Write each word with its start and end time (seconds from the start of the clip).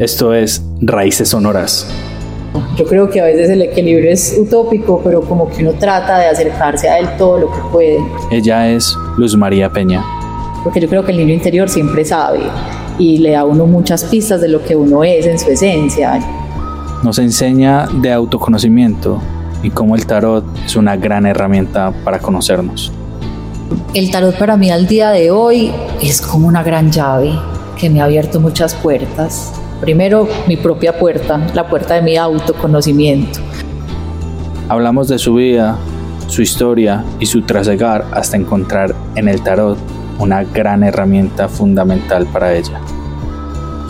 Esto 0.00 0.34
es 0.34 0.60
Raíces 0.80 1.28
Sonoras. 1.28 1.86
Yo 2.76 2.84
creo 2.84 3.08
que 3.08 3.20
a 3.20 3.24
veces 3.26 3.48
el 3.48 3.62
equilibrio 3.62 4.10
es 4.10 4.36
utópico, 4.36 5.00
pero 5.04 5.20
como 5.20 5.48
que 5.48 5.62
uno 5.62 5.72
trata 5.78 6.18
de 6.18 6.26
acercarse 6.26 6.88
a 6.88 6.98
él 6.98 7.08
todo 7.16 7.38
lo 7.38 7.46
que 7.52 7.58
puede. 7.70 7.98
Ella 8.32 8.68
es 8.70 8.96
Luz 9.16 9.36
María 9.36 9.70
Peña. 9.70 10.04
Porque 10.64 10.80
yo 10.80 10.88
creo 10.88 11.04
que 11.04 11.12
el 11.12 11.18
niño 11.18 11.32
interior 11.32 11.68
siempre 11.68 12.04
sabe 12.04 12.40
y 12.98 13.18
le 13.18 13.32
da 13.32 13.40
a 13.40 13.44
uno 13.44 13.66
muchas 13.66 14.02
pistas 14.04 14.40
de 14.40 14.48
lo 14.48 14.64
que 14.64 14.74
uno 14.74 15.04
es 15.04 15.26
en 15.26 15.38
su 15.38 15.50
esencia. 15.50 16.18
Nos 17.04 17.20
enseña 17.20 17.86
de 17.86 18.12
autoconocimiento 18.12 19.20
y 19.62 19.70
cómo 19.70 19.94
el 19.94 20.06
tarot 20.06 20.44
es 20.66 20.74
una 20.74 20.96
gran 20.96 21.24
herramienta 21.24 21.92
para 22.04 22.18
conocernos. 22.18 22.90
El 23.94 24.10
tarot 24.10 24.36
para 24.36 24.56
mí 24.56 24.72
al 24.72 24.88
día 24.88 25.10
de 25.10 25.30
hoy 25.30 25.70
es 26.02 26.20
como 26.20 26.48
una 26.48 26.64
gran 26.64 26.90
llave 26.90 27.30
que 27.78 27.88
me 27.90 28.00
ha 28.00 28.04
abierto 28.04 28.40
muchas 28.40 28.74
puertas. 28.74 29.52
Primero, 29.84 30.26
mi 30.48 30.56
propia 30.56 30.98
puerta, 30.98 31.38
la 31.52 31.68
puerta 31.68 31.92
de 31.92 32.00
mi 32.00 32.16
autoconocimiento. 32.16 33.38
Hablamos 34.66 35.08
de 35.08 35.18
su 35.18 35.34
vida, 35.34 35.76
su 36.26 36.40
historia 36.40 37.04
y 37.20 37.26
su 37.26 37.42
trasegar 37.42 38.06
hasta 38.12 38.38
encontrar 38.38 38.94
en 39.14 39.28
el 39.28 39.42
tarot 39.42 39.76
una 40.18 40.42
gran 40.42 40.84
herramienta 40.84 41.50
fundamental 41.50 42.24
para 42.32 42.54
ella. 42.54 42.80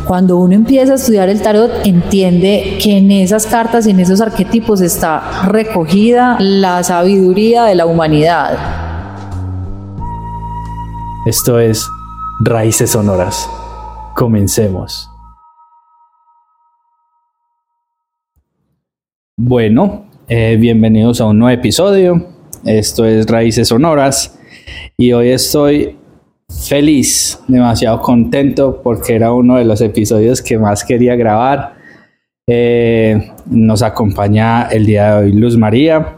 Cuando 0.04 0.36
uno 0.38 0.56
empieza 0.56 0.94
a 0.94 0.96
estudiar 0.96 1.28
el 1.28 1.40
tarot, 1.40 1.70
entiende 1.86 2.76
que 2.82 2.98
en 2.98 3.12
esas 3.12 3.46
cartas 3.46 3.86
y 3.86 3.90
en 3.90 4.00
esos 4.00 4.20
arquetipos 4.20 4.80
está 4.80 5.44
recogida 5.46 6.38
la 6.40 6.82
sabiduría 6.82 7.62
de 7.66 7.76
la 7.76 7.86
humanidad. 7.86 8.58
Esto 11.24 11.60
es 11.60 11.86
Raíces 12.40 12.90
Sonoras. 12.90 13.48
Comencemos. 14.16 15.13
Bueno, 19.36 20.06
eh, 20.28 20.56
bienvenidos 20.60 21.20
a 21.20 21.24
un 21.26 21.40
nuevo 21.40 21.58
episodio. 21.58 22.24
Esto 22.64 23.04
es 23.04 23.26
Raíces 23.26 23.66
Sonoras 23.66 24.38
y 24.96 25.12
hoy 25.12 25.30
estoy 25.30 25.96
feliz, 26.48 27.40
demasiado 27.48 28.00
contento 28.00 28.80
porque 28.80 29.16
era 29.16 29.32
uno 29.32 29.56
de 29.56 29.64
los 29.64 29.80
episodios 29.80 30.40
que 30.40 30.56
más 30.56 30.84
quería 30.84 31.16
grabar. 31.16 31.74
Eh, 32.46 33.32
nos 33.46 33.82
acompaña 33.82 34.68
el 34.68 34.86
día 34.86 35.16
de 35.16 35.24
hoy 35.24 35.32
Luz 35.32 35.58
María. 35.58 36.14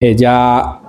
Ella 0.00 0.80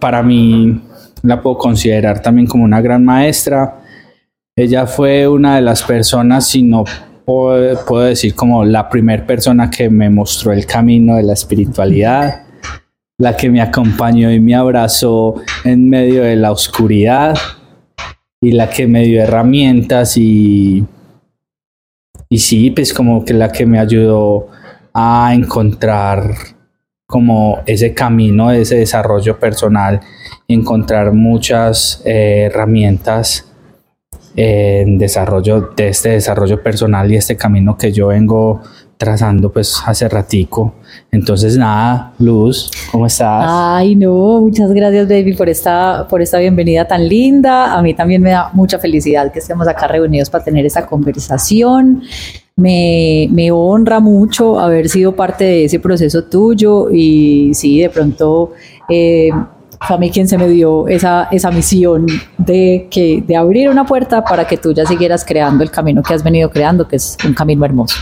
para 0.00 0.22
mí 0.22 0.80
la 1.22 1.42
puedo 1.42 1.58
considerar 1.58 2.22
también 2.22 2.46
como 2.46 2.64
una 2.64 2.80
gran 2.80 3.04
maestra. 3.04 3.82
Ella 4.56 4.86
fue 4.86 5.28
una 5.28 5.56
de 5.56 5.60
las 5.60 5.82
personas, 5.82 6.48
si 6.48 6.62
no 6.62 6.84
puedo, 7.24 8.00
decir 8.00 8.34
como 8.34 8.64
la 8.64 8.88
primera 8.88 9.26
persona 9.26 9.70
que 9.70 9.88
me 9.88 10.10
mostró 10.10 10.52
el 10.52 10.66
camino 10.66 11.16
de 11.16 11.22
la 11.22 11.32
espiritualidad, 11.32 12.42
la 13.18 13.36
que 13.36 13.50
me 13.50 13.60
acompañó 13.60 14.30
y 14.30 14.40
me 14.40 14.54
abrazó 14.54 15.36
en 15.64 15.88
medio 15.88 16.22
de 16.22 16.36
la 16.36 16.50
oscuridad 16.50 17.36
y 18.40 18.52
la 18.52 18.68
que 18.68 18.86
me 18.86 19.04
dio 19.04 19.22
herramientas 19.22 20.16
y, 20.16 20.84
y 22.28 22.38
sí, 22.38 22.70
pues 22.70 22.92
como 22.92 23.24
que 23.24 23.34
la 23.34 23.50
que 23.52 23.66
me 23.66 23.78
ayudó 23.78 24.48
a 24.92 25.32
encontrar 25.34 26.34
como 27.06 27.60
ese 27.66 27.94
camino, 27.94 28.50
ese 28.50 28.76
desarrollo 28.76 29.38
personal, 29.38 30.00
encontrar 30.48 31.12
muchas 31.12 32.02
eh, 32.04 32.48
herramientas 32.50 33.51
en 34.36 34.98
desarrollo 34.98 35.72
de 35.76 35.88
este 35.88 36.10
desarrollo 36.10 36.62
personal 36.62 37.10
y 37.12 37.16
este 37.16 37.36
camino 37.36 37.76
que 37.76 37.92
yo 37.92 38.08
vengo 38.08 38.60
trazando 38.96 39.50
pues 39.50 39.82
hace 39.84 40.08
ratico. 40.08 40.74
Entonces 41.10 41.56
nada, 41.56 42.12
Luz, 42.20 42.70
¿cómo 42.92 43.06
estás? 43.06 43.46
Ay, 43.48 43.96
no, 43.96 44.40
muchas 44.40 44.72
gracias 44.72 45.08
baby 45.08 45.34
por 45.34 45.48
esta, 45.48 46.06
por 46.08 46.22
esta 46.22 46.38
bienvenida 46.38 46.86
tan 46.86 47.08
linda. 47.08 47.76
A 47.76 47.82
mí 47.82 47.94
también 47.94 48.22
me 48.22 48.30
da 48.30 48.50
mucha 48.52 48.78
felicidad 48.78 49.32
que 49.32 49.40
estemos 49.40 49.66
acá 49.66 49.88
reunidos 49.88 50.30
para 50.30 50.44
tener 50.44 50.64
esta 50.64 50.86
conversación. 50.86 52.02
Me, 52.54 53.28
me 53.32 53.50
honra 53.50 53.98
mucho 53.98 54.60
haber 54.60 54.88
sido 54.88 55.16
parte 55.16 55.44
de 55.44 55.64
ese 55.64 55.80
proceso 55.80 56.24
tuyo 56.24 56.88
y 56.90 57.52
sí, 57.54 57.80
de 57.80 57.90
pronto... 57.90 58.52
Eh, 58.88 59.30
fue 59.86 59.96
a 59.96 59.98
mí 59.98 60.10
quien 60.10 60.28
se 60.28 60.38
me 60.38 60.48
dio 60.48 60.86
esa, 60.88 61.28
esa 61.30 61.50
misión 61.50 62.06
de, 62.38 62.86
que, 62.90 63.22
de 63.26 63.36
abrir 63.36 63.68
una 63.68 63.84
puerta 63.84 64.24
para 64.24 64.46
que 64.46 64.56
tú 64.56 64.72
ya 64.72 64.86
siguieras 64.86 65.24
creando 65.24 65.64
el 65.64 65.70
camino 65.70 66.02
que 66.02 66.14
has 66.14 66.22
venido 66.22 66.50
creando, 66.50 66.86
que 66.86 66.96
es 66.96 67.16
un 67.26 67.34
camino 67.34 67.64
hermoso. 67.64 67.96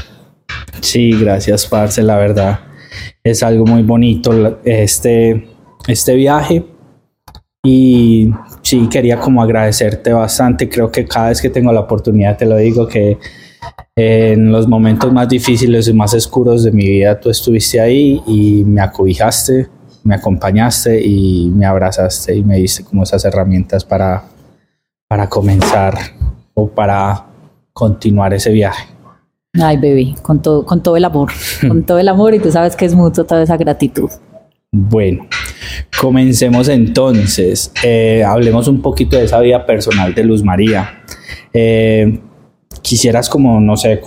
Sí, 0.81 1.13
gracias, 1.13 1.67
Parce, 1.67 2.03
la 2.03 2.17
verdad. 2.17 2.61
Es 3.23 3.43
algo 3.43 3.65
muy 3.65 3.83
bonito 3.83 4.59
este, 4.65 5.49
este 5.87 6.15
viaje. 6.15 6.65
Y 7.63 8.31
sí, 8.63 8.89
quería 8.91 9.19
como 9.19 9.43
agradecerte 9.43 10.13
bastante. 10.13 10.69
Creo 10.69 10.91
que 10.91 11.07
cada 11.07 11.29
vez 11.29 11.41
que 11.41 11.51
tengo 11.51 11.73
la 11.73 11.81
oportunidad 11.81 12.37
te 12.37 12.47
lo 12.47 12.57
digo 12.57 12.89
que 12.89 13.19
en 13.97 14.51
los 14.51 14.67
momentos 14.67 15.13
más 15.13 15.29
difíciles 15.29 15.87
y 15.89 15.93
más 15.93 16.15
oscuros 16.15 16.65
de 16.65 16.73
mi 16.73 16.89
vida 16.89 17.21
tú 17.21 17.29
estuviste 17.29 17.81
ahí 17.81 18.23
y 18.27 18.65
me 18.65 18.81
acobijaste 18.81 19.69
me 20.05 20.15
acompañaste 20.15 21.01
y 21.05 21.51
me 21.51 21.67
abrazaste 21.67 22.35
y 22.35 22.45
me 22.45 22.57
diste 22.57 22.85
como 22.85 23.03
esas 23.03 23.25
herramientas 23.25 23.85
para, 23.85 24.25
para 25.09 25.29
comenzar 25.29 25.95
o 26.55 26.69
para 26.69 27.27
continuar 27.73 28.35
ese 28.35 28.51
viaje. 28.51 28.89
Ay, 29.61 29.77
baby, 29.77 30.15
con 30.23 30.41
todo, 30.41 30.65
con 30.65 30.83
todo 30.83 30.97
el 30.97 31.05
amor, 31.05 31.31
con 31.69 31.85
todo 31.85 31.99
el 31.99 32.09
amor 32.09 32.35
y 32.35 32.39
tú 32.39 32.51
sabes 32.51 32.77
que 32.77 32.85
es 32.85 32.95
mucho 32.95 33.25
toda 33.25 33.43
esa 33.43 33.57
gratitud. 33.57 34.11
Bueno, 34.73 35.27
comencemos 36.01 36.69
entonces. 36.69 37.73
Eh, 37.83 38.23
hablemos 38.25 38.69
un 38.69 38.81
poquito 38.81 39.17
de 39.17 39.25
esa 39.25 39.41
vida 39.41 39.67
personal 39.67 40.15
de 40.15 40.23
Luz 40.23 40.45
María. 40.45 41.03
Eh, 41.53 42.21
quisieras 42.81 43.29
como, 43.29 43.61
no 43.61 43.77
sé, 43.77 44.01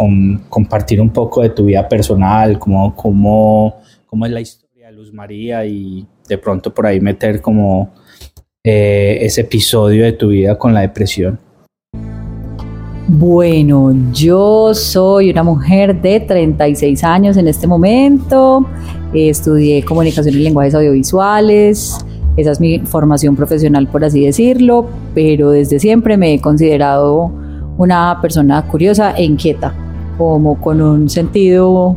compartir 0.49 1.01
un 1.01 1.09
poco 1.09 1.41
de 1.41 1.49
tu 1.49 1.65
vida 1.65 1.87
personal, 1.89 2.57
como, 2.57 2.95
como, 2.95 3.81
cómo 4.05 4.25
es 4.25 4.31
la 4.31 4.39
historia 4.39 4.62
María 5.13 5.63
y 5.63 6.07
de 6.27 6.39
pronto 6.39 6.73
por 6.73 6.87
ahí 6.87 6.99
meter 6.99 7.39
como 7.39 7.93
eh, 8.63 9.19
ese 9.21 9.41
episodio 9.41 10.05
de 10.05 10.13
tu 10.13 10.29
vida 10.29 10.57
con 10.57 10.73
la 10.73 10.81
depresión? 10.81 11.39
Bueno, 13.07 13.93
yo 14.11 14.73
soy 14.73 15.29
una 15.29 15.43
mujer 15.43 16.01
de 16.01 16.19
36 16.19 17.03
años 17.03 17.37
en 17.37 17.47
este 17.47 17.67
momento, 17.67 18.65
estudié 19.13 19.85
comunicación 19.85 20.33
y 20.33 20.39
lenguajes 20.39 20.73
audiovisuales, 20.73 21.95
esa 22.35 22.51
es 22.51 22.59
mi 22.59 22.79
formación 22.79 23.35
profesional 23.35 23.87
por 23.87 24.03
así 24.03 24.25
decirlo, 24.25 24.87
pero 25.13 25.51
desde 25.51 25.79
siempre 25.79 26.17
me 26.17 26.33
he 26.33 26.41
considerado 26.41 27.31
una 27.77 28.17
persona 28.19 28.65
curiosa 28.65 29.11
e 29.11 29.25
inquieta, 29.25 29.75
como 30.17 30.59
con 30.59 30.81
un 30.81 31.07
sentido 31.07 31.95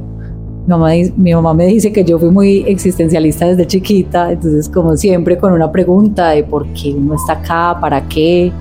mi 0.66 1.32
mamá, 1.32 1.54
me 1.54 1.66
dice 1.66 1.92
que 1.92 2.04
yo 2.04 2.18
fui 2.18 2.30
muy 2.30 2.64
existencialista 2.66 3.46
desde 3.46 3.66
chiquita, 3.66 4.32
entonces 4.32 4.68
como 4.68 4.96
siempre 4.96 5.38
con 5.38 5.52
una 5.52 5.70
pregunta 5.70 6.30
de 6.30 6.42
por 6.42 6.66
qué 6.72 6.92
uno 6.92 7.14
está 7.14 7.34
acá, 7.34 7.78
para 7.80 8.06
qué. 8.08 8.52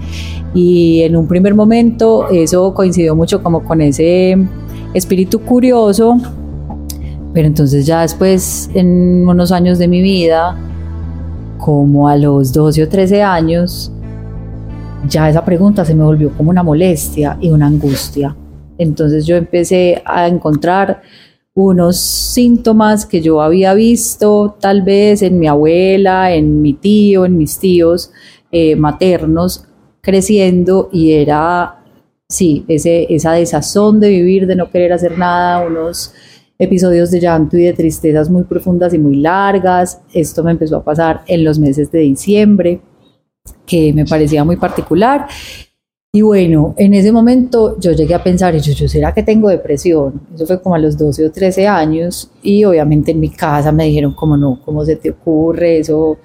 Y 0.54 1.02
en 1.02 1.16
un 1.16 1.28
primer 1.28 1.56
momento 1.56 2.30
eso 2.30 2.74
coincidió 2.74 3.16
mucho 3.16 3.42
como 3.42 3.64
con 3.64 3.82
ese 3.82 4.38
espíritu 4.94 5.42
curioso, 5.42 6.18
pero 7.34 7.48
entonces 7.48 7.86
ya 7.86 8.02
después 8.02 8.70
en 8.74 9.28
unos 9.28 9.52
años 9.52 9.80
de 9.80 9.88
mi 9.88 10.02
vida, 10.02 10.56
como 11.58 12.08
a 12.08 12.16
los 12.16 12.54
12 12.54 12.84
o 12.84 12.88
13 12.88 13.24
años, 13.24 13.92
ya 15.09 15.29
esa 15.29 15.44
pregunta 15.44 15.84
se 15.84 15.96
me 15.96 16.03
volvió 16.03 16.32
como 16.38 16.52
una 16.52 16.64
molestia 16.64 17.38
y 17.41 17.50
una 17.50 17.66
angustia. 17.68 18.35
Entonces 18.78 19.26
yo 19.26 19.35
empecé 19.35 20.02
a 20.06 20.28
encontrar 20.28 21.02
unos 21.55 21.97
síntomas 21.97 23.05
que 23.05 23.22
yo 23.22 23.41
había 23.41 23.73
visto 23.73 24.57
tal 24.59 24.81
vez 24.81 25.22
en 25.22 25.40
mi 25.40 25.47
abuela, 25.47 26.34
en 26.34 26.61
mi 26.61 26.73
tío, 26.73 27.25
en 27.25 27.37
mis 27.37 27.57
tíos 27.57 28.11
eh, 28.52 28.75
maternos 28.75 29.66
creciendo 30.02 30.90
y 30.91 31.13
era, 31.13 31.81
sí, 32.28 32.66
ese, 32.67 33.07
esa 33.09 33.31
desazón 33.31 34.02
de 34.02 34.09
vivir, 34.09 34.47
de 34.47 34.57
no 34.57 34.69
querer 34.69 34.91
hacer 34.91 35.17
nada, 35.17 35.66
unos 35.66 36.13
episodios 36.59 37.09
de 37.11 37.22
llanto 37.22 37.57
y 37.57 37.63
de 37.63 37.73
tristezas 37.73 38.29
muy 38.29 38.43
profundas 38.43 38.93
y 38.93 38.99
muy 38.99 39.16
largas. 39.16 40.02
Esto 40.13 40.43
me 40.43 40.52
empezó 40.52 40.78
a 40.78 40.84
pasar 40.84 41.23
en 41.25 41.46
los 41.46 41.57
meses 41.57 41.90
de 41.90 41.99
diciembre, 41.99 42.81
que 43.66 43.93
me 43.93 44.05
parecía 44.05 44.43
muy 44.43 44.57
particular. 44.57 45.28
Y 46.16 46.22
bueno, 46.22 46.73
en 46.78 46.94
ese 46.94 47.12
momento 47.12 47.78
yo 47.78 47.91
llegué 47.91 48.16
a 48.16 48.23
pensar, 48.23 48.56
yo, 48.56 48.72
yo, 48.72 48.88
¿será 48.88 49.14
que 49.14 49.22
tengo 49.22 49.50
depresión? 49.50 50.22
Eso 50.34 50.46
fue 50.46 50.62
como 50.62 50.73
a 50.73 50.79
los 50.79 50.97
12 50.97 51.26
o 51.26 51.29
13 51.29 51.67
años 51.67 52.32
y 52.41 52.64
obviamente 52.64 53.12
en 53.12 53.20
mi 53.20 53.28
casa 53.28 53.70
me 53.73 53.84
dijeron 53.84 54.14
como 54.14 54.38
no, 54.38 54.62
¿cómo 54.64 54.85
se 54.85 54.96
te 54.96 55.09
ocurre? 55.09 55.79
Eso, 55.79 56.17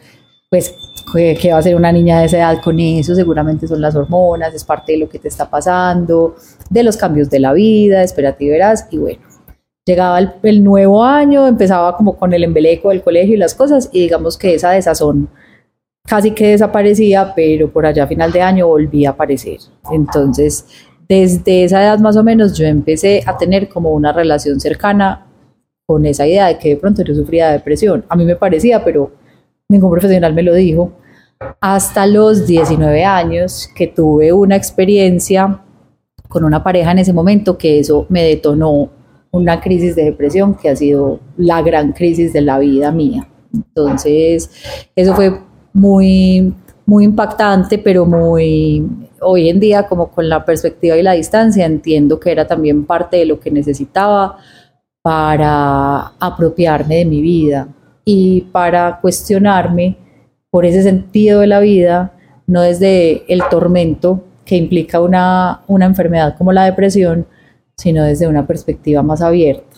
pues 0.48 0.72
¿Qué, 1.12 1.50
va 1.52 1.58
a 1.58 1.62
ser 1.62 1.74
una 1.74 1.90
niña 1.90 2.20
de 2.20 2.26
esa 2.26 2.38
edad 2.38 2.62
con 2.62 2.78
eso? 2.78 3.16
Seguramente 3.16 3.66
son 3.66 3.80
las 3.80 3.96
hormonas, 3.96 4.54
es 4.54 4.62
parte 4.62 4.92
de 4.92 4.98
lo 4.98 5.08
que 5.08 5.18
te 5.18 5.26
está 5.26 5.50
pasando, 5.50 6.36
de 6.68 6.84
los 6.84 6.96
cambios 6.96 7.28
de 7.28 7.40
la 7.40 7.52
vida, 7.52 8.04
espérate 8.04 8.44
y 8.44 8.50
verás. 8.50 8.86
Y 8.92 8.98
bueno, 8.98 9.22
llegaba 9.84 10.20
el, 10.20 10.62
nuevo 10.62 11.02
año, 11.02 11.48
empezaba 11.48 11.96
como 11.96 12.16
con 12.16 12.32
el 12.32 12.44
embeleco 12.44 12.90
del 12.90 13.02
colegio 13.02 13.34
y 13.34 13.38
las 13.38 13.56
cosas, 13.56 13.90
y 13.92 14.02
digamos 14.02 14.38
que 14.38 14.54
esa 14.54 14.70
desazón 14.70 15.30
casi 16.06 16.32
que 16.32 16.48
desaparecía, 16.48 17.32
pero 17.34 17.70
por 17.70 17.86
allá 17.86 18.04
a 18.04 18.06
final 18.06 18.32
de 18.32 18.42
año 18.42 18.66
volvía 18.66 19.10
a 19.10 19.12
aparecer. 19.12 19.58
Entonces, 19.92 20.66
desde 21.08 21.64
esa 21.64 21.82
edad 21.82 21.98
más 21.98 22.16
o 22.16 22.22
menos 22.22 22.56
yo 22.56 22.66
empecé 22.66 23.22
a 23.26 23.36
tener 23.36 23.68
como 23.68 23.90
una 23.92 24.12
relación 24.12 24.60
cercana 24.60 25.26
con 25.86 26.06
esa 26.06 26.26
idea 26.26 26.46
de 26.46 26.58
que 26.58 26.70
de 26.70 26.76
pronto 26.76 27.02
yo 27.02 27.14
sufría 27.14 27.48
de 27.48 27.54
depresión. 27.54 28.04
A 28.08 28.14
mí 28.14 28.24
me 28.24 28.36
parecía, 28.36 28.84
pero 28.84 29.10
ningún 29.68 29.90
profesional 29.90 30.32
me 30.34 30.44
lo 30.44 30.54
dijo. 30.54 30.92
Hasta 31.60 32.06
los 32.06 32.46
19 32.46 33.04
años 33.04 33.68
que 33.74 33.88
tuve 33.88 34.32
una 34.32 34.56
experiencia 34.56 35.62
con 36.28 36.44
una 36.44 36.62
pareja 36.62 36.92
en 36.92 37.00
ese 37.00 37.12
momento 37.12 37.58
que 37.58 37.80
eso 37.80 38.06
me 38.08 38.22
detonó 38.22 38.90
una 39.32 39.60
crisis 39.60 39.96
de 39.96 40.04
depresión 40.04 40.54
que 40.54 40.68
ha 40.68 40.76
sido 40.76 41.18
la 41.36 41.60
gran 41.62 41.92
crisis 41.92 42.32
de 42.32 42.42
la 42.42 42.58
vida 42.58 42.92
mía. 42.92 43.28
Entonces, 43.52 44.50
eso 44.94 45.14
fue 45.14 45.40
muy, 45.72 46.52
muy 46.86 47.04
impactante, 47.04 47.78
pero 47.78 48.06
muy, 48.06 48.84
hoy 49.20 49.48
en 49.48 49.60
día, 49.60 49.86
como 49.86 50.10
con 50.10 50.28
la 50.28 50.44
perspectiva 50.44 50.96
y 50.96 51.02
la 51.02 51.12
distancia, 51.12 51.66
entiendo 51.66 52.18
que 52.18 52.32
era 52.32 52.46
también 52.46 52.84
parte 52.84 53.18
de 53.18 53.26
lo 53.26 53.38
que 53.40 53.50
necesitaba 53.50 54.38
para 55.02 56.12
apropiarme 56.18 56.96
de 56.96 57.04
mi 57.04 57.22
vida 57.22 57.68
y 58.04 58.42
para 58.52 59.00
cuestionarme 59.00 59.96
por 60.50 60.66
ese 60.66 60.82
sentido 60.82 61.40
de 61.40 61.46
la 61.46 61.60
vida, 61.60 62.12
no 62.46 62.62
desde 62.62 63.32
el 63.32 63.42
tormento 63.48 64.24
que 64.44 64.56
implica 64.56 65.00
una, 65.00 65.62
una 65.68 65.86
enfermedad 65.86 66.36
como 66.36 66.52
la 66.52 66.64
depresión, 66.64 67.26
sino 67.76 68.04
desde 68.04 68.26
una 68.26 68.46
perspectiva 68.46 69.02
más 69.02 69.22
abierta. 69.22 69.69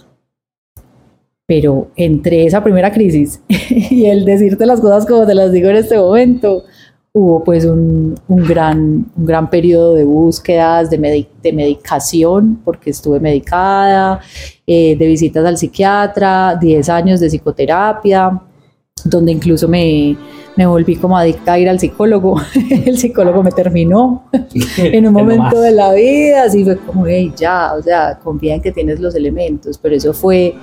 Pero 1.55 1.89
entre 1.97 2.47
esa 2.47 2.65
primera 2.65 2.91
crisis 2.91 3.43
y 3.69 4.07
el 4.07 4.25
decirte 4.25 4.65
las 4.65 4.81
cosas 4.81 5.05
como 5.05 5.27
te 5.27 5.35
las 5.35 5.53
digo 5.53 5.69
en 5.69 5.77
este 5.77 5.99
momento, 5.99 6.65
hubo 7.13 7.45
pues 7.45 7.67
un, 7.67 8.19
un, 8.27 8.43
gran, 8.47 9.05
un 9.15 9.27
gran 9.27 9.51
periodo 9.51 9.93
de 9.93 10.03
búsquedas, 10.03 10.89
de, 10.89 11.27
de 11.43 11.53
medicación, 11.53 12.59
porque 12.65 12.89
estuve 12.89 13.21
medicada, 13.21 14.21
eh, 14.67 14.97
de 14.97 15.07
visitas 15.07 15.45
al 15.45 15.59
psiquiatra, 15.59 16.57
10 16.59 16.89
años 16.89 17.21
de 17.21 17.29
psicoterapia, 17.29 18.41
donde 19.05 19.33
incluso 19.33 19.69
me, 19.69 20.17
me 20.57 20.65
volví 20.65 20.97
como 20.97 21.19
adicta 21.19 21.53
a 21.53 21.59
ir 21.59 21.69
al 21.69 21.79
psicólogo. 21.79 22.41
El 22.87 22.97
psicólogo 22.97 23.43
me 23.43 23.51
terminó 23.51 24.25
en 24.79 25.07
un 25.07 25.13
momento 25.13 25.61
de 25.61 25.73
la 25.73 25.93
vida, 25.93 26.45
así 26.45 26.65
fue 26.65 26.79
como, 26.79 27.07
hey, 27.07 27.31
ya, 27.37 27.75
o 27.75 27.83
sea, 27.83 28.19
confía 28.25 28.55
en 28.55 28.63
que 28.63 28.73
tienes 28.73 29.01
los 29.01 29.15
elementos, 29.15 29.77
pero 29.77 29.95
eso 29.95 30.15
fue 30.15 30.55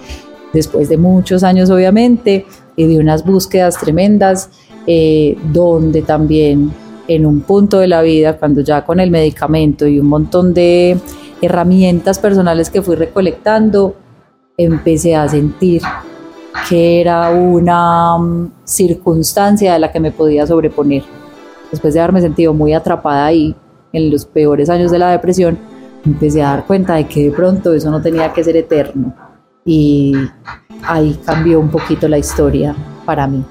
después 0.54 0.90
de 0.90 0.98
muchos 0.98 1.44
años, 1.44 1.70
obviamente, 1.70 2.46
y 2.76 2.88
de 2.88 3.00
unas 3.00 3.26
búsquedas 3.26 3.78
tremendas 3.78 4.50
eh, 4.88 5.38
donde 5.52 6.02
también 6.02 6.72
en 7.08 7.26
un 7.26 7.42
punto 7.42 7.80
de 7.80 7.88
la 7.88 8.02
vida, 8.02 8.38
cuando 8.38 8.62
ya 8.62 8.86
con 8.86 9.00
el 9.00 9.12
medicamento 9.12 9.88
y 9.88 10.00
un 10.00 10.08
montón 10.08 10.54
de 10.54 10.98
herramientas 11.42 12.20
personales 12.20 12.70
que 12.70 12.82
fui 12.82 12.96
recolectando, 12.96 13.96
empecé 14.58 15.16
a 15.16 15.28
sentir 15.28 15.82
que 16.68 17.02
era 17.02 17.32
una 17.32 18.18
mm, 18.18 18.52
circunstancia 18.64 19.74
de 19.74 19.80
la 19.80 19.92
que 19.92 20.00
me 20.00 20.12
podía 20.12 20.46
sobreponer. 20.46 21.04
Después 21.72 21.94
de 21.94 22.00
haberme 22.00 22.22
sentido 22.22 22.54
muy 22.54 22.74
atrapada 22.74 23.26
ahí 23.26 23.56
en 23.94 24.12
los 24.12 24.26
peores 24.26 24.70
años 24.70 24.92
de 24.92 25.00
la 25.00 25.12
depresión, 25.12 25.58
empecé 26.06 26.42
a 26.44 26.50
dar 26.50 26.66
cuenta 26.66 26.96
de 26.96 27.08
que 27.08 27.26
de 27.26 27.32
pronto 27.32 27.74
eso 27.74 27.90
no 27.90 28.02
tenía 28.02 28.32
que 28.34 28.44
ser 28.44 28.58
eterno. 28.58 29.29
Y 29.66 30.14
ahí 30.84 31.20
cambió 31.26 31.60
un 31.60 31.70
poquito 31.70 32.08
la 32.08 32.18
historia 32.18 32.76
para 33.06 33.28
mí. 33.28 33.44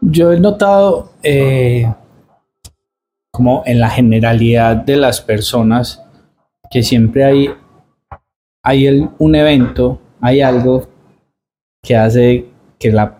Yo 0.00 0.32
he 0.32 0.40
notado 0.40 1.12
eh, 1.22 1.90
como 3.30 3.62
en 3.66 3.80
la 3.80 3.90
generalidad 3.90 4.76
de 4.76 4.96
las 4.96 5.20
personas 5.20 6.02
que 6.70 6.82
siempre 6.82 7.24
hay, 7.24 7.50
hay 8.62 9.08
un 9.18 9.34
evento, 9.34 9.98
hay 10.20 10.40
algo 10.40 10.88
que 11.82 11.96
hace 11.96 12.46
que 12.78 12.92
la, 12.92 13.18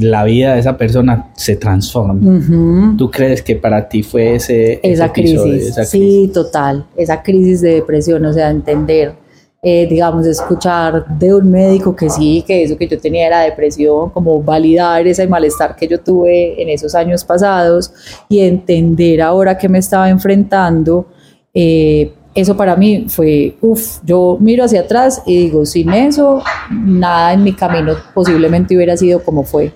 la 0.00 0.24
vida 0.24 0.54
de 0.54 0.60
esa 0.60 0.76
persona 0.76 1.32
se 1.36 1.56
transforme. 1.56 2.96
¿Tú 2.96 3.10
crees 3.10 3.42
que 3.42 3.56
para 3.56 3.88
ti 3.88 4.02
fue 4.02 4.36
ese, 4.36 4.80
esa, 4.82 5.12
crisis? 5.12 5.74
Sí, 5.88 6.30
total, 6.32 6.86
esa 6.96 7.22
crisis 7.22 7.60
de 7.60 7.74
depresión, 7.74 8.24
o 8.24 8.32
sea, 8.32 8.50
entender 8.50 9.14
eh, 9.62 9.86
digamos, 9.88 10.26
escuchar 10.26 11.06
de 11.18 11.34
un 11.34 11.50
médico 11.50 11.96
que 11.96 12.08
sí, 12.08 12.44
que 12.46 12.62
eso 12.62 12.76
que 12.76 12.86
yo 12.86 12.98
tenía 13.00 13.26
era 13.26 13.40
depresión, 13.40 14.10
como 14.10 14.42
validar 14.42 15.06
ese 15.06 15.26
malestar 15.26 15.74
que 15.74 15.88
yo 15.88 15.98
tuve 16.00 16.60
en 16.60 16.68
esos 16.68 16.94
años 16.94 17.24
pasados 17.24 17.92
y 18.28 18.40
entender 18.40 19.22
ahora 19.22 19.56
que 19.58 19.68
me 19.68 19.78
estaba 19.78 20.08
enfrentando. 20.08 21.06
Eh, 21.52 22.12
eso 22.34 22.54
para 22.54 22.76
mí 22.76 23.06
fue, 23.08 23.56
uff, 23.62 24.00
yo 24.04 24.36
miro 24.38 24.62
hacia 24.62 24.82
atrás 24.82 25.22
y 25.24 25.44
digo, 25.44 25.64
sin 25.64 25.90
eso, 25.92 26.42
nada 26.70 27.32
en 27.32 27.42
mi 27.42 27.54
camino 27.54 27.94
posiblemente 28.14 28.76
hubiera 28.76 28.96
sido 28.96 29.24
como 29.24 29.42
fue. 29.42 29.72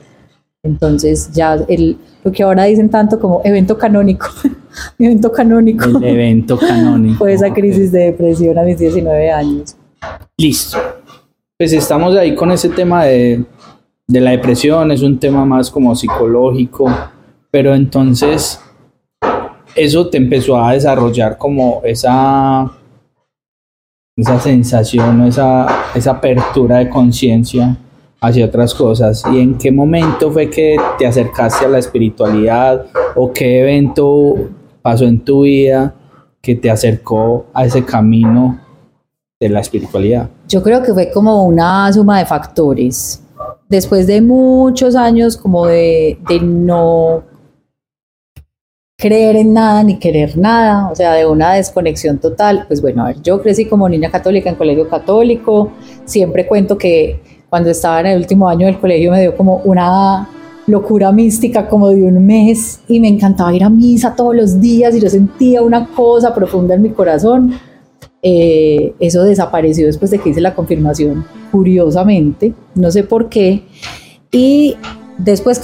Entonces 0.63 1.33
ya 1.33 1.55
el, 1.69 1.97
lo 2.23 2.31
que 2.31 2.43
ahora 2.43 2.65
dicen 2.65 2.91
tanto 2.91 3.19
como 3.19 3.41
evento 3.45 3.79
canónico, 3.79 4.27
evento 4.99 5.33
canónico. 5.33 5.85
El 5.85 6.05
evento 6.05 6.59
canónico. 6.59 7.19
Fue 7.19 7.33
esa 7.33 7.53
crisis 7.53 7.93
de 7.93 8.07
depresión 8.07 8.59
a 8.59 8.63
mis 8.63 8.79
19 8.79 9.31
años. 9.31 9.77
Listo. 10.37 10.79
Pues 11.59 11.73
estamos 11.73 12.17
ahí 12.17 12.35
con 12.35 12.51
ese 12.51 12.71
tema 12.71 13.05
de, 13.05 13.45
de 14.07 14.21
la 14.21 14.31
depresión, 14.31 14.91
es 14.91 15.03
un 15.03 15.19
tema 15.19 15.45
más 15.45 15.71
como 15.71 15.95
psicológico, 15.95 16.91
pero 17.51 17.75
entonces 17.75 18.61
eso 19.77 20.09
te 20.09 20.17
empezó 20.17 20.61
a 20.61 20.73
desarrollar 20.73 21.39
como 21.39 21.81
esa, 21.85 22.71
esa 24.17 24.41
sensación, 24.41 25.23
esa, 25.27 25.67
esa 25.95 26.13
apertura 26.13 26.79
de 26.79 26.89
conciencia 26.89 27.77
hacia 28.21 28.47
otras 28.47 28.75
cosas 28.75 29.23
y 29.33 29.39
en 29.41 29.57
qué 29.57 29.73
momento 29.73 30.31
fue 30.31 30.51
que 30.51 30.77
te 30.99 31.07
acercaste 31.07 31.65
a 31.65 31.69
la 31.69 31.79
espiritualidad 31.79 32.87
o 33.15 33.33
qué 33.33 33.61
evento 33.61 34.35
pasó 34.83 35.05
en 35.05 35.21
tu 35.21 35.43
vida 35.43 35.95
que 36.41 36.55
te 36.55 36.71
acercó 36.71 37.47
a 37.53 37.65
ese 37.65 37.85
camino 37.85 38.61
de 39.39 39.49
la 39.49 39.61
espiritualidad? 39.61 40.29
Yo 40.49 40.63
creo 40.63 40.83
que 40.83 40.93
fue 40.93 41.11
como 41.11 41.45
una 41.45 41.93
suma 41.93 42.19
de 42.19 42.27
factores. 42.27 43.23
Después 43.69 44.07
de 44.07 44.21
muchos 44.21 44.97
años 44.97 45.37
como 45.37 45.67
de, 45.67 46.19
de 46.29 46.41
no 46.41 47.23
creer 49.01 49.37
en 49.37 49.55
nada 49.55 49.83
ni 49.83 49.99
querer 49.99 50.37
nada, 50.37 50.91
o 50.91 50.95
sea, 50.95 51.15
de 51.15 51.25
una 51.25 51.55
desconexión 51.55 52.19
total, 52.19 52.67
pues 52.69 52.83
bueno, 52.83 53.03
a 53.03 53.09
ver, 53.09 53.23
yo 53.23 53.41
crecí 53.41 53.65
como 53.65 53.89
niña 53.89 54.11
católica 54.11 54.51
en 54.51 54.57
colegio 54.57 54.89
católico, 54.89 55.73
siempre 56.05 56.47
cuento 56.47 56.77
que 56.77 57.21
cuando 57.49 57.71
estaba 57.71 58.01
en 58.01 58.07
el 58.07 58.19
último 58.19 58.49
año 58.49 58.67
del 58.67 58.79
colegio 58.79 59.11
me 59.11 59.23
dio 59.23 59.37
como 59.37 59.57
una 59.65 60.29
locura 60.67 61.11
mística 61.13 61.69
como 61.69 61.89
de 61.89 62.03
un 62.03 62.25
mes 62.25 62.81
y 62.89 63.01
me 63.01 63.09
encantaba 63.09 63.55
ir 63.55 63.65
a 63.65 63.71
misa 63.71 64.15
todos 64.15 64.35
los 64.35 64.61
días 64.61 64.95
y 64.95 65.01
yo 65.01 65.09
sentía 65.09 65.63
una 65.63 65.87
cosa 65.87 66.35
profunda 66.35 66.75
en 66.75 66.83
mi 66.83 66.91
corazón. 66.91 67.55
Eh, 68.23 68.95
eso 69.01 69.23
desapareció 69.23 69.87
después 69.87 70.11
de 70.11 70.19
que 70.19 70.31
hice 70.31 70.41
la 70.41 70.55
confirmación, 70.55 71.25
curiosamente, 71.51 72.53
no 72.75 72.91
sé 72.91 73.03
por 73.03 73.31
qué, 73.31 73.63
y 74.31 74.77
después 75.17 75.61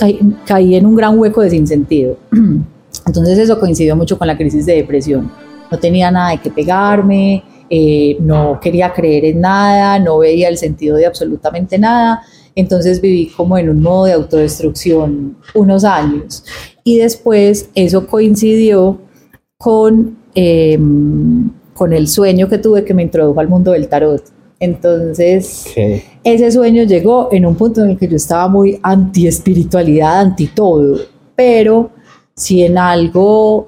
caí, 0.46 0.74
en 0.74 0.86
un 0.86 0.96
gran 0.96 1.18
hueco 1.18 1.42
de 1.42 1.50
sinsentido. 1.50 2.16
Entonces 3.06 3.38
eso 3.38 3.60
coincidió 3.60 3.94
mucho 3.94 4.18
con 4.18 4.26
la 4.26 4.36
crisis 4.36 4.66
de 4.66 4.74
depresión. 4.76 5.30
No 5.70 5.78
tenía 5.78 6.10
nada 6.10 6.30
de 6.30 6.38
qué 6.38 6.50
pegarme, 6.50 7.44
eh, 7.68 8.16
no 8.20 8.58
quería 8.60 8.92
creer 8.92 9.26
en 9.26 9.40
nada, 9.40 9.98
no 9.98 10.18
veía 10.18 10.48
el 10.48 10.56
sentido 10.56 10.96
de 10.96 11.06
absolutamente 11.06 11.78
nada. 11.78 12.22
Entonces 12.56 13.00
viví 13.00 13.26
como 13.26 13.56
en 13.58 13.68
un 13.68 13.82
modo 13.82 14.06
de 14.06 14.12
autodestrucción 14.12 15.36
unos 15.54 15.84
años. 15.84 16.44
Y 16.82 16.98
después 16.98 17.68
eso 17.75 18.06
coincidió 18.06 18.98
con, 19.58 20.16
em, 20.34 21.50
con 21.75 21.92
el 21.92 22.08
sueño 22.08 22.48
que 22.48 22.58
tuve 22.58 22.84
que 22.84 22.94
me 22.94 23.02
introdujo 23.02 23.38
al 23.38 23.48
mundo 23.48 23.72
del 23.72 23.88
tarot. 23.88 24.22
Entonces, 24.58 25.66
ese 26.25 26.50
sueño 26.50 26.84
llegó 26.84 27.28
en 27.30 27.44
un 27.44 27.56
punto 27.56 27.84
en 27.84 27.90
el 27.90 27.98
que 27.98 28.08
yo 28.08 28.16
estaba 28.16 28.48
muy 28.48 28.80
anti 28.82 29.26
espiritualidad, 29.26 30.20
anti 30.20 30.46
todo, 30.46 30.98
pero 31.36 31.90
si 32.34 32.62
en 32.62 32.78
algo 32.78 33.66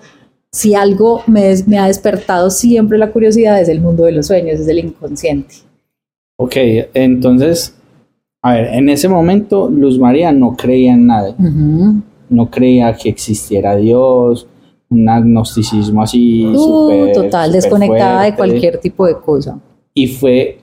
si 0.51 0.75
algo 0.75 1.23
me, 1.27 1.55
me, 1.67 1.79
ha 1.79 1.87
despertado 1.87 2.51
siempre 2.51 2.97
la 2.97 3.13
curiosidad 3.13 3.61
es 3.61 3.69
el 3.69 3.81
mundo 3.81 4.05
de 4.05 4.13
los 4.13 4.29
sueños, 4.29 4.59
es 4.59 4.67
el 4.67 4.79
inconsciente. 4.79 5.57
Ok, 6.37 6.57
entonces, 6.95 7.75
a 8.43 8.53
ver, 8.55 8.67
en 8.75 8.89
ese 8.89 9.09
momento 9.09 9.69
Luz 9.69 9.99
María 9.99 10.33
no 10.33 10.57
creía 10.57 10.93
en 10.93 11.07
nada. 11.07 11.35
no 12.31 12.51
creía 12.51 12.95
que 12.95 13.09
existiera 13.09 13.75
Dios, 13.77 14.47
un 14.91 15.09
agnosticismo 15.09 16.03
así. 16.03 16.47
Uh, 16.47 17.13
total, 17.15 17.53
desconectada 17.53 18.25
de 18.25 18.35
cualquier 18.35 18.79
tipo 18.79 19.07
de 19.07 19.17
cosa. 19.19 19.59
Y 19.95 20.07
fue 20.09 20.59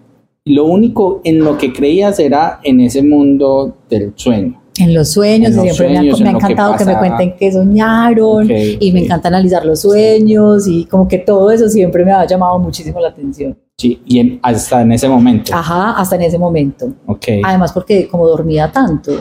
lo 0.45 0.65
único 0.65 1.21
en 1.23 1.39
lo 1.39 1.57
que 1.57 1.73
creías 1.73 2.19
era 2.19 2.59
en 2.63 2.79
ese 2.81 3.01
mundo 3.01 3.75
del 3.89 4.13
sueño. 4.15 4.61
En 4.77 4.93
los 4.93 5.09
sueños, 5.09 5.51
En 5.51 5.55
los 5.55 5.63
siempre 5.75 5.89
me 5.89 5.97
ha- 5.97 6.01
me 6.01 6.23
que 6.23 6.29
encantado 6.29 6.75
que, 6.77 6.85
me 6.85 6.97
cuenten 6.97 7.33
qué 7.39 7.51
soñaron 7.51 8.49
y 8.51 8.91
me 8.91 9.05
encanta 9.05 9.29
analizar 9.29 9.65
los 9.65 9.81
sueños 9.81 10.67
y 10.67 10.85
como 10.85 11.07
que 11.07 11.17
todo 11.19 11.49
eso 11.49 11.69
siempre 11.69 12.03
me 12.03 12.11
ha 12.11 12.25
llamado 12.27 12.59
muchísimo 12.59 12.99
la 12.99 13.07
atención. 13.09 13.57
Sí, 13.77 14.01
y 14.05 14.19
en- 14.19 14.39
hasta 14.41 14.81
en 14.81 14.91
ese 14.93 15.07
momento. 15.09 15.53
Ajá, 15.53 15.91
hasta 15.99 16.15
en 16.15 16.21
ese 16.23 16.37
momento. 16.37 16.87
Ok. 17.07 17.25
Además 17.43 17.73
porque 17.73 18.07
como 18.07 18.27
dormía 18.27 18.71
tanto, 18.71 19.11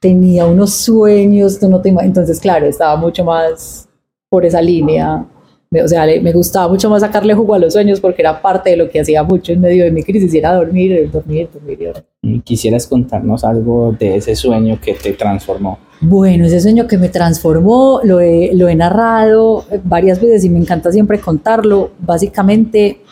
tenía 0.00 0.46
unos 0.46 0.72
sueños, 0.72 1.58
tú 1.60 1.68
no 1.68 1.80
te 1.82 1.90
entonces 1.90 2.40
claro, 2.40 2.66
estaba 2.66 2.96
mucho 2.96 3.24
más 3.24 3.88
por 4.30 4.44
esa 4.46 4.62
línea. 4.62 5.26
Me- 5.72 5.82
O 5.82 5.88
sea, 5.88 6.04
le- 6.06 6.20
me 6.20 6.32
gustaba 6.32 6.66
mucho 6.68 6.88
más 6.90 7.02
sacarle 7.02 7.34
jugo 7.34 7.54
a 7.54 7.58
los 7.58 7.74
sueños 7.74 8.00
porque 8.00 8.22
era 8.22 8.40
parte 8.40 8.70
de 8.70 8.76
lo 8.76 8.88
que 8.88 9.00
hacía 9.00 9.22
mucho 9.22 9.52
en 9.52 9.60
medio 9.60 9.84
de 9.84 9.92
mi 9.92 10.02
crisis, 10.02 10.32
y 10.34 10.38
era 10.38 10.54
dormir, 10.54 11.08
dormir, 11.12 11.48
dormir. 11.52 11.92
y 12.22 12.40
¿Quisieras 12.40 12.86
contarnos 12.86 13.44
algo 13.44 13.94
de 13.98 14.16
ese 14.16 14.34
sueño 14.34 14.78
que 14.82 14.94
te 14.94 15.12
transformó? 15.12 15.78
Bueno, 16.00 16.46
ese 16.46 16.60
sueño 16.60 16.86
que 16.88 16.96
me 16.98 17.08
transformó, 17.10 18.00
lo 18.02 18.18
he, 18.20 18.50
lo 18.54 18.66
he 18.68 18.74
narrado 18.74 19.64
varias 19.84 20.20
veces 20.20 20.42
y 20.44 20.50
me 20.50 20.58
encanta 20.58 20.90
siempre 20.90 21.20
contarlo. 21.20 21.90
Básicamente, 22.00 23.02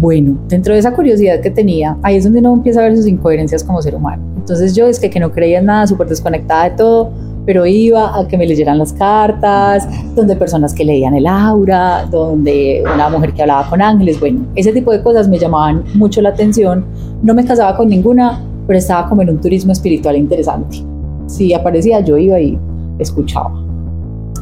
bueno, 0.00 0.38
dentro 0.48 0.74
de 0.74 0.80
esa 0.80 0.92
curiosidad 0.94 1.40
que 1.40 1.50
tenía, 1.50 1.96
ahí 2.02 2.16
es 2.16 2.24
donde 2.24 2.40
uno 2.40 2.54
empieza 2.54 2.80
a 2.80 2.84
ver 2.84 2.96
sus 2.96 3.06
incoherencias 3.06 3.64
como 3.64 3.82
ser 3.82 3.94
humano. 3.94 4.22
Entonces 4.36 4.74
yo 4.74 4.86
es 4.86 5.00
que, 5.00 5.10
que 5.10 5.20
no 5.20 5.32
creía 5.32 5.58
en 5.58 5.66
nada, 5.66 5.86
súper 5.86 6.08
desconectada 6.08 6.70
de 6.70 6.76
todo, 6.76 7.10
pero 7.44 7.66
iba 7.66 8.18
a 8.18 8.28
que 8.28 8.36
me 8.36 8.46
leyeran 8.46 8.78
las 8.78 8.92
cartas, 8.92 9.88
donde 10.14 10.36
personas 10.36 10.74
que 10.74 10.84
leían 10.84 11.14
el 11.14 11.26
aura, 11.26 12.06
donde 12.10 12.82
una 12.94 13.08
mujer 13.08 13.32
que 13.32 13.42
hablaba 13.42 13.68
con 13.68 13.82
ángeles, 13.82 14.20
bueno, 14.20 14.46
ese 14.54 14.72
tipo 14.72 14.92
de 14.92 15.02
cosas 15.02 15.28
me 15.28 15.38
llamaban 15.38 15.84
mucho 15.94 16.20
la 16.20 16.28
atención. 16.28 16.84
No 17.22 17.34
me 17.34 17.44
casaba 17.44 17.76
con 17.76 17.88
ninguna, 17.88 18.44
pero 18.66 18.78
estaba 18.78 19.08
como 19.08 19.22
en 19.22 19.30
un 19.30 19.40
turismo 19.40 19.72
espiritual 19.72 20.16
interesante 20.16 20.84
si 21.28 21.52
aparecía 21.52 22.00
yo 22.00 22.16
iba 22.16 22.40
y 22.40 22.58
escuchaba. 22.98 23.52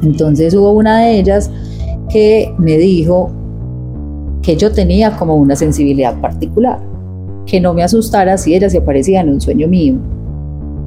Entonces 0.02 0.54
hubo 0.54 0.70
una 0.70 1.00
de 1.00 1.18
ellas 1.18 1.50
que 2.08 2.54
me 2.58 2.78
dijo 2.78 3.30
que 4.46 4.56
yo 4.56 4.70
tenía 4.70 5.10
como 5.16 5.34
una 5.34 5.56
sensibilidad 5.56 6.20
particular, 6.20 6.78
que 7.46 7.60
no 7.60 7.74
me 7.74 7.82
asustara 7.82 8.38
si 8.38 8.54
ella 8.54 8.70
se 8.70 8.78
aparecía 8.78 9.20
en 9.20 9.30
un 9.30 9.40
sueño 9.40 9.66
mío. 9.66 9.96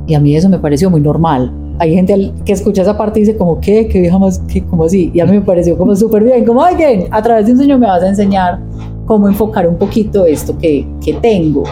Y 0.08 0.14
a 0.14 0.20
mí 0.22 0.34
eso 0.34 0.48
me 0.48 0.58
pareció 0.58 0.90
muy 0.90 1.02
normal. 1.02 1.52
Hay 1.78 1.94
gente 1.94 2.32
que 2.46 2.54
escucha 2.54 2.84
esa 2.84 2.98
parte 2.98 3.20
y 3.20 3.24
dice 3.24 3.36
como, 3.36 3.60
¿qué? 3.60 3.90
¿Qué 3.90 4.00
vieja 4.00 4.18
más? 4.18 4.40
¿Qué? 4.48 4.64
¿Cómo 4.64 4.86
así? 4.86 5.12
Y 5.14 5.20
a 5.20 5.26
mí 5.26 5.34
me 5.34 5.42
pareció 5.42 5.78
como 5.78 5.94
súper 5.94 6.24
bien, 6.24 6.46
como, 6.46 6.64
alguien 6.64 7.08
a 7.12 7.22
través 7.22 7.48
de 7.48 7.52
un 7.52 7.58
sueño 7.58 7.78
me 7.78 7.86
vas 7.88 8.02
a 8.02 8.08
enseñar 8.08 8.60
cómo 9.06 9.28
enfocar 9.28 9.68
un 9.68 9.76
poquito 9.76 10.26
esto 10.26 10.58
que, 10.58 10.88
que 11.04 11.16
tengo 11.16 11.64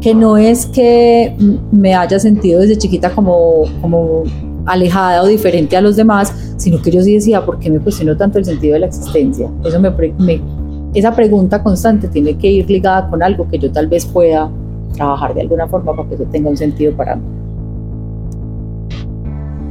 que 0.00 0.14
no 0.14 0.38
es 0.38 0.64
que 0.66 1.34
me 1.72 1.94
haya 1.94 2.18
sentido 2.18 2.60
desde 2.60 2.78
chiquita 2.78 3.10
como, 3.10 3.64
como 3.82 4.22
alejada 4.64 5.22
o 5.22 5.26
diferente 5.26 5.76
a 5.76 5.80
los 5.82 5.96
demás, 5.96 6.32
sino 6.56 6.80
que 6.80 6.90
yo 6.90 7.02
sí 7.02 7.14
decía, 7.14 7.44
¿por 7.44 7.58
qué 7.58 7.70
me 7.70 7.80
cuestiono 7.80 8.16
tanto 8.16 8.38
el 8.38 8.44
sentido 8.44 8.74
de 8.74 8.80
la 8.80 8.86
existencia? 8.86 9.50
Eso 9.64 9.80
me, 9.80 9.90
me- 9.90 10.40
esa 10.94 11.14
pregunta 11.14 11.62
constante 11.62 12.08
tiene 12.08 12.36
que 12.36 12.48
ir 12.48 12.70
ligada 12.70 13.08
con 13.10 13.22
algo 13.22 13.48
que 13.48 13.58
yo 13.58 13.70
tal 13.70 13.88
vez 13.88 14.06
pueda 14.06 14.50
trabajar 14.94 15.34
de 15.34 15.42
alguna 15.42 15.66
forma 15.66 15.94
para 15.94 16.08
que 16.08 16.14
eso 16.14 16.24
tenga 16.30 16.50
un 16.50 16.56
sentido 16.56 16.92
para 16.94 17.16
mí. 17.16 17.22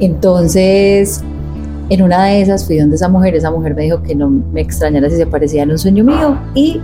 Entonces, 0.00 1.22
en 1.88 2.02
una 2.02 2.24
de 2.24 2.42
esas 2.42 2.66
fui 2.66 2.78
donde 2.78 2.96
esa 2.96 3.08
mujer, 3.08 3.34
esa 3.34 3.50
mujer 3.50 3.74
me 3.74 3.82
dijo 3.82 4.02
que 4.02 4.14
no 4.14 4.28
me 4.28 4.60
extrañara 4.60 5.08
si 5.08 5.16
se 5.16 5.26
parecía 5.26 5.62
en 5.62 5.70
un 5.70 5.78
sueño 5.78 6.04
mío 6.04 6.38
y 6.54 6.80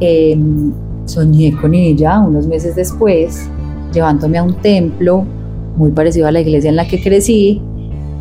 em, 0.00 0.72
soñé 1.06 1.54
con 1.60 1.74
ella 1.74 2.20
unos 2.20 2.46
meses 2.46 2.76
después, 2.76 3.48
llevándome 3.92 4.38
a 4.38 4.42
un 4.42 4.54
templo 4.54 5.24
muy 5.76 5.90
parecido 5.90 6.26
a 6.26 6.32
la 6.32 6.40
iglesia 6.40 6.70
en 6.70 6.76
la 6.76 6.86
que 6.86 7.02
crecí 7.02 7.60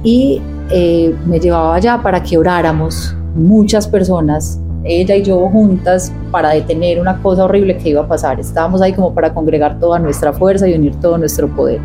y 0.04 0.42
eh, 0.72 1.14
me 1.26 1.40
llevaba 1.40 1.76
allá 1.76 2.02
para 2.02 2.24
que 2.24 2.38
oráramos 2.38 3.16
muchas 3.36 3.88
personas, 3.88 4.60
ella 4.84 5.16
y 5.16 5.24
yo 5.24 5.40
juntas, 5.50 6.12
para 6.32 6.50
detener 6.50 7.00
una 7.00 7.22
cosa 7.22 7.46
horrible 7.46 7.78
que 7.78 7.90
iba 7.90 8.02
a 8.02 8.08
pasar. 8.08 8.40
Estábamos 8.40 8.82
ahí 8.82 8.94
como 8.94 9.14
para 9.14 9.34
congregar 9.34 9.80
toda 9.80 10.00
nuestra 10.00 10.34
fuerza 10.34 10.68
y 10.68 10.74
unir 10.74 10.96
todo 10.96 11.18
nuestro 11.18 11.48
poder. 11.48 11.80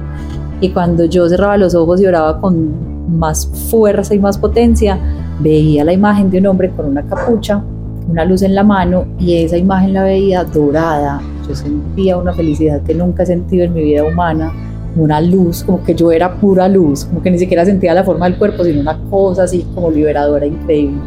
Y 0.61 0.71
cuando 0.71 1.05
yo 1.05 1.29
cerraba 1.29 1.57
los 1.57 1.75
ojos 1.75 2.01
y 2.01 2.07
oraba 2.07 2.41
con 2.41 3.19
más 3.19 3.47
fuerza 3.71 4.15
y 4.15 4.19
más 4.19 4.39
potencia, 4.39 4.99
veía 5.41 5.85
la 5.85 5.93
imagen 5.93 6.31
de 6.31 6.39
un 6.39 6.47
hombre 6.47 6.71
con 6.71 6.87
una 6.87 7.03
capucha 7.03 7.63
una 8.09 8.25
luz 8.25 8.43
en 8.43 8.55
la 8.55 8.63
mano 8.63 9.07
y 9.19 9.37
esa 9.37 9.57
imagen 9.57 9.95
la 9.95 10.05
veía 10.05 10.45
dorada. 10.45 11.21
Yo 11.49 11.55
sentía 11.55 12.17
una 12.17 12.33
felicidad 12.33 12.83
que 12.83 12.95
nunca 12.95 13.23
he 13.23 13.27
sentido 13.27 13.65
en 13.65 13.75
mi 13.75 13.83
vida 13.83 14.05
humana, 14.05 14.53
una 14.97 15.21
luz, 15.21 15.65
como 15.65 15.83
que 15.83 15.95
yo 15.95 16.13
era 16.13 16.35
pura 16.35 16.69
luz, 16.69 17.05
como 17.05 17.23
que 17.23 17.31
ni 17.31 17.39
siquiera 17.39 17.65
sentía 17.65 17.95
la 17.95 18.05
forma 18.05 18.29
del 18.29 18.39
cuerpo, 18.39 18.65
sino 18.65 18.81
una 18.81 18.99
cosa 19.11 19.45
así 19.45 19.67
como 19.75 19.91
liberadora, 19.91 20.47
increíble. 20.47 20.99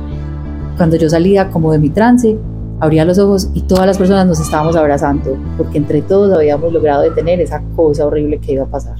Cuando 0.78 0.96
yo 0.96 1.10
salía 1.10 1.50
como 1.50 1.72
de 1.72 1.80
mi 1.80 1.90
trance, 1.90 2.38
abría 2.80 3.04
los 3.04 3.18
ojos 3.18 3.50
y 3.56 3.62
todas 3.62 3.88
las 3.88 3.98
personas 3.98 4.28
nos 4.28 4.40
estábamos 4.40 4.76
abrazando, 4.76 5.36
porque 5.58 5.80
entre 5.80 6.04
todos 6.04 6.32
habíamos 6.38 6.72
logrado 6.72 7.02
detener 7.02 7.42
esa 7.42 7.64
cosa 7.76 8.06
horrible 8.06 8.40
que 8.40 8.54
iba 8.54 8.64
a 8.64 8.68
pasar. 8.68 8.96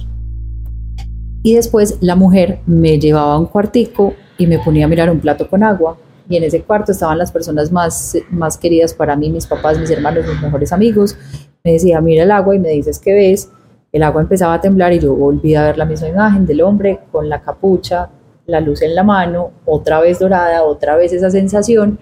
Y 1.44 1.54
después 1.54 1.98
la 2.00 2.16
mujer 2.16 2.58
me 2.66 2.98
llevaba 2.98 3.34
a 3.34 3.38
un 3.38 3.46
cuartico 3.46 4.14
y 4.38 4.48
me 4.48 4.58
ponía 4.58 4.86
a 4.86 4.88
mirar 4.88 5.08
un 5.08 5.20
plato 5.20 5.48
con 5.48 5.62
agua 5.62 5.96
y 6.28 6.36
en 6.36 6.42
ese 6.42 6.62
cuarto 6.62 6.90
estaban 6.90 7.16
las 7.16 7.30
personas 7.30 7.70
más, 7.70 8.18
más 8.28 8.58
queridas 8.58 8.92
para 8.92 9.14
mí, 9.14 9.30
mis 9.30 9.46
papás, 9.46 9.78
mis 9.78 9.90
hermanos, 9.90 10.26
mis 10.26 10.42
mejores 10.42 10.72
amigos. 10.72 11.16
Me 11.62 11.72
decía, 11.72 12.00
mira 12.00 12.24
el 12.24 12.32
agua 12.32 12.56
y 12.56 12.58
me 12.58 12.70
dices 12.70 12.98
qué 12.98 13.14
ves. 13.14 13.52
El 13.92 14.02
agua 14.02 14.20
empezaba 14.20 14.54
a 14.54 14.60
temblar 14.60 14.92
y 14.92 14.98
yo 14.98 15.14
volví 15.14 15.54
a 15.54 15.62
ver 15.62 15.78
la 15.78 15.84
misma 15.84 16.08
imagen 16.08 16.44
del 16.44 16.60
hombre 16.60 16.98
con 17.12 17.28
la 17.28 17.40
capucha, 17.40 18.10
la 18.48 18.60
luz 18.60 18.82
en 18.82 18.94
la 18.94 19.04
mano, 19.04 19.52
otra 19.66 20.00
vez 20.00 20.18
dorada, 20.18 20.64
otra 20.64 20.96
vez 20.96 21.12
esa 21.12 21.30
sensación. 21.30 21.98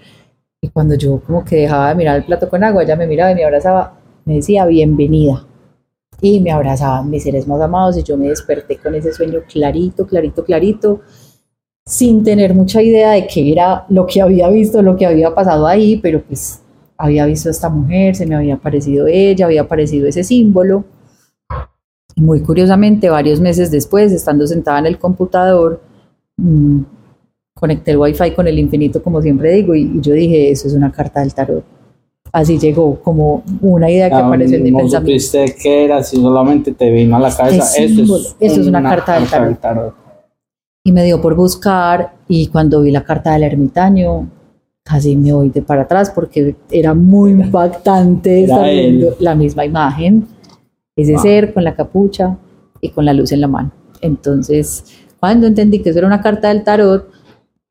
Y 0.61 0.69
cuando 0.69 0.95
yo 0.95 1.19
como 1.19 1.43
que 1.43 1.57
dejaba 1.57 1.89
de 1.89 1.95
mirar 1.95 2.17
el 2.17 2.25
plato 2.25 2.49
con 2.49 2.63
agua, 2.63 2.83
ella 2.83 2.95
me 2.95 3.05
miraba 3.05 3.31
y 3.31 3.35
me 3.35 3.43
abrazaba, 3.43 3.99
me 4.25 4.35
decía, 4.35 4.65
bienvenida. 4.65 5.45
Y 6.21 6.39
me 6.39 6.51
abrazaban 6.51 7.09
mis 7.09 7.23
seres 7.23 7.47
más 7.47 7.61
amados 7.61 7.97
y 7.97 8.03
yo 8.03 8.17
me 8.17 8.29
desperté 8.29 8.77
con 8.77 8.95
ese 8.95 9.13
sueño 9.13 9.41
clarito, 9.47 10.07
clarito, 10.07 10.43
clarito 10.43 11.01
sin 11.85 12.23
tener 12.23 12.53
mucha 12.53 12.81
idea 12.81 13.11
de 13.11 13.27
qué 13.27 13.51
era 13.51 13.85
lo 13.89 14.05
que 14.05 14.21
había 14.21 14.49
visto, 14.49 14.81
lo 14.81 14.97
que 14.97 15.05
había 15.05 15.33
pasado 15.33 15.67
ahí, 15.67 15.97
pero 15.97 16.21
pues 16.21 16.61
había 16.97 17.25
visto 17.25 17.47
a 17.47 17.51
esta 17.51 17.69
mujer, 17.69 18.15
se 18.15 18.25
me 18.25 18.35
había 18.35 18.55
aparecido 18.55 19.07
ella, 19.07 19.45
había 19.45 19.61
aparecido 19.61 20.07
ese 20.07 20.23
símbolo. 20.23 20.83
Y 22.15 22.21
muy 22.21 22.41
curiosamente, 22.41 23.09
varios 23.09 23.39
meses 23.39 23.71
después, 23.71 24.11
estando 24.11 24.47
sentada 24.47 24.79
en 24.79 24.87
el 24.87 24.99
computador, 24.99 25.81
mmm, 26.37 26.81
conecté 27.53 27.91
el 27.91 27.97
wifi 27.97 28.31
con 28.31 28.47
el 28.47 28.57
infinito, 28.59 29.01
como 29.01 29.21
siempre 29.21 29.53
digo, 29.53 29.73
y, 29.75 29.81
y, 29.95 30.01
yo 30.01 30.13
dije, 30.13 30.51
eso 30.51 30.67
es 30.67 30.73
una 30.73 30.91
carta 30.91 31.19
del 31.21 31.33
tarot. 31.33 31.63
Así 32.31 32.59
llegó, 32.59 32.99
como 33.01 33.43
una 33.61 33.89
idea 33.89 34.09
que 34.09 34.15
Ah, 34.15 34.27
apareció 34.27 34.57
en 34.57 34.63
mi 34.63 34.71
no 34.71 34.79
pensamiento. 34.79 35.19
supiste 35.23 35.55
qué 35.61 35.85
era, 35.85 36.03
si 36.03 36.17
solamente 36.17 36.73
te 36.73 36.91
vino 36.91 37.15
a 37.15 37.19
la 37.19 37.35
cabeza. 37.35 37.63
Eso 37.81 38.03
es, 38.15 38.35
eso 38.39 38.61
es 38.61 38.67
una 38.67 38.83
carta 38.83 39.19
del 39.19 39.57
tarot. 39.57 39.93
y 40.83 40.91
me 40.91 41.03
dio 41.03 41.19
por 41.21 41.35
buscar 41.35 42.13
y 42.27 42.47
cuando 42.47 42.81
vi 42.81 42.91
la 42.91 43.03
carta 43.03 43.33
del 43.33 43.43
ermitaño 43.43 44.29
casi 44.83 45.17
me 45.17 45.33
voy 45.33 45.49
de 45.49 45.61
para 45.61 45.81
atrás 45.81 46.11
porque 46.15 46.55
era 46.71 46.93
muy 46.93 47.31
impactante 47.31 48.43
Era 48.43 48.53
estar 48.55 48.69
viendo 48.71 49.15
la 49.19 49.35
misma 49.35 49.65
imagen, 49.65 50.27
ese 50.95 51.13
Wow. 51.13 51.21
ser 51.21 51.53
con 51.53 51.63
la 51.63 51.75
capucha 51.75 52.37
y 52.81 52.89
con 52.89 53.03
la 53.05 53.13
luz 53.13 53.31
en 53.33 53.41
la 53.41 53.47
mano. 53.47 53.71
Entonces, 54.01 54.85
cuando 55.19 55.47
entendí 55.47 55.79
que 55.79 55.89
eso 55.89 55.99
era 55.99 56.07
una 56.07 56.21
carta 56.21 56.49
del 56.49 56.63
tarot, 56.63 57.09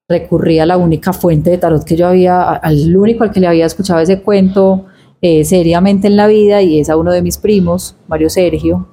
recurrí 0.09 0.59
a 0.59 0.67
la 0.67 0.77
única 0.77 1.13
fuente 1.13 1.51
de 1.51 1.59
tarot 1.59 1.85
que 1.85 1.97
yo 1.97 2.07
había, 2.07 2.43
al 2.43 2.97
único 2.97 3.25
al 3.25 3.33
que 3.33 3.41
le 3.41 3.47
había 3.47 3.67
escuchado 3.67 4.01
ese 4.01 4.23
cuento 4.23 4.87
eh, 5.21 5.45
seriamente 5.45 6.07
en 6.07 6.17
la 6.17 6.27
vida 6.27 6.63
y 6.63 6.81
es 6.81 6.91
a 6.91 6.97
uno 6.97 7.13
de 7.13 7.23
mis 7.23 7.39
primos, 7.39 7.97
Mario 8.07 8.31
Sergio, 8.31 8.87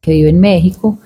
que 0.00 0.12
vive 0.12 0.30
en 0.30 0.40
México 0.40 0.98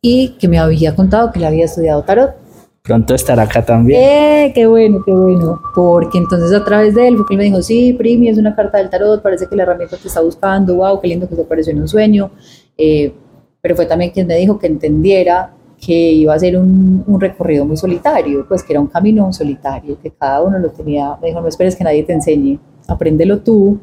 y 0.00 0.30
que 0.40 0.48
me 0.48 0.58
había 0.58 0.94
contado 0.96 1.30
que 1.30 1.38
le 1.38 1.46
había 1.46 1.64
estudiado 1.64 2.02
tarot. 2.02 2.34
Pronto 2.82 3.14
estará 3.14 3.44
acá 3.44 3.64
también. 3.64 4.00
¡Eh! 4.02 4.52
¡Qué 4.52 4.66
bueno, 4.66 5.02
qué 5.06 5.12
bueno! 5.12 5.60
Porque 5.72 6.18
entonces 6.18 6.52
a 6.52 6.64
través 6.64 6.96
de 6.96 7.06
él 7.06 7.16
fue 7.16 7.26
que 7.26 7.34
él 7.34 7.38
me 7.38 7.44
dijo, 7.44 7.62
sí, 7.62 7.92
Primi, 7.92 8.28
es 8.28 8.38
una 8.38 8.56
carta 8.56 8.78
del 8.78 8.90
tarot, 8.90 9.22
parece 9.22 9.46
que 9.46 9.54
la 9.54 9.62
herramienta 9.62 9.96
te 9.96 10.08
está 10.08 10.20
buscando, 10.20 10.74
wow, 10.74 11.00
qué 11.00 11.06
lindo 11.06 11.28
que 11.28 11.36
se 11.36 11.42
apareció 11.42 11.72
en 11.72 11.80
un 11.80 11.86
sueño. 11.86 12.32
Eh, 12.76 13.14
pero 13.60 13.76
fue 13.76 13.86
también 13.86 14.10
quien 14.10 14.26
me 14.26 14.36
dijo 14.36 14.58
que 14.58 14.66
entendiera 14.66 15.54
que 15.84 16.12
iba 16.12 16.32
a 16.32 16.38
ser 16.38 16.56
un, 16.56 17.02
un 17.04 17.20
recorrido 17.20 17.64
muy 17.64 17.76
solitario, 17.76 18.46
pues 18.46 18.62
que 18.62 18.72
era 18.72 18.80
un 18.80 18.86
camino 18.86 19.32
solitario, 19.32 19.98
que 20.00 20.12
cada 20.12 20.40
uno 20.40 20.56
lo 20.60 20.70
tenía, 20.70 21.18
me 21.20 21.28
dijo, 21.28 21.40
no 21.40 21.48
esperes 21.48 21.74
que 21.74 21.82
nadie 21.82 22.04
te 22.04 22.12
enseñe, 22.12 22.56
apréndelo 22.86 23.40
tú. 23.40 23.80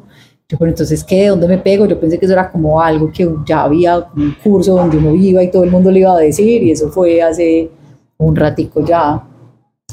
Yo, 0.47 0.57
pero 0.57 0.71
entonces, 0.71 1.03
¿qué? 1.03 1.27
¿Dónde 1.27 1.47
me 1.47 1.57
pego? 1.57 1.85
Yo 1.85 1.99
pensé 1.99 2.17
que 2.17 2.25
eso 2.25 2.33
era 2.33 2.49
como 2.49 2.81
algo 2.81 3.11
que 3.11 3.29
ya 3.45 3.63
había, 3.63 3.97
un 4.15 4.33
curso 4.41 4.75
donde 4.75 4.97
uno 4.97 5.13
iba 5.13 5.43
y 5.43 5.51
todo 5.51 5.65
el 5.65 5.71
mundo 5.71 5.91
le 5.91 5.99
iba 5.99 6.13
a 6.13 6.17
decir, 6.17 6.63
y 6.63 6.71
eso 6.71 6.89
fue 6.89 7.21
hace 7.21 7.69
un 8.17 8.33
ratico 8.33 8.83
ya, 8.83 9.21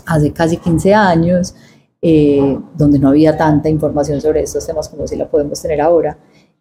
hace 0.07 0.33
casi 0.33 0.59
15 0.59 0.95
años, 0.95 1.57
eh, 2.01 2.57
donde 2.77 3.01
no 3.01 3.09
había 3.09 3.37
tanta 3.37 3.69
información 3.69 4.21
sobre 4.21 4.43
estos 4.43 4.65
temas 4.65 4.89
como 4.89 5.09
si 5.09 5.17
la 5.17 5.29
podemos 5.29 5.61
tener 5.61 5.81
ahora. 5.81 6.17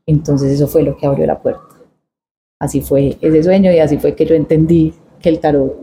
Entonces 0.07 0.51
eso 0.51 0.67
fue 0.67 0.81
lo 0.81 0.97
que 0.97 1.05
abrió 1.05 1.27
la 1.27 1.39
puerta. 1.39 1.61
Así 2.59 2.81
fue 2.81 3.15
ese 3.21 3.43
sueño 3.43 3.71
y 3.71 3.77
así 3.77 3.97
fue 3.99 4.15
que 4.15 4.25
yo 4.25 4.33
entendí 4.33 4.93
que 5.25 5.29
el 5.29 5.39
tarot 5.39 5.75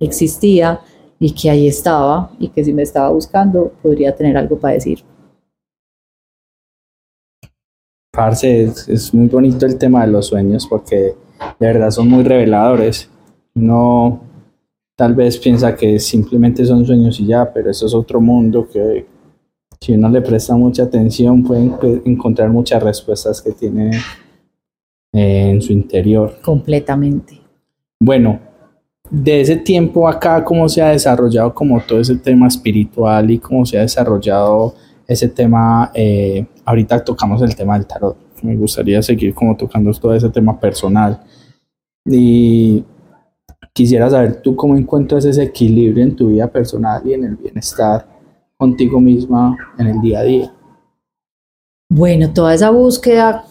existía 0.00 0.80
y 1.18 1.32
que 1.34 1.50
ahí 1.50 1.68
estaba 1.68 2.30
y 2.38 2.48
que 2.48 2.64
si 2.64 2.72
me 2.72 2.80
estaba 2.80 3.10
buscando 3.10 3.72
podría 3.82 4.16
tener 4.16 4.38
algo 4.38 4.58
para 4.58 4.72
decir. 4.72 5.00
Parce, 8.10 8.62
es, 8.64 9.12
muy 9.12 9.28
bonito 9.28 9.66
el 9.66 9.76
tema 9.76 10.06
de 10.06 10.12
los 10.12 10.28
sueños 10.28 10.66
porque 10.66 11.14
de 11.58 11.66
verdad 11.66 11.90
son 11.90 12.08
muy 12.08 12.24
reveladores. 12.24 13.10
Uno 13.54 14.22
tal 14.96 15.14
vez 15.14 15.36
piensa 15.36 15.76
que 15.76 15.98
simplemente 15.98 16.64
son 16.64 16.86
sueños 16.86 17.20
y 17.20 17.26
ya, 17.26 17.52
pero 17.52 17.70
eso 17.70 17.84
es 17.84 17.94
otro 17.94 18.18
mundo 18.18 18.66
que 18.66 19.04
si 19.78 19.92
uno 19.92 20.08
le 20.08 20.22
presta 20.22 20.56
mucha 20.56 20.84
atención 20.84 21.42
puede 21.42 21.70
encontrar 22.06 22.48
muchas 22.48 22.82
respuestas 22.82 23.42
que 23.42 23.52
tiene 23.52 23.90
eh, 25.12 25.50
en 25.50 25.60
su 25.60 25.74
interior. 25.74 26.38
Completamente. 26.40 27.38
Bueno, 28.02 28.49
de 29.10 29.40
ese 29.40 29.56
tiempo 29.56 30.08
acá, 30.08 30.44
¿cómo 30.44 30.68
se 30.68 30.80
ha 30.80 30.90
desarrollado 30.90 31.52
como 31.52 31.80
todo 31.80 32.00
ese 32.00 32.16
tema 32.16 32.46
espiritual 32.46 33.30
y 33.30 33.38
cómo 33.38 33.66
se 33.66 33.76
ha 33.76 33.82
desarrollado 33.82 34.74
ese 35.06 35.28
tema? 35.28 35.90
Eh, 35.94 36.46
ahorita 36.64 37.04
tocamos 37.04 37.42
el 37.42 37.54
tema 37.56 37.74
del 37.76 37.86
tarot. 37.86 38.16
Me 38.42 38.56
gustaría 38.56 39.02
seguir 39.02 39.34
como 39.34 39.56
tocando 39.56 39.92
todo 39.92 40.14
ese 40.14 40.30
tema 40.30 40.58
personal. 40.58 41.20
Y 42.06 42.84
quisiera 43.72 44.08
saber 44.08 44.40
tú 44.40 44.54
cómo 44.54 44.76
encuentras 44.76 45.24
ese 45.24 45.42
equilibrio 45.42 46.04
en 46.04 46.14
tu 46.14 46.28
vida 46.28 46.46
personal 46.46 47.02
y 47.04 47.12
en 47.12 47.24
el 47.24 47.36
bienestar 47.36 48.06
contigo 48.56 49.00
misma 49.00 49.56
en 49.78 49.88
el 49.88 50.00
día 50.00 50.20
a 50.20 50.22
día. 50.22 50.52
Bueno, 51.92 52.32
toda 52.32 52.54
esa 52.54 52.70
búsqueda, 52.70 53.46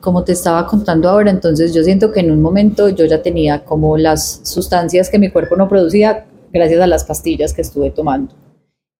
como 0.00 0.24
te 0.24 0.32
estaba 0.32 0.66
contando 0.66 1.08
ahora, 1.08 1.30
entonces 1.30 1.72
yo 1.72 1.84
siento 1.84 2.10
que 2.10 2.18
en 2.18 2.32
un 2.32 2.42
momento 2.42 2.88
yo 2.88 3.04
ya 3.04 3.22
tenía 3.22 3.64
como 3.64 3.96
las 3.96 4.40
sustancias 4.42 5.08
que 5.08 5.20
mi 5.20 5.30
cuerpo 5.30 5.54
no 5.54 5.68
producía 5.68 6.26
gracias 6.52 6.80
a 6.80 6.88
las 6.88 7.04
pastillas 7.04 7.54
que 7.54 7.62
estuve 7.62 7.92
tomando. 7.92 8.34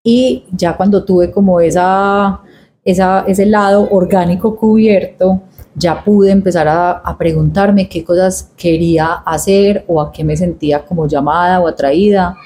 Y 0.05 0.45
ya 0.53 0.77
cuando 0.77 1.05
tuve 1.05 1.33
como 1.33 1.61
esa, 1.61 2.41
esa 2.85 3.25
ese 3.27 3.47
lado 3.47 3.89
orgánico 3.91 4.55
cubierto, 4.55 5.43
ya 5.75 6.05
pude 6.05 6.31
empezar 6.31 6.69
a, 6.69 6.93
a, 6.93 7.19
preguntarme 7.19 7.89
qué 7.89 8.05
cosas 8.05 8.53
quería 8.57 9.15
hacer 9.27 9.85
o 9.89 10.01
a 10.01 10.13
qué 10.13 10.23
me 10.23 10.37
sentía 10.37 10.85
como 10.85 11.09
llamada 11.09 11.59
o 11.59 11.67
atraída 11.67 12.37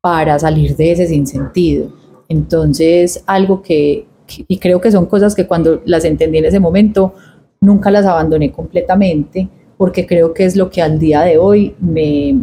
para 0.00 0.38
salir 0.38 0.76
de 0.76 0.92
ese 0.92 1.08
sinsentido. 1.08 1.88
Entonces, 2.28 3.24
algo 3.26 3.62
que, 3.62 4.06
y 4.48 4.58
creo 4.58 4.80
que 4.80 4.90
son 4.90 5.06
cosas 5.06 5.34
que 5.34 5.46
cuando 5.46 5.82
las 5.84 6.04
entendí 6.04 6.38
en 6.38 6.46
ese 6.46 6.60
momento, 6.60 7.14
nunca 7.60 7.90
las 7.90 8.06
abandoné 8.06 8.52
completamente, 8.52 9.48
porque 9.76 10.06
creo 10.06 10.32
que 10.32 10.44
es 10.44 10.56
lo 10.56 10.70
que 10.70 10.82
al 10.82 10.98
día 10.98 11.22
de 11.22 11.38
hoy 11.38 11.74
me, 11.80 12.36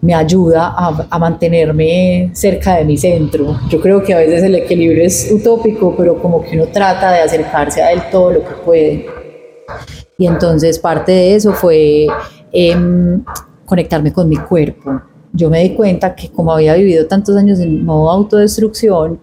me 0.00 0.14
ayuda 0.14 0.68
a, 0.68 1.06
a, 1.10 1.18
mantenerme 1.18 2.30
cerca 2.32 2.76
de 2.76 2.84
mi 2.84 2.96
centro. 2.96 3.58
Yo 3.68 3.80
creo 3.80 4.02
que 4.02 4.14
a 4.14 4.18
veces 4.18 4.42
el 4.42 4.54
equilibrio 4.54 5.04
es 5.04 5.30
utópico, 5.32 5.94
pero 5.96 6.20
como 6.20 6.42
que 6.42 6.56
uno 6.56 6.66
trata 6.72 7.12
de 7.12 7.20
acercarse 7.20 7.82
a 7.82 7.92
él 7.92 8.02
todo 8.10 8.32
lo 8.32 8.44
que 8.44 8.54
puede. 8.64 9.06
Y 10.18 10.26
entonces 10.26 10.78
parte 10.78 11.12
de 11.12 11.34
eso 11.34 11.52
fue 11.52 12.06
eh, 12.52 12.76
conectarme 13.64 14.12
con 14.12 14.28
mi 14.28 14.36
cuerpo. 14.36 15.02
Yo 15.32 15.50
me 15.50 15.62
di 15.62 15.70
cuenta 15.70 16.14
que 16.14 16.30
como 16.30 16.52
había 16.52 16.74
vivido 16.74 17.06
tantos 17.06 17.36
años 17.36 17.58
en 17.58 17.84
modo 17.84 18.10
autodestrucción, 18.10 19.18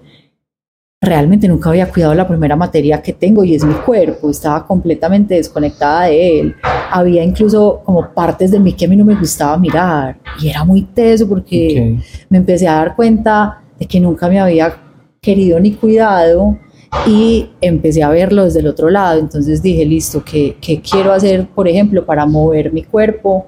realmente 1.04 1.48
nunca 1.48 1.72
había 1.72 1.90
cuidado 1.90 2.14
la 2.14 2.28
primera 2.28 2.56
materia 2.56 3.02
que 3.02 3.12
tengo 3.12 3.44
y 3.44 3.56
es 3.56 3.66
mi 3.66 3.74
cuerpo, 3.74 4.30
estaba 4.30 4.68
completamente 4.68 5.34
desconectada 5.34 6.06
de 6.06 6.40
él. 6.40 6.56
Había 6.92 7.24
incluso 7.24 7.82
como 7.84 8.14
partes 8.14 8.52
de 8.52 8.60
mí 8.60 8.74
que 8.74 8.86
a 8.86 8.88
mí 8.88 8.96
no 8.96 9.04
me 9.04 9.16
gustaba 9.16 9.58
mirar 9.58 10.20
y 10.40 10.50
era 10.50 10.64
muy 10.64 10.84
teso 10.84 11.28
porque 11.28 11.98
me 12.30 12.38
empecé 12.38 12.68
a 12.68 12.76
dar 12.76 12.96
cuenta 12.96 13.64
de 13.80 13.88
que 13.88 14.00
nunca 14.00 14.30
me 14.30 14.40
había 14.40 14.78
querido 15.20 15.60
ni 15.60 15.72
cuidado 15.72 16.60
y 17.08 17.50
empecé 17.62 18.04
a 18.04 18.10
verlo 18.10 18.44
desde 18.44 18.60
el 18.60 18.68
otro 18.68 18.92
lado. 18.92 19.20
Entonces 19.20 19.64
dije, 19.64 19.84
listo, 19.84 20.24
¿qué, 20.24 20.58
qué 20.62 20.82
quiero 20.82 21.14
hacer, 21.14 21.48
por 21.48 21.68
ejemplo, 21.68 22.06
para 22.06 22.28
mover 22.28 22.72
mi 22.72 22.84
cuerpo 22.84 23.48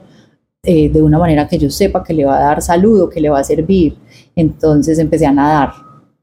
eh, 0.64 0.90
de 0.90 1.04
una 1.04 1.20
manera 1.20 1.48
que 1.48 1.60
yo 1.60 1.70
sepa 1.70 2.04
que 2.04 2.16
le 2.16 2.26
va 2.26 2.38
a 2.38 2.46
dar 2.46 2.64
salud 2.64 3.02
o 3.02 3.10
que 3.12 3.22
le 3.22 3.30
va 3.30 3.38
a 3.38 3.44
servir? 3.44 3.96
Entonces 4.36 4.98
empecé 4.98 5.28
a 5.28 5.32
nadar, 5.32 5.72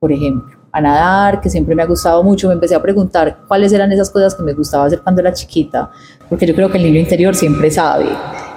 por 0.01 0.11
ejemplo 0.11 0.60
a 0.73 0.81
nadar, 0.81 1.41
que 1.41 1.51
siempre 1.51 1.75
me 1.75 1.83
ha 1.83 1.87
gustado 1.87 2.23
mucho, 2.23 2.49
me 2.49 2.55
empecé 2.55 2.75
a 2.75 2.83
preguntar 2.83 3.39
cuáles 3.49 3.73
eran 3.73 3.91
esas 3.93 4.11
cosas 4.11 4.35
que 4.35 4.43
me 4.43 4.53
gustaba 4.53 4.85
hacer 4.85 5.01
cuando 5.01 5.21
era 5.21 5.33
chiquita, 5.33 5.91
porque 6.29 6.47
yo 6.47 6.55
creo 6.55 6.71
que 6.71 6.79
el 6.79 6.85
niño 6.85 7.01
interior 7.01 7.35
siempre 7.35 7.71
sabe 7.71 8.07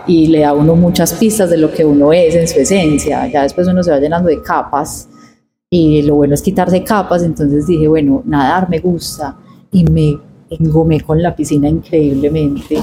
y 0.06 0.28
le 0.28 0.42
da 0.42 0.50
a 0.50 0.54
uno 0.54 0.76
muchas 0.76 1.14
pistas 1.14 1.50
de 1.50 1.58
lo 1.58 1.72
que 1.72 1.86
uno 1.86 2.14
es 2.14 2.36
en 2.36 2.48
su 2.48 2.60
esencia, 2.60 3.28
ya 3.28 3.44
después 3.44 3.68
uno 3.68 3.82
se 3.82 3.92
va 3.92 4.00
llenando 4.00 4.30
de 4.30 4.42
capas 4.42 5.10
y 5.70 6.04
lo 6.04 6.16
bueno 6.16 6.36
es 6.36 6.42
quitarse 6.42 6.84
capas, 6.84 7.24
entonces 7.24 7.66
dije, 7.66 7.88
bueno, 7.88 8.22
nadar 8.26 8.70
me 8.70 8.80
gusta 8.80 9.38
y 9.72 9.84
me 9.86 10.20
engomé 10.50 11.02
con 11.02 11.20
la 11.20 11.36
piscina 11.36 11.68
increíblemente 11.68 12.78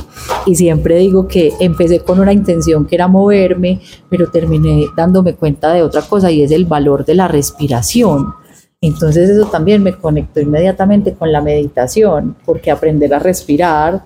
y 0.44 0.56
siempre 0.56 0.96
digo 0.96 1.28
que 1.28 1.52
empecé 1.60 2.00
con 2.00 2.18
una 2.18 2.32
intención 2.32 2.84
que 2.86 2.96
era 2.96 3.06
moverme, 3.06 3.80
pero 4.08 4.28
terminé 4.28 4.86
dándome 4.96 5.34
cuenta 5.34 5.72
de 5.72 5.84
otra 5.84 6.02
cosa 6.02 6.32
y 6.32 6.42
es 6.42 6.50
el 6.50 6.64
valor 6.64 7.04
de 7.04 7.14
la 7.14 7.28
respiración 7.28 8.39
entonces 8.80 9.28
eso 9.28 9.46
también 9.50 9.82
me 9.82 9.96
conectó 9.96 10.40
inmediatamente 10.40 11.14
con 11.14 11.30
la 11.30 11.40
meditación, 11.40 12.36
porque 12.44 12.70
aprender 12.70 13.12
a 13.12 13.18
respirar 13.18 14.04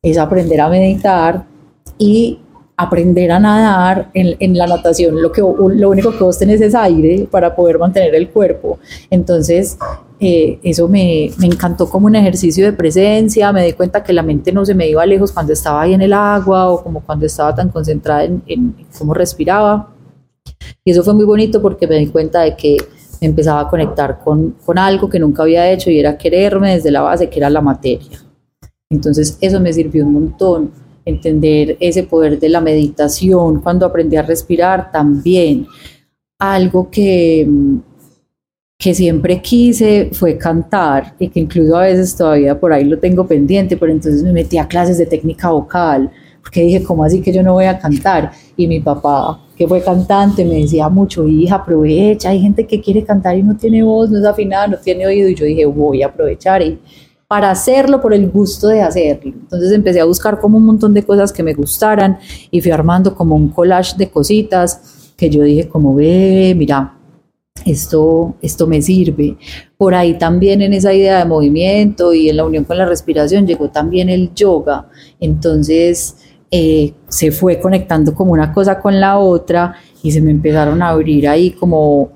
es 0.00 0.18
aprender 0.18 0.60
a 0.60 0.68
meditar 0.68 1.44
y 1.98 2.38
aprender 2.76 3.30
a 3.30 3.38
nadar 3.38 4.10
en, 4.14 4.56
la 4.56 4.66
natación. 4.66 5.20
Lo, 5.20 5.30
que, 5.30 5.40
lo 5.40 5.90
único 5.90 6.10
que 6.12 6.24
vos 6.24 6.38
tenés 6.38 6.60
es 6.60 6.74
aire 6.74 7.28
para 7.30 7.54
poder 7.54 7.78
mantener 7.78 8.14
el 8.14 8.30
cuerpo. 8.30 8.78
Entonces 9.10 9.76
eh, 10.18 10.58
eso 10.62 10.88
me, 10.88 11.30
me, 11.38 11.46
encantó 11.46 11.88
como 11.88 12.06
un 12.06 12.16
ejercicio 12.16 12.64
de 12.64 12.72
presencia, 12.72 13.52
me 13.52 13.64
di 13.64 13.72
cuenta 13.72 14.02
que 14.02 14.12
la 14.12 14.22
mente 14.22 14.52
no 14.52 14.64
se 14.64 14.74
me 14.74 14.88
iba 14.88 15.04
lejos 15.06 15.32
cuando 15.32 15.52
estaba 15.52 15.82
ahí 15.82 15.94
en 15.94 16.02
el 16.02 16.12
agua 16.12 16.70
o 16.70 16.82
como 16.82 17.00
cuando 17.00 17.26
estaba 17.26 17.54
tan 17.54 17.68
concentrada 17.68 18.24
en, 18.24 18.42
en 18.46 18.74
cómo 18.98 19.14
respiraba. 19.14 19.94
Y 20.84 20.90
eso 20.90 21.04
fue 21.04 21.14
muy 21.14 21.24
bonito 21.24 21.60
porque 21.62 21.86
me 21.86 21.98
di 21.98 22.06
cuenta 22.08 22.42
de 22.42 22.56
que 22.56 22.76
empezaba 23.26 23.60
a 23.60 23.68
conectar 23.68 24.18
con, 24.18 24.56
con 24.64 24.78
algo 24.78 25.08
que 25.08 25.18
nunca 25.18 25.42
había 25.42 25.70
hecho 25.70 25.90
y 25.90 25.98
era 25.98 26.18
quererme 26.18 26.74
desde 26.74 26.90
la 26.90 27.02
base, 27.02 27.28
que 27.28 27.38
era 27.38 27.48
la 27.48 27.60
materia. 27.60 28.18
Entonces 28.90 29.38
eso 29.40 29.60
me 29.60 29.72
sirvió 29.72 30.04
un 30.04 30.12
montón, 30.12 30.70
entender 31.04 31.76
ese 31.80 32.02
poder 32.02 32.38
de 32.38 32.48
la 32.48 32.60
meditación, 32.60 33.60
cuando 33.60 33.86
aprendí 33.86 34.16
a 34.16 34.22
respirar 34.22 34.90
también. 34.92 35.66
Algo 36.38 36.90
que, 36.90 37.48
que 38.76 38.94
siempre 38.94 39.40
quise 39.40 40.10
fue 40.12 40.36
cantar 40.36 41.14
y 41.18 41.28
que 41.28 41.40
incluso 41.40 41.76
a 41.76 41.82
veces 41.82 42.16
todavía 42.16 42.58
por 42.58 42.72
ahí 42.72 42.84
lo 42.84 42.98
tengo 42.98 43.26
pendiente, 43.26 43.76
pero 43.76 43.92
entonces 43.92 44.22
me 44.24 44.32
metí 44.32 44.58
a 44.58 44.66
clases 44.66 44.98
de 44.98 45.06
técnica 45.06 45.50
vocal, 45.50 46.10
porque 46.42 46.62
dije, 46.62 46.82
¿cómo 46.82 47.04
así 47.04 47.20
que 47.20 47.32
yo 47.32 47.42
no 47.44 47.54
voy 47.54 47.66
a 47.66 47.78
cantar? 47.78 48.32
Y 48.56 48.66
mi 48.66 48.80
papá 48.80 49.40
que 49.62 49.68
fue 49.68 49.80
cantante, 49.80 50.44
me 50.44 50.56
decía 50.56 50.88
mucho, 50.88 51.28
hija, 51.28 51.54
aprovecha, 51.54 52.30
hay 52.30 52.40
gente 52.40 52.66
que 52.66 52.80
quiere 52.80 53.04
cantar 53.04 53.38
y 53.38 53.44
no 53.44 53.56
tiene 53.56 53.84
voz, 53.84 54.10
no 54.10 54.18
es 54.18 54.24
afinada, 54.24 54.66
no 54.66 54.76
tiene 54.76 55.06
oído, 55.06 55.28
y 55.28 55.36
yo 55.36 55.44
dije, 55.44 55.64
voy 55.66 56.02
a 56.02 56.06
aprovechar 56.06 56.62
y 56.62 56.80
para 57.28 57.48
hacerlo 57.48 58.00
por 58.00 58.12
el 58.12 58.28
gusto 58.28 58.66
de 58.66 58.82
hacerlo. 58.82 59.32
Entonces 59.32 59.70
empecé 59.70 60.00
a 60.00 60.04
buscar 60.04 60.40
como 60.40 60.58
un 60.58 60.66
montón 60.66 60.92
de 60.92 61.04
cosas 61.04 61.32
que 61.32 61.44
me 61.44 61.54
gustaran 61.54 62.18
y 62.50 62.60
fui 62.60 62.72
armando 62.72 63.14
como 63.14 63.36
un 63.36 63.50
collage 63.50 63.96
de 63.96 64.10
cositas 64.10 65.12
que 65.16 65.30
yo 65.30 65.44
dije 65.44 65.68
como, 65.68 65.94
ve, 65.94 66.54
mira, 66.56 66.98
esto, 67.64 68.34
esto 68.42 68.66
me 68.66 68.82
sirve. 68.82 69.36
Por 69.78 69.94
ahí 69.94 70.18
también 70.18 70.60
en 70.60 70.72
esa 70.72 70.92
idea 70.92 71.20
de 71.20 71.24
movimiento 71.24 72.12
y 72.12 72.28
en 72.28 72.36
la 72.36 72.44
unión 72.44 72.64
con 72.64 72.78
la 72.78 72.86
respiración 72.86 73.46
llegó 73.46 73.68
también 73.70 74.08
el 74.08 74.34
yoga. 74.34 74.88
Entonces 75.20 76.16
eh, 76.54 76.92
se 77.08 77.32
fue 77.32 77.58
conectando 77.58 78.14
como 78.14 78.32
una 78.32 78.52
cosa 78.52 78.78
con 78.78 79.00
la 79.00 79.18
otra 79.18 79.74
y 80.02 80.12
se 80.12 80.20
me 80.20 80.30
empezaron 80.30 80.82
a 80.82 80.90
abrir 80.90 81.26
ahí 81.26 81.52
como, 81.52 82.10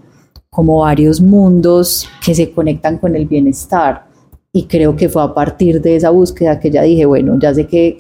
como 0.51 0.81
varios 0.81 1.23
mundos 1.23 2.07
que 2.23 2.35
se 2.35 2.53
conectan 2.53 2.99
con 2.99 3.17
el 3.17 3.27
bienestar. 3.27 4.07
Y 4.53 4.65
creo 4.65 4.95
que 4.95 5.09
fue 5.09 5.23
a 5.23 5.33
partir 5.33 5.81
de 5.81 5.97
esa 5.97 6.11
búsqueda 6.11 6.61
que 6.61 6.71
ya 6.71 6.83
dije, 6.83 7.07
bueno, 7.07 7.39
ya 7.41 7.55
sé 7.55 7.67
que 7.67 7.99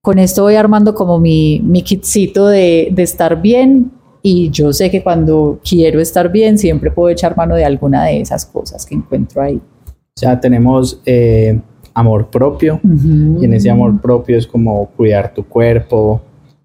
con 0.00 0.18
esto 0.18 0.44
voy 0.44 0.54
armando 0.54 0.94
como 0.94 1.18
mi, 1.18 1.60
mi 1.60 1.82
kitcito 1.82 2.46
de, 2.46 2.88
de 2.90 3.02
estar 3.02 3.42
bien 3.42 3.92
y 4.22 4.48
yo 4.48 4.72
sé 4.72 4.90
que 4.90 5.02
cuando 5.02 5.60
quiero 5.62 6.00
estar 6.00 6.32
bien 6.32 6.56
siempre 6.56 6.90
puedo 6.90 7.10
echar 7.10 7.36
mano 7.36 7.54
de 7.54 7.66
alguna 7.66 8.06
de 8.06 8.22
esas 8.22 8.46
cosas 8.46 8.86
que 8.86 8.94
encuentro 8.94 9.42
ahí. 9.42 9.60
O 9.86 10.18
sea, 10.18 10.40
tenemos 10.40 11.02
eh, 11.04 11.60
amor 11.96 12.28
propio. 12.30 12.78
Y 12.84 13.44
en 13.44 13.54
ese 13.54 13.70
amor 13.70 13.98
propio 14.00 14.36
es 14.36 14.46
como 14.46 14.90
cuidar 14.90 15.32
tu 15.32 15.44
cuerpo, 15.48 16.20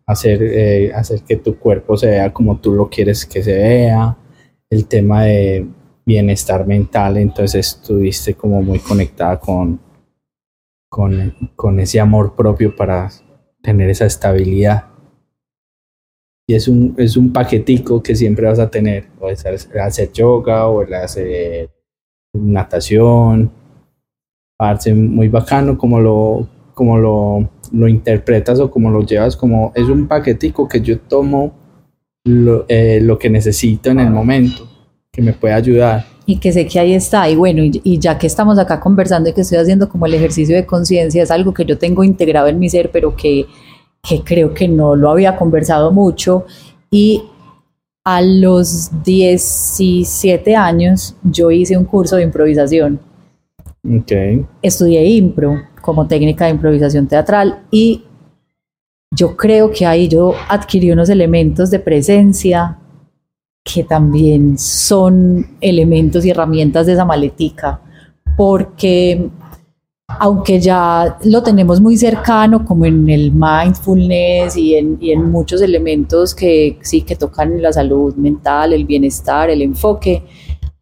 hacer, 0.06 0.44
eh, 0.44 0.92
hacer 0.94 1.22
que 1.22 1.38
tu 1.38 1.58
cuerpo 1.58 1.96
se 1.96 2.08
vea 2.08 2.34
como 2.34 2.58
tú 2.58 2.74
lo 2.74 2.90
quieres 2.90 3.26
que 3.26 3.42
se 3.42 3.54
vea, 3.54 4.18
el 4.70 4.86
tema 4.88 5.24
de 5.24 5.66
bienestar 6.06 6.68
mental, 6.68 7.16
entonces 7.16 7.76
estuviste 7.76 8.34
como 8.34 8.62
muy 8.62 8.80
conectada 8.80 9.40
con, 9.40 9.80
con, 10.90 11.34
con 11.56 11.80
ese 11.80 12.02
amor 12.02 12.36
propio 12.36 12.76
para 12.76 13.10
tener 13.62 13.90
esa 13.90 14.06
estabilidad. 14.06 14.88
Y 16.46 16.56
es 16.56 16.68
un, 16.68 16.94
es 16.98 17.16
un 17.16 17.32
paquetico 17.32 18.04
que 18.04 18.18
siempre 18.18 18.48
vas 18.48 18.60
a 18.60 18.70
tener, 18.70 19.08
o 19.18 19.30
es 19.30 19.46
hacer 19.46 20.12
yoga, 20.12 20.68
o 20.68 20.82
el 20.82 20.94
hacer 20.94 21.70
natación, 22.34 23.61
parece 24.62 24.94
muy 24.94 25.28
bacano 25.28 25.76
como 25.76 26.00
lo, 26.00 26.48
como 26.76 27.00
lo, 27.00 27.50
lo 27.72 27.88
interpretas 27.88 28.60
o 28.60 28.70
como 28.70 28.92
lo 28.92 29.02
llevas, 29.02 29.36
como 29.36 29.72
es 29.74 29.90
un 29.90 30.08
paquetico 30.08 30.68
que 30.68 30.82
yo 30.82 31.00
tomo 31.00 31.52
lo, 32.26 32.66
eh, 32.68 33.00
lo 33.02 33.18
que 33.18 33.32
necesito 33.32 33.90
en 33.90 34.02
el 34.02 34.12
momento, 34.12 34.68
que 35.12 35.24
me 35.24 35.34
puede 35.34 35.56
ayudar 35.56 36.06
y 36.28 36.38
que 36.38 36.54
sé 36.54 36.68
que 36.68 36.80
ahí 36.80 36.94
está. 36.94 37.28
Y 37.28 37.36
bueno, 37.36 37.64
y, 37.64 37.98
ya 37.98 38.20
que 38.20 38.28
estamos 38.28 38.60
acá 38.60 38.80
conversando 38.80 39.32
y 39.32 39.34
que 39.34 39.42
estoy 39.42 39.58
haciendo 39.58 39.90
como 39.90 40.06
el 40.06 40.14
ejercicio 40.14 40.56
de 40.56 40.68
conciencia, 40.68 41.24
es 41.24 41.32
algo 41.32 41.56
que 41.56 41.66
yo 41.66 41.80
tengo 41.80 42.04
integrado 42.04 42.48
en 42.48 42.60
mi 42.60 42.70
ser, 42.70 42.92
pero 42.92 43.16
que, 43.16 43.48
que 44.08 44.22
creo 44.22 44.54
que 44.54 44.68
no 44.68 44.96
lo 44.96 45.10
había 45.10 45.36
conversado 45.36 45.92
mucho. 45.92 46.46
Y 46.92 47.24
a 48.04 48.22
los 48.22 48.92
17 49.04 50.56
años 50.56 51.16
yo 51.24 51.50
hice 51.50 51.76
un 51.76 51.86
curso 51.86 52.16
de 52.18 52.24
improvisación. 52.24 53.00
Okay. 53.84 54.46
Estudié 54.62 55.06
impro 55.06 55.60
como 55.82 56.08
técnica 56.08 56.46
de 56.46 56.52
improvisación 56.52 57.08
teatral 57.08 57.64
y 57.72 58.04
yo 59.14 59.36
creo 59.36 59.72
que 59.72 59.86
ahí 59.86 60.08
yo 60.08 60.34
adquirí 60.48 60.92
unos 60.92 61.10
elementos 61.10 61.72
de 61.72 61.80
presencia 61.80 62.78
que 63.64 63.84
también 63.84 64.58
son 64.58 65.58
elementos 65.60 66.26
y 66.26 66.30
herramientas 66.30 66.86
de 66.86 66.94
esa 66.94 67.06
maletica, 67.06 67.82
porque 68.38 69.30
aunque 70.20 70.60
ya 70.60 71.18
lo 71.24 71.44
tenemos 71.44 71.80
muy 71.80 71.98
cercano, 71.98 72.66
como 72.66 72.86
en 72.86 73.10
el 73.10 73.32
mindfulness 73.32 74.58
y 74.58 74.76
en, 74.76 74.98
y 75.00 75.12
en, 75.12 75.30
muchos 75.32 75.62
elementos 75.62 76.36
que 76.36 76.78
sí 76.82 77.02
que 77.02 77.16
tocan 77.16 77.62
la 77.62 77.72
salud 77.72 78.16
mental, 78.16 78.74
el 78.74 78.86
bienestar, 78.86 79.50
el 79.50 79.62
enfoque, 79.62 80.24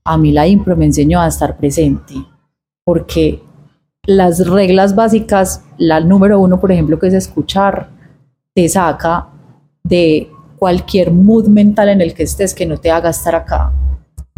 a 0.03 0.17
mí 0.17 0.31
la 0.31 0.47
impro 0.47 0.75
me 0.75 0.85
enseñó 0.85 1.21
a 1.21 1.27
estar 1.27 1.57
presente, 1.57 2.15
porque 2.89 3.39
las 4.07 4.47
reglas 4.47 4.95
básicas, 4.95 5.63
la 5.77 5.99
número 5.99 6.39
uno, 6.39 6.59
por 6.59 6.71
ejemplo, 6.71 6.97
que 6.97 7.05
es 7.05 7.13
escuchar, 7.13 7.91
te 8.55 8.67
saca 8.67 9.27
de 9.83 10.27
cualquier 10.57 11.11
mood 11.11 11.49
mental 11.49 11.89
en 11.89 12.01
el 12.01 12.15
que 12.15 12.23
estés 12.23 12.55
que 12.55 12.65
no 12.65 12.77
te 12.77 12.89
haga 12.89 13.11
estar 13.11 13.35
acá. 13.35 13.71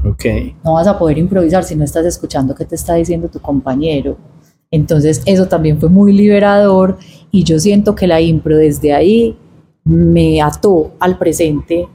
Okay. 0.04 0.54
No 0.66 0.74
vas 0.74 0.86
a 0.86 1.00
poder 1.00 1.18
improvisar 1.18 1.64
si 1.64 1.78
no 1.78 1.86
estás 1.86 2.06
escuchando 2.06 2.54
qué 2.54 2.66
te 2.66 2.76
está 2.76 2.96
diciendo 2.96 3.30
tu 3.30 3.40
compañero. 3.40 4.18
Entonces 4.70 5.22
eso 5.26 5.48
también 5.48 5.80
fue 5.80 5.88
muy 5.88 6.12
liberador 6.12 6.98
y 7.32 7.46
yo 7.46 7.58
siento 7.58 7.96
que 7.96 8.06
la 8.06 8.20
impro 8.20 8.58
desde 8.58 8.92
ahí 8.92 9.38
me 9.86 10.42
ató 10.42 10.92
al 11.00 11.18
presente 11.18 11.88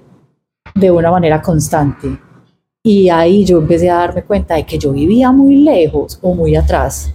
de 0.74 0.90
una 0.90 1.10
manera 1.10 1.42
constante. 1.42 2.18
Y 2.86 3.08
ahí 3.10 3.44
yo 3.44 3.58
empecé 3.58 3.90
a 3.90 3.96
darme 3.96 4.22
cuenta 4.22 4.54
de 4.54 4.64
que 4.64 4.78
yo 4.78 4.92
vivía 4.92 5.32
muy 5.32 5.56
lejos 5.56 6.18
o 6.22 6.34
muy 6.34 6.54
atrás 6.54 7.12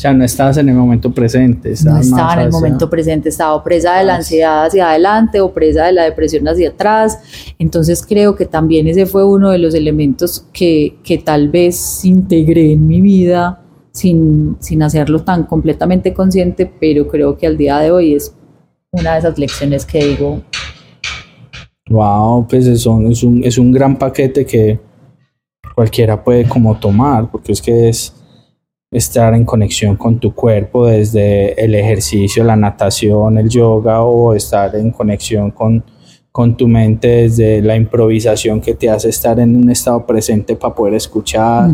o 0.00 0.02
sea, 0.02 0.14
no 0.14 0.24
estabas 0.24 0.56
en 0.56 0.66
el 0.70 0.74
momento 0.74 1.12
presente. 1.12 1.74
No 1.84 1.98
estaba 1.98 2.32
en 2.32 2.40
el 2.40 2.50
momento 2.50 2.88
presente, 2.88 3.28
estaba 3.28 3.62
presa 3.62 3.98
de 3.98 4.04
la 4.04 4.14
ansiedad 4.14 4.64
hacia 4.64 4.88
adelante 4.88 5.42
o 5.42 5.52
presa 5.52 5.84
de 5.84 5.92
la 5.92 6.04
depresión 6.04 6.48
hacia 6.48 6.70
atrás. 6.70 7.18
Entonces 7.58 8.02
creo 8.08 8.34
que 8.34 8.46
también 8.46 8.88
ese 8.88 9.04
fue 9.04 9.26
uno 9.26 9.50
de 9.50 9.58
los 9.58 9.74
elementos 9.74 10.46
que, 10.54 10.96
que 11.04 11.18
tal 11.18 11.50
vez 11.50 12.02
integré 12.06 12.72
en 12.72 12.86
mi 12.86 13.02
vida 13.02 13.60
sin, 13.92 14.56
sin 14.60 14.82
hacerlo 14.82 15.22
tan 15.22 15.44
completamente 15.44 16.14
consciente, 16.14 16.72
pero 16.80 17.06
creo 17.06 17.36
que 17.36 17.46
al 17.46 17.58
día 17.58 17.78
de 17.80 17.90
hoy 17.90 18.14
es 18.14 18.34
una 18.92 19.12
de 19.12 19.18
esas 19.18 19.38
lecciones 19.38 19.84
que 19.84 20.02
digo. 20.02 20.40
Wow, 21.90 22.46
pues 22.48 22.68
eso 22.68 23.00
es 23.10 23.24
un, 23.24 23.42
es 23.42 23.58
un 23.58 23.72
gran 23.72 23.98
paquete 23.98 24.46
que 24.46 24.78
cualquiera 25.74 26.22
puede 26.22 26.48
como 26.48 26.76
tomar, 26.78 27.28
porque 27.28 27.50
es 27.50 27.60
que 27.60 27.88
es 27.88 28.14
estar 28.92 29.34
en 29.34 29.44
conexión 29.44 29.96
con 29.96 30.20
tu 30.20 30.32
cuerpo 30.32 30.86
desde 30.86 31.52
el 31.62 31.74
ejercicio, 31.74 32.44
la 32.44 32.54
natación, 32.54 33.38
el 33.38 33.48
yoga 33.48 34.02
o 34.02 34.34
estar 34.34 34.74
en 34.76 34.92
conexión 34.92 35.50
con, 35.50 35.82
con 36.30 36.56
tu 36.56 36.68
mente 36.68 37.08
desde 37.08 37.60
la 37.60 37.74
improvisación 37.74 38.60
que 38.60 38.74
te 38.74 38.88
hace 38.88 39.08
estar 39.08 39.40
en 39.40 39.56
un 39.56 39.68
estado 39.68 40.06
presente 40.06 40.54
para 40.54 40.74
poder 40.74 40.94
escuchar 40.94 41.70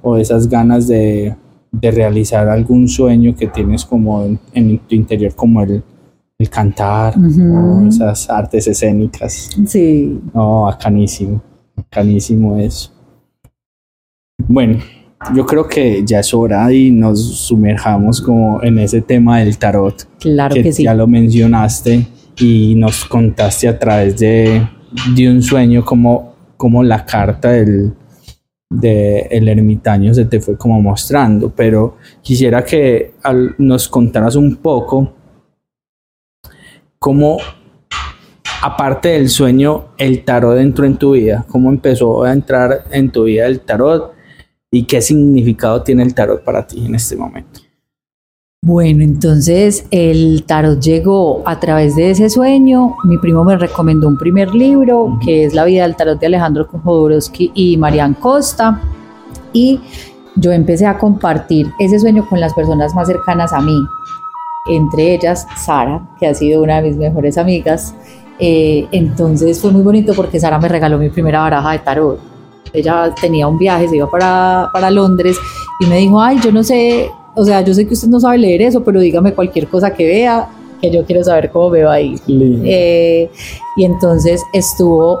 o 0.00 0.16
esas 0.16 0.48
ganas 0.48 0.86
de, 0.86 1.34
de, 1.72 1.90
realizar 1.90 2.48
algún 2.48 2.86
sueño 2.86 3.34
que 3.34 3.48
tienes 3.48 3.84
como 3.84 4.24
en, 4.52 4.78
tu 4.78 4.94
interior 4.94 5.34
como 5.34 5.60
el, 5.62 5.82
el 6.38 6.48
cantar 6.48 7.14
o 7.18 7.88
esas 7.88 8.30
artes 8.30 8.68
escénicas. 8.68 9.50
Sí. 9.66 10.20
No, 10.32 10.62
bacanísimo, 10.62 11.42
bacanísimo 11.74 12.56
eso. 12.58 12.92
Bueno, 14.46 14.78
yo 15.34 15.44
creo 15.44 15.66
que 15.66 16.04
ya 16.06 16.20
es 16.20 16.32
hora 16.32 16.72
y 16.72 16.92
nos 16.92 17.20
sumerjamos 17.20 18.20
como 18.20 18.62
en 18.62 18.78
ese 18.78 19.00
tema 19.00 19.40
del 19.40 19.58
tarot. 19.58 20.08
Claro 20.20 20.54
que, 20.54 20.72
sí. 20.72 20.84
Ya 20.84 20.94
lo 20.94 21.08
mencionaste 21.08 22.06
y 22.38 22.76
nos 22.76 23.04
contaste 23.04 23.66
a 23.66 23.76
través 23.76 24.16
de, 24.18 24.64
de 25.16 25.28
un 25.28 25.42
sueño 25.42 25.84
como, 25.84 26.34
como 26.56 26.84
la 26.84 27.04
carta 27.04 27.50
del 27.50 27.94
de 28.70 29.20
el 29.30 29.48
ermitaño 29.48 30.12
se 30.12 30.26
te 30.26 30.40
fue 30.40 30.56
como 30.58 30.80
mostrando, 30.82 31.50
pero 31.50 31.96
quisiera 32.20 32.62
que 32.62 33.14
nos 33.56 33.88
contaras 33.88 34.36
un 34.36 34.56
poco 34.56 35.14
cómo 36.98 37.38
aparte 38.62 39.10
del 39.10 39.28
sueño 39.28 39.88
el 39.98 40.24
tarot 40.24 40.58
entró 40.58 40.84
en 40.84 40.96
tu 40.96 41.12
vida, 41.12 41.44
cómo 41.48 41.70
empezó 41.70 42.22
a 42.24 42.32
entrar 42.32 42.84
en 42.90 43.10
tu 43.10 43.24
vida 43.24 43.46
el 43.46 43.60
tarot 43.60 44.12
y 44.70 44.84
qué 44.84 45.00
significado 45.00 45.82
tiene 45.82 46.02
el 46.02 46.14
tarot 46.14 46.42
para 46.44 46.66
ti 46.66 46.84
en 46.84 46.94
este 46.94 47.16
momento. 47.16 47.60
Bueno, 48.60 49.04
entonces 49.04 49.86
el 49.92 50.42
tarot 50.44 50.80
llegó 50.80 51.44
a 51.46 51.60
través 51.60 51.94
de 51.94 52.10
ese 52.10 52.28
sueño. 52.28 52.96
Mi 53.04 53.16
primo 53.16 53.44
me 53.44 53.56
recomendó 53.56 54.08
un 54.08 54.18
primer 54.18 54.52
libro, 54.52 55.16
que 55.24 55.44
es 55.44 55.54
La 55.54 55.64
vida 55.64 55.84
del 55.84 55.94
tarot 55.94 56.18
de 56.18 56.26
Alejandro 56.26 56.66
Jodorowsky 56.66 57.52
y 57.54 57.76
Marian 57.76 58.14
Costa. 58.14 58.80
Y 59.52 59.80
yo 60.34 60.50
empecé 60.50 60.86
a 60.86 60.98
compartir 60.98 61.70
ese 61.78 62.00
sueño 62.00 62.26
con 62.28 62.40
las 62.40 62.52
personas 62.52 62.94
más 62.96 63.06
cercanas 63.06 63.52
a 63.52 63.60
mí, 63.60 63.78
entre 64.68 65.14
ellas 65.14 65.46
Sara, 65.56 66.02
que 66.18 66.26
ha 66.26 66.34
sido 66.34 66.62
una 66.62 66.80
de 66.80 66.88
mis 66.88 66.96
mejores 66.96 67.38
amigas. 67.38 67.94
Eh, 68.38 68.86
entonces 68.92 69.60
fue 69.60 69.72
muy 69.72 69.82
bonito 69.82 70.14
porque 70.14 70.38
Sara 70.38 70.58
me 70.58 70.68
regaló 70.68 70.98
mi 70.98 71.10
primera 71.10 71.40
baraja 71.40 71.72
de 71.72 71.78
tarot 71.80 72.38
ella 72.72 73.14
tenía 73.20 73.46
un 73.46 73.58
viaje, 73.58 73.88
se 73.88 73.96
iba 73.96 74.10
para, 74.10 74.68
para 74.72 74.90
Londres 74.90 75.36
y 75.80 75.86
me 75.86 75.98
dijo, 75.98 76.20
ay, 76.20 76.38
yo 76.42 76.52
no 76.52 76.62
sé, 76.62 77.10
o 77.34 77.44
sea, 77.44 77.60
yo 77.62 77.74
sé 77.74 77.86
que 77.86 77.94
usted 77.94 78.08
no 78.08 78.20
sabe 78.20 78.38
leer 78.38 78.62
eso, 78.62 78.82
pero 78.82 79.00
dígame 79.00 79.32
cualquier 79.32 79.68
cosa 79.68 79.92
que 79.92 80.06
vea, 80.06 80.48
que 80.80 80.90
yo 80.90 81.04
quiero 81.04 81.24
saber 81.24 81.50
cómo 81.50 81.70
me 81.70 81.82
va 81.82 81.94
ahí. 81.94 82.16
Eh, 82.28 83.30
y 83.76 83.84
entonces 83.84 84.42
estuvo 84.52 85.20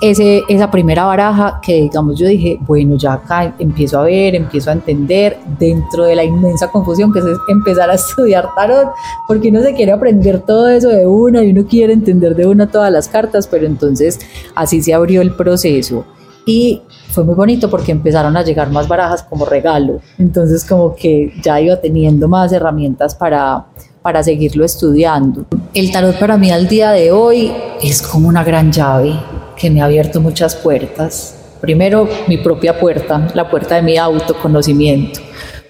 ese, 0.00 0.44
esa 0.48 0.70
primera 0.70 1.04
baraja 1.06 1.60
que, 1.60 1.74
digamos, 1.82 2.16
yo 2.16 2.28
dije, 2.28 2.56
bueno, 2.60 2.94
ya 2.96 3.14
acá 3.14 3.52
empiezo 3.58 3.98
a 3.98 4.04
ver, 4.04 4.36
empiezo 4.36 4.70
a 4.70 4.74
entender 4.74 5.38
dentro 5.58 6.04
de 6.04 6.14
la 6.14 6.22
inmensa 6.22 6.70
confusión 6.70 7.12
que 7.12 7.18
es 7.18 7.24
empezar 7.48 7.90
a 7.90 7.94
estudiar 7.94 8.48
tarot, 8.54 8.92
porque 9.26 9.48
uno 9.48 9.60
se 9.60 9.74
quiere 9.74 9.90
aprender 9.90 10.40
todo 10.42 10.68
eso 10.68 10.88
de 10.88 11.04
una 11.04 11.42
y 11.42 11.50
uno 11.50 11.66
quiere 11.66 11.94
entender 11.94 12.36
de 12.36 12.46
una 12.46 12.70
todas 12.70 12.92
las 12.92 13.08
cartas, 13.08 13.48
pero 13.48 13.66
entonces 13.66 14.20
así 14.54 14.80
se 14.82 14.94
abrió 14.94 15.20
el 15.20 15.34
proceso 15.34 16.04
y 16.46 16.80
fue 17.10 17.24
muy 17.24 17.34
bonito 17.34 17.68
porque 17.68 17.90
empezaron 17.90 18.36
a 18.36 18.44
llegar 18.44 18.70
más 18.70 18.86
barajas 18.86 19.24
como 19.24 19.46
regalo. 19.46 20.00
Entonces 20.16 20.64
como 20.64 20.94
que 20.94 21.32
ya 21.42 21.60
iba 21.60 21.76
teniendo 21.76 22.28
más 22.28 22.52
herramientas 22.52 23.16
para, 23.16 23.66
para 24.00 24.22
seguirlo 24.22 24.64
estudiando. 24.64 25.44
El 25.74 25.90
tarot 25.90 26.16
para 26.20 26.36
mí 26.36 26.52
al 26.52 26.68
día 26.68 26.92
de 26.92 27.10
hoy 27.10 27.52
es 27.82 28.00
como 28.00 28.28
una 28.28 28.44
gran 28.44 28.70
llave 28.70 29.18
que 29.58 29.70
me 29.70 29.80
ha 29.80 29.86
abierto 29.86 30.20
muchas 30.20 30.54
puertas. 30.56 31.34
Primero 31.60 32.08
mi 32.28 32.38
propia 32.38 32.78
puerta, 32.78 33.28
la 33.34 33.50
puerta 33.50 33.74
de 33.74 33.82
mi 33.82 33.96
autoconocimiento 33.96 35.20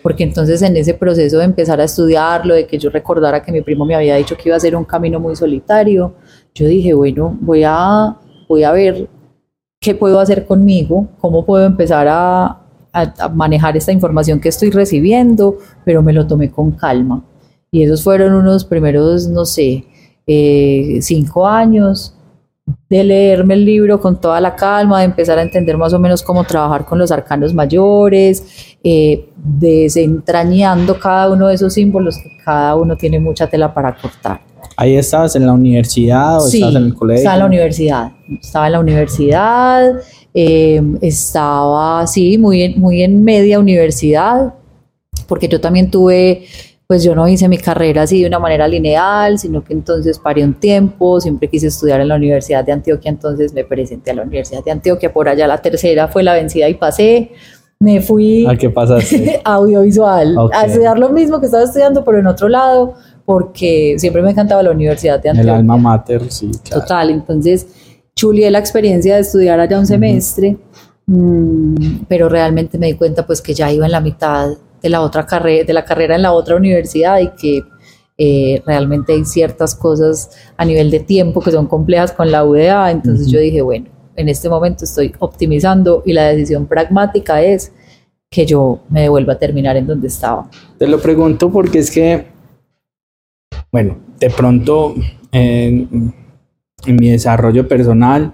porque 0.03 0.25
entonces 0.25 0.63
en 0.63 0.77
ese 0.77 0.95
proceso 0.95 1.39
de 1.39 1.45
empezar 1.45 1.81
a 1.81 1.85
estudiarlo, 1.85 2.55
de 2.55 2.67
que 2.67 2.79
yo 2.79 2.91
recordara 2.91 3.43
que 3.43 3.53
mi 3.53 3.61
primo 3.61 3.85
me 3.85 3.95
había 3.95 4.17
dicho 4.17 4.37
que 4.37 4.49
iba 4.49 4.57
a 4.57 4.61
ser 4.61 4.77
un 4.77 4.85
camino 4.85 5.21
muy 5.21 5.37
solitario, 5.37 6.15
yo 6.55 6.67
dije, 6.67 6.95
bueno, 6.95 7.37
voy 7.41 7.63
a, 7.65 8.17
voy 8.49 8.65
a 8.65 8.73
ver 8.73 9.09
qué 9.81 9.95
puedo 9.95 10.19
hacer 10.21 10.47
conmigo, 10.47 11.09
cómo 11.19 11.45
puedo 11.45 11.67
empezar 11.67 12.07
a, 12.09 12.65
manejar 13.33 13.77
esta 13.77 13.93
información 13.93 14.41
que 14.41 14.49
estoy 14.49 14.71
recibiendo, 14.71 15.59
pero 15.85 16.03
me 16.03 16.13
lo 16.13 16.27
tomé 16.27 16.51
con 16.51 16.73
calma. 16.73 17.23
Y 17.71 17.83
esos 17.85 18.03
fueron 18.03 18.35
unos 18.35 18.65
primeros, 18.65 19.29
no 19.29 19.45
sé, 19.45 19.85
eh, 20.27 20.99
cinco 21.01 21.47
años, 21.47 22.18
de 22.89 23.05
leerme 23.05 23.55
el 23.55 23.65
libro 23.65 24.01
con 24.01 24.21
toda 24.21 24.41
la 24.41 24.55
calma, 24.55 25.01
de 25.01 25.07
empezar 25.07 25.39
a 25.39 25.43
entender 25.43 25.77
más 25.77 25.93
o 25.93 25.99
menos 25.99 26.23
cómo 26.23 26.45
trabajar 26.45 26.85
con 26.85 26.99
los 26.99 27.11
arcanos 27.11 27.55
mayores, 27.55 28.77
eh, 28.83 29.29
desentrañando 29.37 30.99
cada 30.99 31.31
uno 31.31 31.49
de 31.49 31.55
esos 31.55 31.73
símbolos 31.73 32.17
que 32.17 32.31
cada 32.45 32.77
uno 32.77 32.97
tiene 32.97 33.19
mucha 33.19 33.47
tela 33.47 33.73
para 33.73 33.97
cortar. 33.97 34.41
¿Ahí 34.77 34.97
estabas 34.97 35.35
en 35.35 35.47
la 35.47 35.53
universidad 35.53 36.37
o 36.37 36.41
Sí, 36.41 36.59
estabas 36.59 36.77
en 36.77 36.85
el 36.85 36.95
colegio? 36.95 37.19
Estaba 37.19 37.35
en 37.35 37.41
la 37.41 37.47
universidad. 37.47 38.13
Estaba 38.41 38.67
en 38.67 38.73
la 38.73 38.81
universidad, 38.81 39.93
eh, 40.35 40.83
estaba, 41.01 42.07
sí, 42.07 42.39
muy 42.39 42.63
en, 42.63 42.81
muy 42.81 43.03
en 43.03 43.25
media 43.25 43.59
universidad, 43.59 44.55
porque 45.27 45.49
yo 45.49 45.61
también 45.61 45.91
tuve, 45.91 46.45
pues 46.89 47.05
yo 47.05 47.15
no 47.15 47.29
hice 47.29 47.49
mi 47.51 47.59
carrera 47.59 48.03
así 48.03 48.23
de 48.23 48.27
una 48.29 48.39
manera 48.39 48.67
lineal, 48.67 49.39
sino 49.39 49.63
que 49.63 49.75
entonces 49.75 50.19
paré 50.19 50.43
un 50.43 50.55
tiempo, 50.55 51.21
siempre 51.21 51.47
quise 51.47 51.67
estudiar 51.67 52.01
en 52.01 52.09
la 52.09 52.17
Universidad 52.17 52.65
de 52.65 52.73
Antioquia, 52.73 53.11
entonces 53.11 53.53
me 53.53 53.63
presenté 53.63 54.11
a 54.13 54.15
la 54.15 54.23
Universidad 54.23 54.65
de 54.65 54.71
Antioquia, 54.71 55.13
por 55.13 55.29
allá 55.29 55.47
la 55.47 55.59
tercera 55.59 56.09
fue 56.09 56.23
la 56.23 56.33
vencida 56.33 56.67
y 56.67 56.75
pasé. 56.75 57.33
Me 57.79 58.01
fui 58.01 58.47
¿A 58.47 58.57
qué 58.57 58.71
pasaste? 58.71 59.39
audiovisual, 59.45 60.39
Ok. 60.39 60.55
a 60.55 60.65
estudiar 60.65 60.99
lo 60.99 61.11
mismo 61.11 61.39
que 61.41 61.45
estaba 61.47 61.65
estudiando, 61.65 62.03
pero 62.07 62.21
en 62.21 62.27
otro 62.27 62.49
lado, 62.49 62.95
porque 63.27 63.97
siempre 63.99 64.23
me 64.23 64.31
encantaba 64.31 64.63
la 64.63 64.71
Universidad 64.71 65.21
de 65.21 65.29
el 65.29 65.37
Antioquia. 65.41 65.57
alma 65.59 65.77
mater, 65.77 66.33
sí, 66.33 66.51
claro. 66.65 66.81
Total, 66.81 67.11
entonces 67.11 67.67
chulié 68.17 68.51
la 68.51 68.61
experiencia 68.61 69.17
de 69.17 69.21
estudiar 69.21 69.61
allá 69.61 69.79
un 69.79 69.87
semestre, 69.87 70.57
mm, 71.05 72.05
pero 72.09 72.31
realmente 72.31 72.79
me 72.79 72.87
di 72.87 72.95
cuenta 72.95 73.27
pues 73.27 73.43
que 73.43 73.53
ya 73.53 73.71
iba 73.71 73.85
en 73.85 73.93
la 73.93 74.01
mitad 74.01 74.53
de 74.83 74.89
la 74.89 75.01
otra 75.01 75.27
carrera, 75.27 75.65
de 75.65 75.73
la 75.73 75.85
carrera 75.85 76.17
en 76.17 76.23
la 76.23 76.33
otra 76.33 76.57
universidad 76.57 77.21
y 77.21 77.29
que 77.31 77.63
eh, 78.17 78.63
realmente 78.67 79.13
hay 79.13 79.25
ciertas 79.25 79.75
cosas 79.75 80.31
a 80.57 80.65
nivel 80.65 80.91
de 80.91 81.01
tiempo 81.01 81.41
que 81.41 81.51
son 81.51 81.67
complejas 81.67 82.13
con 82.13 82.31
la 82.31 82.45
UDA, 82.45 82.91
entonces 82.91 83.31
yo 83.31 83.39
dije, 83.39 83.63
bueno, 83.63 83.87
en 84.17 84.29
este 84.29 84.49
momento 84.49 84.85
estoy 84.85 85.15
optimizando 85.21 86.03
y 86.05 86.13
la 86.13 86.29
decisión 86.29 86.67
pragmática 86.67 87.43
es 87.43 87.73
que 88.31 88.45
yo 88.45 88.81
me 88.91 89.03
devuelva 89.03 89.35
a 89.35 89.39
terminar 89.39 89.77
en 89.77 89.87
donde 89.87 90.09
estaba. 90.09 90.51
Te 90.79 90.87
lo 90.87 91.01
pregunto 91.01 91.51
porque 91.51 91.79
es 91.79 91.91
que, 91.91 92.27
bueno, 93.71 93.99
de 94.19 94.31
pronto 94.31 94.95
en 96.87 96.97
mi 96.97 97.11
desarrollo 97.11 97.67
personal, 97.69 98.33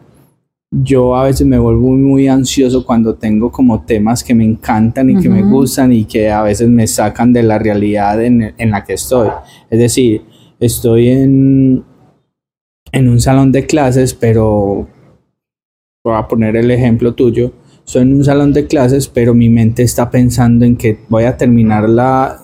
yo 0.82 1.14
a 1.14 1.24
veces 1.24 1.46
me 1.46 1.58
vuelvo 1.58 1.92
muy 1.92 2.26
ansioso 2.26 2.84
cuando 2.84 3.14
tengo 3.14 3.52
como 3.52 3.84
temas 3.84 4.24
que 4.24 4.34
me 4.34 4.44
encantan 4.44 5.10
y 5.10 5.20
que 5.20 5.28
me 5.28 5.42
gustan 5.42 5.92
y 5.92 6.04
que 6.04 6.30
a 6.30 6.42
veces 6.42 6.68
me 6.68 6.86
sacan 6.86 7.32
de 7.32 7.42
la 7.42 7.58
realidad 7.58 8.22
en, 8.22 8.54
en 8.56 8.70
la 8.70 8.82
que 8.82 8.94
estoy. 8.94 9.28
Es 9.70 9.78
decir, 9.78 10.22
estoy 10.58 11.10
en, 11.10 11.84
en 12.90 13.08
un 13.08 13.20
salón 13.20 13.52
de 13.52 13.66
clases, 13.66 14.14
pero 14.14 14.88
voy 16.02 16.14
a 16.16 16.26
poner 16.26 16.56
el 16.56 16.70
ejemplo 16.70 17.14
tuyo. 17.14 17.52
Estoy 17.86 18.02
en 18.02 18.14
un 18.14 18.24
salón 18.24 18.52
de 18.52 18.66
clases, 18.66 19.08
pero 19.08 19.34
mi 19.34 19.50
mente 19.50 19.82
está 19.82 20.10
pensando 20.10 20.64
en 20.64 20.76
que 20.76 20.98
voy 21.08 21.24
a 21.24 21.36
terminar 21.36 21.88
la, 21.88 22.40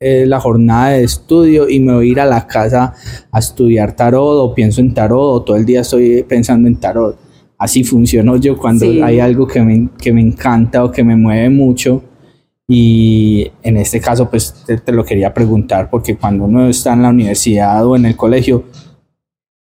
eh, 0.00 0.24
la 0.26 0.40
jornada 0.40 0.90
de 0.90 1.04
estudio 1.04 1.68
y 1.68 1.78
me 1.78 1.94
voy 1.94 2.08
a 2.08 2.12
ir 2.12 2.20
a 2.20 2.24
la 2.24 2.46
casa 2.46 2.94
a 3.30 3.38
estudiar 3.38 3.94
tarot 3.94 4.38
o 4.38 4.54
pienso 4.54 4.80
en 4.80 4.94
tarot 4.94 5.20
o 5.20 5.42
todo 5.42 5.56
el 5.56 5.66
día 5.66 5.82
estoy 5.82 6.24
pensando 6.24 6.66
en 6.66 6.76
tarot. 6.76 7.27
Así 7.58 7.82
funciono 7.84 8.36
yo 8.36 8.56
cuando 8.56 8.86
Sí. 8.86 9.00
hay 9.02 9.18
algo 9.20 9.46
que 9.46 9.60
me, 9.60 9.88
que 10.00 10.12
me 10.12 10.20
encanta 10.20 10.84
o 10.84 10.90
que 10.92 11.02
me 11.02 11.16
mueve 11.16 11.50
mucho. 11.50 12.02
Y 12.70 13.50
en 13.62 13.78
este 13.78 13.98
caso, 14.00 14.28
pues 14.30 14.54
te, 14.66 14.76
te 14.78 14.92
lo 14.92 15.04
quería 15.04 15.32
preguntar 15.32 15.88
porque 15.90 16.16
cuando 16.16 16.44
uno 16.44 16.68
está 16.68 16.92
en 16.92 17.02
la 17.02 17.08
universidad 17.10 17.84
o 17.86 17.96
en 17.96 18.04
el 18.06 18.14
colegio, 18.16 18.64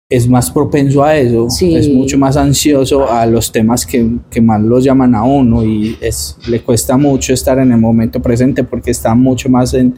es 0.10 0.28
más 0.28 0.52
propenso 0.52 1.04
a 1.04 1.16
eso, 1.18 1.50
Sí. 1.50 1.76
es 1.76 1.90
mucho 1.90 2.18
más 2.18 2.36
ansioso 2.38 3.10
a 3.12 3.26
los 3.26 3.52
temas 3.52 3.86
que, 3.86 4.08
que 4.30 4.40
más 4.42 4.62
los 4.62 4.84
llaman 4.84 5.16
a 5.16 5.24
uno 5.24 5.64
y 5.66 5.98
es, 6.02 6.38
le 6.48 6.62
cuesta 6.62 6.96
mucho 6.98 7.34
estar 7.34 7.58
en 7.60 7.72
el 7.72 7.80
momento 7.80 8.22
presente 8.22 8.64
porque 8.64 8.92
está 8.92 9.16
mucho 9.16 9.50
más 9.50 9.74
en, 9.74 9.96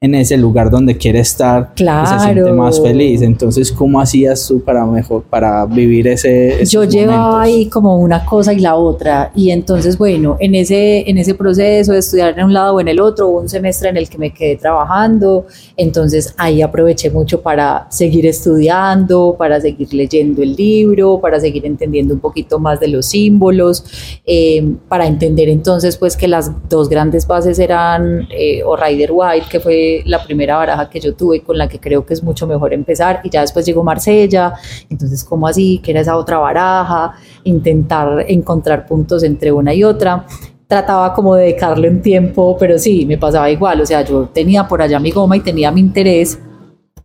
en 0.00 0.14
ese 0.14 0.36
lugar 0.36 0.70
donde 0.70 0.96
quiere 0.96 1.18
estar 1.18 1.72
y 1.76 1.82
se 1.82 2.20
siente 2.20 2.52
más 2.52 2.80
feliz. 2.80 3.20
Entonces, 3.22 3.72
¿cómo 3.72 4.00
hacías 4.00 4.46
tú 4.46 4.60
para 4.60 4.86
mejor, 4.86 5.24
para 5.24 5.66
vivir 5.66 6.06
ese 6.06 6.64
yo 6.66 6.84
llevaba 6.84 7.32
momentos? 7.32 7.40
ahí 7.42 7.66
como 7.68 7.96
una 7.98 8.24
cosa 8.24 8.52
y 8.52 8.60
la 8.60 8.76
otra 8.76 9.32
y 9.34 9.50
entonces 9.50 9.98
bueno 9.98 10.36
en 10.38 10.54
ese 10.54 11.08
en 11.08 11.18
ese 11.18 11.34
proceso 11.34 11.92
de 11.92 11.98
estudiar 11.98 12.38
en 12.38 12.44
un 12.44 12.52
lado 12.52 12.76
o 12.76 12.80
en 12.80 12.88
el 12.88 13.00
otro 13.00 13.28
hubo 13.28 13.40
un 13.40 13.48
semestre 13.48 13.88
en 13.88 13.96
el 13.96 14.08
que 14.08 14.18
me 14.18 14.32
quedé 14.32 14.56
trabajando 14.56 15.46
entonces 15.76 16.34
ahí 16.36 16.62
aproveché 16.62 17.10
mucho 17.10 17.40
para 17.40 17.86
seguir 17.90 18.26
estudiando 18.26 19.34
para 19.36 19.60
seguir 19.60 19.92
leyendo 19.92 20.42
el 20.42 20.54
libro 20.54 21.20
para 21.20 21.40
seguir 21.40 21.66
entendiendo 21.66 22.14
un 22.14 22.20
poquito 22.20 22.58
más 22.58 22.78
de 22.78 22.88
los 22.88 23.06
símbolos 23.06 23.84
eh, 24.26 24.64
para 24.88 25.06
entender 25.06 25.48
entonces 25.48 25.96
pues 25.96 26.16
que 26.16 26.28
las 26.28 26.50
dos 26.68 26.88
grandes 26.88 27.26
bases 27.26 27.58
eran 27.58 28.28
eh, 28.30 28.62
o 28.64 28.76
Rider 28.76 29.10
White 29.12 29.46
que 29.50 29.60
fue 29.60 29.87
la 30.06 30.22
primera 30.24 30.56
baraja 30.56 30.88
que 30.88 31.00
yo 31.00 31.14
tuve 31.14 31.42
con 31.42 31.58
la 31.58 31.68
que 31.68 31.78
creo 31.78 32.04
que 32.04 32.14
es 32.14 32.22
mucho 32.22 32.46
mejor 32.46 32.72
empezar 32.72 33.20
y 33.24 33.30
ya 33.30 33.40
después 33.40 33.66
llegó 33.66 33.82
Marsella 33.82 34.54
entonces, 34.90 35.24
¿cómo 35.24 35.46
así? 35.46 35.78
Que 35.78 35.92
era 35.92 36.00
esa 36.00 36.16
otra 36.16 36.38
baraja, 36.38 37.14
intentar 37.44 38.24
encontrar 38.28 38.86
puntos 38.86 39.22
entre 39.22 39.52
una 39.52 39.74
y 39.74 39.84
otra. 39.84 40.26
Trataba 40.66 41.14
como 41.14 41.34
de 41.34 41.44
dedicarle 41.44 41.88
un 41.88 42.02
tiempo, 42.02 42.56
pero 42.58 42.78
sí, 42.78 43.06
me 43.06 43.18
pasaba 43.18 43.50
igual. 43.50 43.80
O 43.80 43.86
sea, 43.86 44.02
yo 44.04 44.28
tenía 44.28 44.68
por 44.68 44.82
allá 44.82 44.98
mi 44.98 45.10
goma 45.10 45.36
y 45.36 45.40
tenía 45.40 45.70
mi 45.70 45.80
interés. 45.80 46.38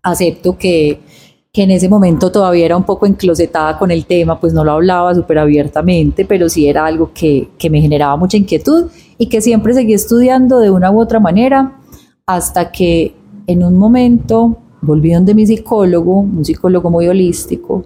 Acepto 0.02 0.58
que, 0.58 1.00
que 1.52 1.64
en 1.64 1.72
ese 1.72 1.88
momento 1.88 2.32
todavía 2.32 2.66
era 2.66 2.78
un 2.78 2.84
poco 2.84 3.06
enclosetada 3.06 3.78
con 3.78 3.90
el 3.90 4.06
tema, 4.06 4.40
pues 4.40 4.54
no 4.54 4.66
lo 4.66 4.74
hablaba 4.74 5.16
súper 5.16 5.40
abiertamente, 5.40 6.26
pero 6.26 6.50
sí 6.50 6.68
era 6.68 6.86
algo 6.86 7.12
que, 7.14 7.50
que 7.58 7.70
me 7.70 7.80
generaba 7.80 8.18
mucha 8.18 8.36
inquietud 8.36 8.92
y 9.18 9.28
que 9.28 9.40
siempre 9.40 9.74
seguí 9.74 9.94
estudiando 9.94 10.60
de 10.60 10.70
una 10.70 10.92
u 10.92 11.00
otra 11.00 11.22
manera 11.22 11.80
hasta 12.26 12.72
que 12.72 13.16
en 13.48 13.64
un 13.64 13.78
momento 13.78 14.58
volví 14.82 15.14
donde 15.14 15.34
mi 15.34 15.46
psicólogo, 15.46 16.20
un 16.20 16.46
psicólogo 16.46 16.90
muy 16.90 17.08
holístico, 17.08 17.84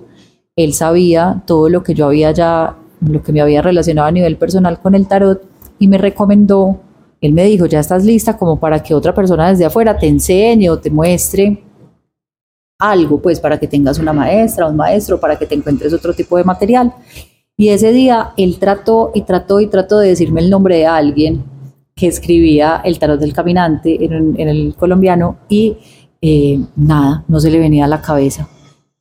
él 0.55 0.73
sabía 0.73 1.43
todo 1.45 1.69
lo 1.69 1.83
que 1.83 1.93
yo 1.93 2.07
había 2.07 2.31
ya, 2.31 2.75
lo 3.01 3.21
que 3.21 3.31
me 3.31 3.41
había 3.41 3.61
relacionado 3.61 4.07
a 4.07 4.11
nivel 4.11 4.37
personal 4.37 4.79
con 4.79 4.95
el 4.95 5.07
tarot 5.07 5.43
y 5.79 5.87
me 5.87 5.97
recomendó, 5.97 6.79
él 7.21 7.33
me 7.33 7.45
dijo, 7.45 7.65
ya 7.65 7.79
estás 7.79 8.03
lista 8.03 8.37
como 8.37 8.59
para 8.59 8.81
que 8.81 8.93
otra 8.93 9.13
persona 9.13 9.49
desde 9.49 9.65
afuera 9.65 9.97
te 9.97 10.07
enseñe 10.07 10.69
o 10.69 10.79
te 10.79 10.89
muestre 10.89 11.63
algo, 12.79 13.19
pues 13.19 13.39
para 13.39 13.59
que 13.59 13.67
tengas 13.67 13.97
una 13.97 14.13
maestra, 14.13 14.67
un 14.67 14.75
maestro, 14.75 15.19
para 15.19 15.37
que 15.37 15.47
te 15.47 15.55
encuentres 15.55 15.93
otro 15.93 16.13
tipo 16.13 16.37
de 16.37 16.43
material. 16.43 16.93
Y 17.55 17.69
ese 17.69 17.91
día 17.91 18.33
él 18.37 18.59
trató 18.59 19.11
y 19.15 19.23
trató 19.23 19.59
y 19.59 19.67
trató 19.67 19.97
de 19.97 20.09
decirme 20.09 20.41
el 20.41 20.49
nombre 20.51 20.77
de 20.77 20.85
alguien 20.85 21.43
que 21.97 22.07
escribía 22.07 22.81
el 22.85 22.99
tarot 22.99 23.19
del 23.19 23.33
caminante 23.33 24.05
en, 24.05 24.39
en 24.39 24.47
el 24.47 24.75
colombiano 24.77 25.37
y 25.49 25.75
eh, 26.21 26.59
nada, 26.75 27.23
no 27.27 27.39
se 27.39 27.49
le 27.49 27.59
venía 27.59 27.85
a 27.85 27.87
la 27.87 28.01
cabeza. 28.01 28.47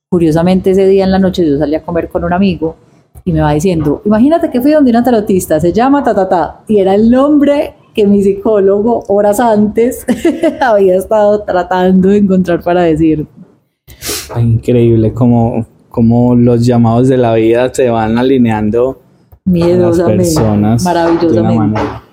Curiosamente 0.09 0.71
ese 0.71 0.87
día 0.87 1.05
en 1.05 1.11
la 1.11 1.19
noche 1.19 1.47
yo 1.47 1.59
salí 1.59 1.75
a 1.75 1.83
comer 1.83 2.09
con 2.09 2.25
un 2.25 2.33
amigo 2.33 2.77
y 3.25 3.33
me 3.33 3.41
va 3.41 3.53
diciendo, 3.53 4.01
imagínate 4.05 4.51
que 4.51 4.63
fui 4.63 4.73
donde 4.73 4.91
una 4.91 5.05
tarotista, 5.05 5.61
se 5.61 5.73
llama 5.73 6.03
ta 6.03 6.15
ta 6.15 6.29
ta, 6.29 6.61
y 6.69 6.79
era 6.79 6.95
el 6.95 7.11
nombre 7.11 7.75
que 7.93 8.07
mi 8.07 8.23
psicólogo 8.23 9.05
horas 9.09 9.41
antes 9.41 10.07
había 10.61 10.97
estado 10.97 11.43
tratando 11.43 12.09
de 12.09 12.19
encontrar 12.19 12.63
para 12.63 12.83
decir. 12.83 13.27
Increíble 14.41 15.13
como, 15.13 15.67
como 15.91 16.35
los 16.35 16.65
llamados 16.65 17.09
de 17.09 17.19
la 17.19 17.35
vida 17.35 17.73
se 17.75 17.91
van 17.91 18.17
alineando 18.17 18.91
a 18.91 18.95
las 18.95 19.53
Miedosamente, 19.53 20.25
personas 20.25 20.85
de 20.85 20.91
una 20.91 20.95
maravillosamente. 20.95 21.57
manera. 21.57 22.06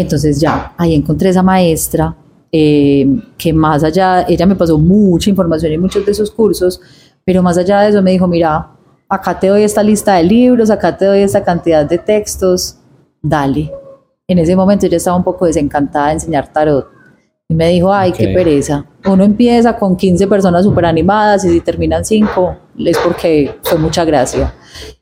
Entonces 0.00 0.38
ya, 0.38 0.74
ahí 0.76 0.94
encontré 0.94 1.30
esa 1.30 1.42
maestra 1.42 2.14
eh, 2.52 3.04
que 3.36 3.52
más 3.52 3.82
allá, 3.82 4.24
ella 4.28 4.46
me 4.46 4.54
pasó 4.54 4.78
mucha 4.78 5.28
información 5.28 5.72
en 5.72 5.80
muchos 5.80 6.06
de 6.06 6.12
esos 6.12 6.30
cursos, 6.30 6.80
pero 7.24 7.42
más 7.42 7.58
allá 7.58 7.80
de 7.80 7.88
eso 7.88 8.00
me 8.00 8.12
dijo, 8.12 8.28
mira, 8.28 8.70
acá 9.08 9.36
te 9.40 9.48
doy 9.48 9.64
esta 9.64 9.82
lista 9.82 10.14
de 10.14 10.22
libros, 10.22 10.70
acá 10.70 10.96
te 10.96 11.04
doy 11.04 11.18
esta 11.18 11.42
cantidad 11.42 11.84
de 11.84 11.98
textos, 11.98 12.76
dale. 13.20 13.72
En 14.28 14.38
ese 14.38 14.54
momento 14.54 14.86
yo 14.86 14.96
estaba 14.96 15.16
un 15.16 15.24
poco 15.24 15.46
desencantada 15.46 16.06
de 16.08 16.12
enseñar 16.12 16.52
tarot. 16.52 16.86
Y 17.48 17.54
me 17.56 17.66
dijo, 17.68 17.92
ay, 17.92 18.12
qué 18.12 18.28
Ok. 18.28 18.34
pereza. 18.34 18.86
Uno 19.04 19.24
empieza 19.24 19.76
con 19.76 19.96
15 19.96 20.28
personas 20.28 20.62
súper 20.64 20.84
animadas 20.84 21.44
y 21.44 21.48
si 21.50 21.60
terminan 21.60 22.04
5 22.04 22.56
es 22.84 22.98
porque 22.98 23.54
fue 23.62 23.78
mucha 23.78 24.04
gracia. 24.04 24.54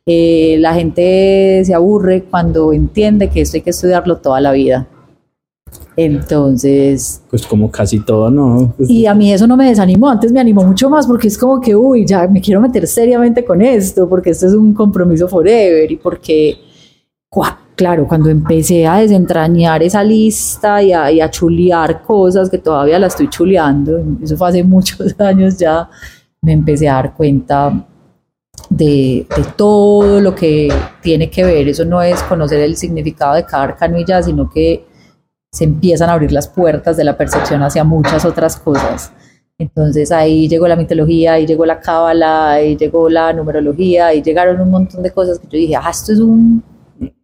Eh, 0.05 0.57
la 0.61 0.75
gente 0.75 1.63
se 1.65 1.75
aburre 1.75 2.25
cuando 2.25 2.73
entiende 2.73 3.29
que 3.29 3.41
esto 3.41 3.57
hay 3.57 3.63
que 3.63 3.71
estudiarlo 3.71 4.19
toda 4.19 4.41
la 4.41 4.53
vida. 4.53 4.87
Entonces, 5.97 7.23
Pues 7.31 7.47
como 7.47 7.71
casi 7.71 8.01
todo, 8.01 8.31
¿no? 8.31 8.75
Pues, 8.77 8.91
y 8.91 9.07
a 9.07 9.15
mí 9.15 9.33
eso 9.33 9.47
no 9.47 9.57
me 9.57 9.69
desanimó, 9.69 10.11
antes 10.11 10.31
me 10.31 10.41
animó 10.41 10.63
mucho 10.63 10.91
más 10.91 11.07
porque 11.07 11.29
es 11.29 11.39
como 11.39 11.61
que, 11.61 11.75
uy, 11.75 12.07
ya 12.07 12.29
me 12.29 12.41
quiero 12.41 12.61
meter 12.61 12.87
seriamente 12.87 13.45
con 13.45 13.63
esto, 13.63 14.09
porque 14.09 14.31
esto 14.31 14.47
es 14.47 14.53
un 14.53 14.75
compromiso 14.75 15.27
forever 15.27 15.91
y 15.91 15.97
porque, 15.97 16.57
claro, 17.75 18.07
cuando 18.07 18.29
empecé 18.29 18.87
a 18.87 18.99
desentrañar 18.99 19.83
esa 19.83 20.05
lista 20.05 20.83
y 20.83 20.93
a, 20.93 21.11
y 21.11 21.21
a 21.21 21.31
chulear 21.31 22.03
cosas 22.03 22.51
que 22.51 22.59
todavía 22.59 22.99
la 22.99 23.07
estoy 23.07 23.29
chuleando, 23.29 23.99
eso 24.23 24.37
fue 24.37 24.49
hace 24.49 24.65
muchos 24.65 25.19
años 25.19 25.57
ya, 25.57 25.89
me 26.43 26.53
empecé 26.53 26.89
a 26.89 26.95
dar 26.95 27.15
cuenta 27.15 27.87
de, 28.71 29.27
de, 29.37 29.45
todo 29.57 30.21
lo 30.21 30.35
que 30.35 30.73
tiene 31.03 31.31
que 31.31 31.45
ver. 31.45 31.69
Eso 31.69 31.85
no 31.85 32.03
es 32.03 32.23
conocer 32.25 32.61
el 32.61 32.77
significado 32.77 33.35
de 33.35 33.45
cada 33.45 33.65
arcano 33.65 33.99
y 33.99 34.05
ya, 34.05 34.23
sino 34.23 34.49
que 34.49 34.85
se 35.53 35.65
empiezan 35.65 36.11
a 36.11 36.15
abrir 36.15 36.33
las 36.33 36.49
puertas 36.49 36.97
de 36.97 37.05
la 37.05 37.17
percepción 37.17 37.63
hacia 37.63 37.83
muchas 37.85 38.25
otras 38.25 38.57
cosas. 38.57 39.13
Entonces 39.59 40.13
ahí 40.13 40.49
llegó 40.49 40.69
la 40.69 40.77
mitología, 40.77 41.35
ahí 41.35 41.47
llegó 41.47 41.65
la 41.65 41.81
cábala, 41.81 42.53
ahí 42.53 42.77
llegó 42.77 43.09
la 43.09 43.33
numerología, 43.33 44.09
ahí 44.09 44.21
llegaron 44.21 44.61
un 44.61 44.71
montón 44.71 45.03
de 45.03 45.11
cosas 45.11 45.39
que 45.39 45.47
yo 45.47 45.59
dije, 45.59 45.77
ah, 45.77 45.89
esto 45.91 46.13
es 46.13 46.21
un 46.21 46.63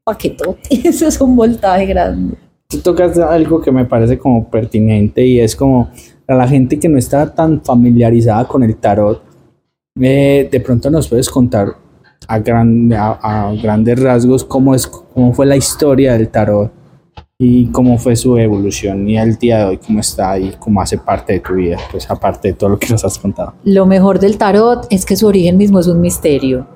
paquetote, 0.03 0.61
eso 0.89 1.07
es 1.07 1.21
un 1.21 1.37
voltaje 1.37 1.85
grande. 1.85 2.37
Tú 2.69 2.79
tocas 2.79 3.19
algo 3.19 3.61
que 3.61 3.71
me 3.71 3.85
parece 3.85 4.19
como 4.19 4.49
pertinente 4.49 5.23
y 5.27 5.41
es 5.41 5.55
como 5.55 5.91
a 6.27 6.35
la 6.35 6.49
gente 6.49 6.79
que 6.79 6.89
no 6.89 6.99
está 6.99 7.35
tan 7.35 7.63
familiarizada 7.63 8.47
con 8.47 8.63
el 8.63 8.77
tarot, 8.77 9.23
eh, 10.01 10.49
de 10.51 10.61
pronto 10.61 10.91
nos 10.91 11.09
puedes 11.09 11.29
contar 11.29 11.77
a, 12.29 12.37
a, 12.37 13.55
grandes 13.55 14.01
rasgos 14.01 14.45
cómo, 14.45 14.75
es, 14.75 14.87
cómo 14.87 15.33
fue 15.35 15.47
la 15.47 15.57
historia 15.57 16.13
del 16.15 16.29
tarot 16.29 16.73
y 17.39 17.67
cómo 17.67 17.99
fue 17.99 18.15
su 18.15 18.39
evolución 18.39 19.09
y 19.09 19.19
el 19.19 19.37
día 19.37 19.59
de 19.59 19.65
hoy 19.65 19.79
cómo 19.79 20.01
está 20.01 20.39
y 20.39 20.53
cómo 20.59 20.81
hace 20.81 20.97
parte 20.97 21.35
de 21.35 21.41
tu 21.41 21.55
vida, 21.55 21.77
pues 21.91 22.09
aparte 22.09 22.49
de 22.49 22.55
todo 22.55 22.71
lo 22.71 22.79
que 22.79 22.89
nos 22.89 23.05
has 23.05 23.19
contado. 23.19 23.55
Lo 23.65 23.85
mejor 23.85 24.21
del 24.21 24.39
tarot 24.39 24.87
es 24.91 25.05
que 25.05 25.17
su 25.17 25.27
origen 25.27 25.57
mismo 25.57 25.81
es 25.81 25.89
un 25.89 26.01
misterio. 26.01 26.67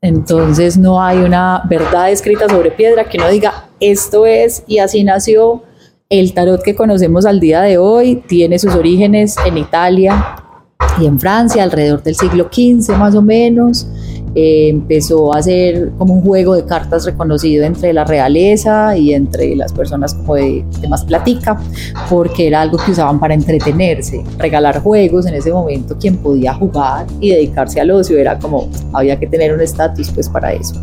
Entonces 0.00 0.76
no 0.76 1.02
hay 1.02 1.18
una 1.18 1.62
verdad 1.68 2.10
escrita 2.10 2.48
sobre 2.48 2.70
piedra 2.70 3.04
que 3.04 3.18
no 3.18 3.28
diga 3.28 3.68
esto 3.80 4.26
es 4.26 4.62
y 4.66 4.78
así 4.78 5.04
nació. 5.04 5.62
El 6.14 6.32
tarot 6.32 6.62
que 6.62 6.76
conocemos 6.76 7.26
al 7.26 7.40
día 7.40 7.62
de 7.62 7.76
hoy 7.76 8.22
tiene 8.28 8.60
sus 8.60 8.72
orígenes 8.76 9.34
en 9.44 9.58
Italia 9.58 10.36
y 11.00 11.06
en 11.06 11.18
Francia 11.18 11.64
alrededor 11.64 12.04
del 12.04 12.14
siglo 12.14 12.48
XV 12.52 12.96
más 12.96 13.16
o 13.16 13.20
menos. 13.20 13.88
Eh, 14.36 14.68
empezó 14.68 15.34
a 15.34 15.42
ser 15.42 15.90
como 15.98 16.14
un 16.14 16.22
juego 16.22 16.54
de 16.54 16.64
cartas 16.66 17.04
reconocido 17.04 17.64
entre 17.64 17.92
la 17.92 18.04
realeza 18.04 18.96
y 18.96 19.12
entre 19.12 19.56
las 19.56 19.72
personas 19.72 20.14
como 20.14 20.36
de, 20.36 20.64
más 20.88 21.04
platica, 21.04 21.60
porque 22.08 22.46
era 22.46 22.60
algo 22.60 22.78
que 22.78 22.92
usaban 22.92 23.18
para 23.18 23.34
entretenerse, 23.34 24.22
regalar 24.38 24.82
juegos 24.82 25.26
en 25.26 25.34
ese 25.34 25.50
momento, 25.50 25.98
quien 25.98 26.18
podía 26.18 26.54
jugar 26.54 27.06
y 27.18 27.30
dedicarse 27.30 27.80
al 27.80 27.90
ocio 27.90 28.16
era 28.18 28.38
como, 28.38 28.68
había 28.92 29.18
que 29.18 29.26
tener 29.26 29.52
un 29.52 29.60
estatus 29.60 30.12
pues 30.12 30.28
para 30.28 30.52
eso. 30.52 30.76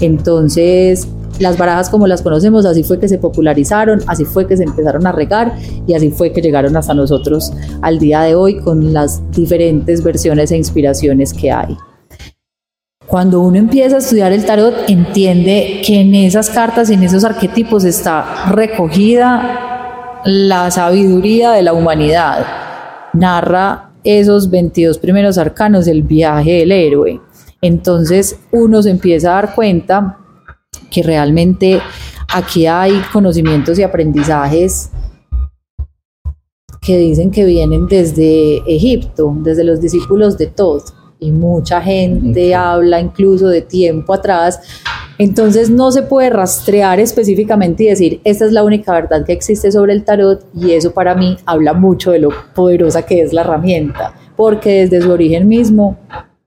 Entonces, 0.00 1.06
las 1.38 1.58
barajas 1.58 1.90
como 1.90 2.06
las 2.06 2.22
conocemos, 2.22 2.64
así 2.66 2.82
fue 2.82 2.98
que 2.98 3.08
se 3.08 3.18
popularizaron, 3.18 4.00
así 4.06 4.24
fue 4.24 4.46
que 4.46 4.56
se 4.56 4.64
empezaron 4.64 5.06
a 5.06 5.12
regar 5.12 5.56
y 5.86 5.94
así 5.94 6.10
fue 6.10 6.32
que 6.32 6.40
llegaron 6.40 6.76
hasta 6.76 6.94
nosotros 6.94 7.52
al 7.82 7.98
día 7.98 8.22
de 8.22 8.34
hoy 8.34 8.60
con 8.60 8.92
las 8.92 9.22
diferentes 9.32 10.02
versiones 10.02 10.50
e 10.52 10.56
inspiraciones 10.56 11.32
que 11.32 11.50
hay. 11.50 11.76
Cuando 13.06 13.40
uno 13.40 13.58
empieza 13.58 13.96
a 13.96 13.98
estudiar 13.98 14.32
el 14.32 14.44
tarot, 14.44 14.88
entiende 14.88 15.82
que 15.86 16.00
en 16.00 16.14
esas 16.14 16.48
cartas 16.50 16.88
y 16.90 16.94
en 16.94 17.02
esos 17.02 17.22
arquetipos 17.22 17.84
está 17.84 18.46
recogida 18.50 20.20
la 20.24 20.70
sabiduría 20.70 21.52
de 21.52 21.62
la 21.62 21.74
humanidad. 21.74 22.46
Narra 23.12 23.90
esos 24.04 24.50
22 24.50 24.98
primeros 24.98 25.36
arcanos 25.38 25.84
del 25.84 26.02
viaje 26.02 26.52
del 26.52 26.72
héroe. 26.72 27.20
Entonces 27.60 28.38
uno 28.52 28.82
se 28.82 28.90
empieza 28.90 29.30
a 29.30 29.34
dar 29.34 29.54
cuenta 29.54 30.18
que 30.90 31.02
realmente 31.02 31.80
aquí 32.32 32.66
hay 32.66 33.00
conocimientos 33.12 33.78
y 33.78 33.82
aprendizajes 33.82 34.90
que 36.80 36.98
dicen 36.98 37.30
que 37.30 37.44
vienen 37.44 37.86
desde 37.86 38.58
Egipto, 38.66 39.34
desde 39.38 39.64
los 39.64 39.80
discípulos 39.80 40.36
de 40.36 40.48
Tod 40.48 40.82
y 41.18 41.32
mucha 41.32 41.80
gente 41.80 42.54
habla 42.54 43.00
incluso 43.00 43.48
de 43.48 43.62
tiempo 43.62 44.12
atrás. 44.12 44.60
Entonces 45.16 45.70
no 45.70 45.92
se 45.92 46.02
puede 46.02 46.28
rastrear 46.28 47.00
específicamente 47.00 47.84
y 47.84 47.86
decir, 47.86 48.20
esta 48.24 48.44
es 48.44 48.52
la 48.52 48.64
única 48.64 48.92
verdad 48.92 49.24
que 49.24 49.32
existe 49.32 49.72
sobre 49.72 49.92
el 49.92 50.04
tarot 50.04 50.44
y 50.54 50.72
eso 50.72 50.92
para 50.92 51.14
mí 51.14 51.36
habla 51.46 51.72
mucho 51.72 52.10
de 52.10 52.18
lo 52.18 52.30
poderosa 52.54 53.02
que 53.02 53.22
es 53.22 53.32
la 53.32 53.42
herramienta, 53.42 54.12
porque 54.36 54.86
desde 54.86 55.00
su 55.00 55.10
origen 55.10 55.48
mismo 55.48 55.96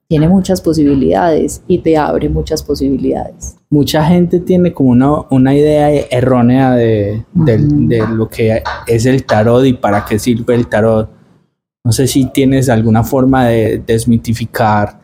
tiene 0.08 0.28
muchas 0.28 0.62
posibilidades 0.62 1.62
y 1.68 1.80
te 1.80 1.98
abre 1.98 2.30
muchas 2.30 2.62
posibilidades. 2.62 3.57
Mucha 3.70 4.06
gente 4.06 4.40
tiene 4.40 4.74
como 4.74 4.92
una, 4.92 5.22
una 5.30 5.54
idea 5.54 5.90
errónea 6.10 6.74
de, 6.76 7.26
de, 7.34 7.58
de 7.58 8.08
lo 8.08 8.30
que 8.30 8.64
es 8.88 9.06
el 9.06 9.26
tarot 9.26 9.66
y 9.66 9.74
para 9.74 10.06
qué 10.06 10.18
sirve 10.18 10.56
el 10.56 10.68
tarot 10.68 11.18
no 11.88 11.94
sé 11.94 12.06
si 12.06 12.26
tienes 12.26 12.68
alguna 12.68 13.02
forma 13.02 13.46
de 13.46 13.78
desmitificar 13.78 15.00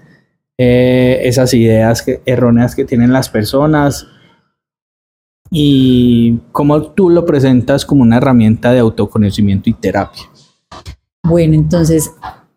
eh, 0.57 1.21
esas 1.23 1.53
ideas 1.53 2.03
erróneas 2.25 2.75
que 2.75 2.83
tienen 2.83 3.13
las 3.13 3.29
personas 3.29 4.05
y 5.49 6.39
cómo 6.51 6.81
tú 6.91 7.09
lo 7.09 7.25
presentas 7.25 7.85
como 7.85 8.01
una 8.01 8.17
herramienta 8.17 8.73
de 8.73 8.79
autoconocimiento 8.79 9.69
y 9.69 9.73
terapia. 9.75 10.23
Bueno, 11.23 11.53
entonces, 11.53 12.11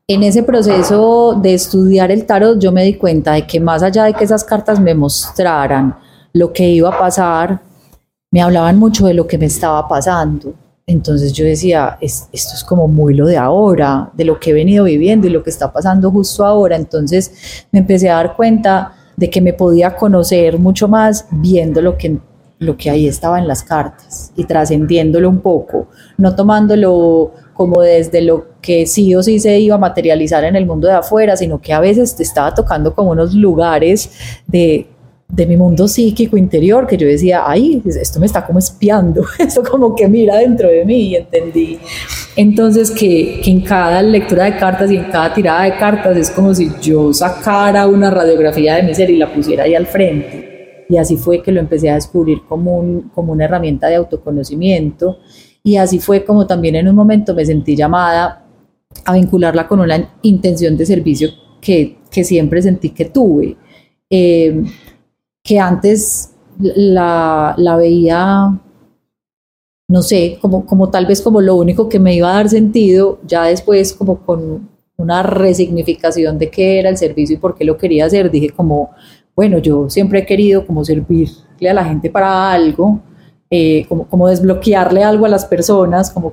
en 0.09 0.23
ese 0.23 0.45
proceso 0.45 1.35
de 1.41 1.55
estudiar 1.55 2.13
el 2.13 2.27
tarot, 2.27 2.61
yo 2.61 2.71
me 2.71 2.85
di 2.85 2.95
cuenta 2.95 3.33
de 3.33 3.47
que 3.47 3.59
más 3.59 3.83
allá 3.83 4.05
de 4.05 4.15
que 4.15 4.25
esas 4.25 4.45
cartas 4.45 4.79
me 4.79 4.95
mostraran 4.95 5.97
lo 6.33 6.53
que 6.53 6.69
iba 6.69 6.91
a 6.91 6.99
pasar, 6.99 7.61
me 8.31 8.41
hablaban 8.41 8.79
mucho 8.79 9.07
de 9.07 9.15
lo 9.15 9.27
que 9.27 9.39
me 9.39 9.47
estaba 9.47 9.89
pasando. 9.89 10.55
Entonces 10.87 11.33
yo 11.33 11.45
decía, 11.45 11.99
esto 12.01 12.29
es 12.33 12.63
como 12.63 12.87
muy 12.87 13.15
lo 13.15 13.27
de 13.27 13.37
ahora, 13.37 14.09
de 14.15 14.25
lo 14.25 14.39
que 14.39 14.51
he 14.51 14.53
venido 14.53 14.85
viviendo 14.85 15.27
y 15.27 15.31
lo 15.31 15.43
que 15.43 15.51
está 15.51 15.73
pasando 15.73 16.13
justo 16.13 16.45
ahora. 16.45 16.77
Entonces 16.77 17.67
me 17.73 17.81
empecé 17.81 18.09
a 18.09 18.17
dar 18.17 18.37
cuenta 18.37 18.93
de 19.17 19.29
que 19.29 19.41
me 19.41 19.55
podía 19.55 19.97
conocer 19.97 20.57
mucho 20.59 20.87
más 20.87 21.27
viendo 21.33 21.83
lo 21.83 21.99
que, 21.99 22.17
lo 22.59 22.77
que 22.77 22.91
ahí 22.91 23.07
estaba 23.07 23.39
en 23.39 23.47
las 23.47 23.63
cartas 23.63 24.33
y 24.37 24.45
trascendiéndolo 24.45 25.29
un 25.29 25.41
poco, 25.41 25.89
no 26.17 26.35
tomándolo 26.35 27.33
como 27.53 27.83
desde 27.83 28.23
lo 28.23 28.47
que 28.61 28.87
sí 28.87 29.15
o 29.15 29.23
sí 29.23 29.39
se 29.39 29.59
iba 29.59 29.77
a 29.77 29.79
materializar 29.79 30.45
en 30.45 30.57
el 30.57 30.67
mundo 30.67 30.89
de 30.89 30.95
afuera, 30.95 31.37
sino 31.37 31.61
que 31.61 31.73
a 31.73 31.81
veces 31.81 32.17
te 32.17 32.23
estaba 32.23 32.55
tocando 32.55 32.95
como 32.95 33.11
unos 33.11 33.35
lugares 33.35 34.11
de 34.47 34.87
de 35.29 35.45
mi 35.45 35.57
mundo 35.57 35.89
psíquico 35.89 36.37
interior 36.37 36.87
que 36.87 36.97
yo 36.97 37.07
decía, 37.07 37.43
ay, 37.47 37.83
esto 37.85 38.21
me 38.21 38.27
está 38.27 38.47
como 38.47 38.59
espiando, 38.59 39.25
esto 39.39 39.63
como 39.63 39.95
que 39.95 40.09
mira 40.09 40.37
dentro 40.37 40.69
de 40.69 40.85
mí 40.85 41.09
y 41.09 41.17
entendí. 41.17 41.79
Entonces 42.37 42.91
que, 42.91 43.41
que, 43.43 43.51
en 43.51 43.63
cada 43.63 44.03
lectura 44.03 44.45
de 44.45 44.57
cartas 44.57 44.91
y 44.91 44.97
en 44.97 45.05
cada 45.11 45.33
tirada 45.33 45.65
de 45.65 45.77
cartas 45.77 46.17
es 46.17 46.31
como 46.31 46.55
si 46.55 46.71
yo 46.81 47.13
sacara 47.13 47.87
una 47.87 48.11
radiografía 48.11 48.77
de 48.77 48.83
mi 48.83 48.95
ser 48.95 49.11
y 49.11 49.17
la 49.17 49.33
pusiera 49.33 49.65
ahí 49.65 49.75
al 49.75 49.87
frente. 49.87 50.56
Y 50.89 50.97
así 50.97 51.17
fue 51.17 51.43
que 51.43 51.53
lo 51.53 51.61
empecé 51.61 51.91
a 51.91 51.95
descubrir 51.95 52.43
como, 52.49 52.77
un, 52.79 53.11
como 53.15 53.33
una 53.33 53.45
herramienta 53.45 53.89
de 53.89 53.97
autoconocimiento. 53.97 55.19
Y 55.63 55.77
así 55.77 55.99
fue 55.99 56.25
como 56.25 56.47
también 56.47 56.77
en 56.77 56.89
un 56.89 56.95
momento 56.95 57.35
me 57.35 57.45
sentí 57.45 57.75
llamada 57.75 58.45
a 59.05 59.15
vincularla 59.15 59.67
con 59.67 59.81
una 59.81 60.15
intención 60.23 60.77
de 60.77 60.87
servicio 60.87 61.31
que, 61.61 61.99
que 62.11 62.25
siempre 62.25 62.63
sentí 62.63 62.91
que 62.91 63.07
tuve. 63.07 63.57
Eh, 64.09 64.63
que 65.43 65.59
antes 65.61 66.35
la, 66.59 67.55
la 67.57 67.77
veía, 67.77 68.61
no 69.89 70.03
sé, 70.03 70.39
como, 70.41 70.67
como 70.67 70.91
tal 70.91 71.07
vez 71.07 71.23
como 71.23 71.41
lo 71.41 71.57
único 71.57 71.89
que 71.89 71.99
me 71.99 72.15
iba 72.15 72.31
a 72.31 72.35
dar 72.35 72.49
sentido, 72.49 73.21
ya 73.25 73.45
después 73.45 73.93
como 73.93 74.19
con 74.25 74.69
una 74.97 75.23
resignificación 75.23 76.39
de 76.39 76.51
qué 76.51 76.81
era 76.81 76.89
el 76.89 76.97
servicio 76.97 77.37
y 77.37 77.39
por 77.39 77.55
qué 77.55 77.65
lo 77.65 77.77
quería 77.77 78.07
hacer, 78.07 78.31
dije 78.31 78.51
como, 78.51 78.91
bueno, 79.37 79.59
yo 79.59 79.91
siempre 79.91 80.21
he 80.21 80.27
querido 80.27 80.67
como 80.67 80.83
servirle 80.83 81.69
a 81.71 81.75
la 81.75 81.85
gente 81.85 82.09
para 82.09 82.51
algo, 82.51 83.01
eh, 83.51 83.85
como, 83.87 84.09
como 84.09 84.29
desbloquearle 84.29 85.05
algo 85.05 85.27
a 85.27 85.29
las 85.29 85.45
personas, 85.45 86.11
como 86.11 86.33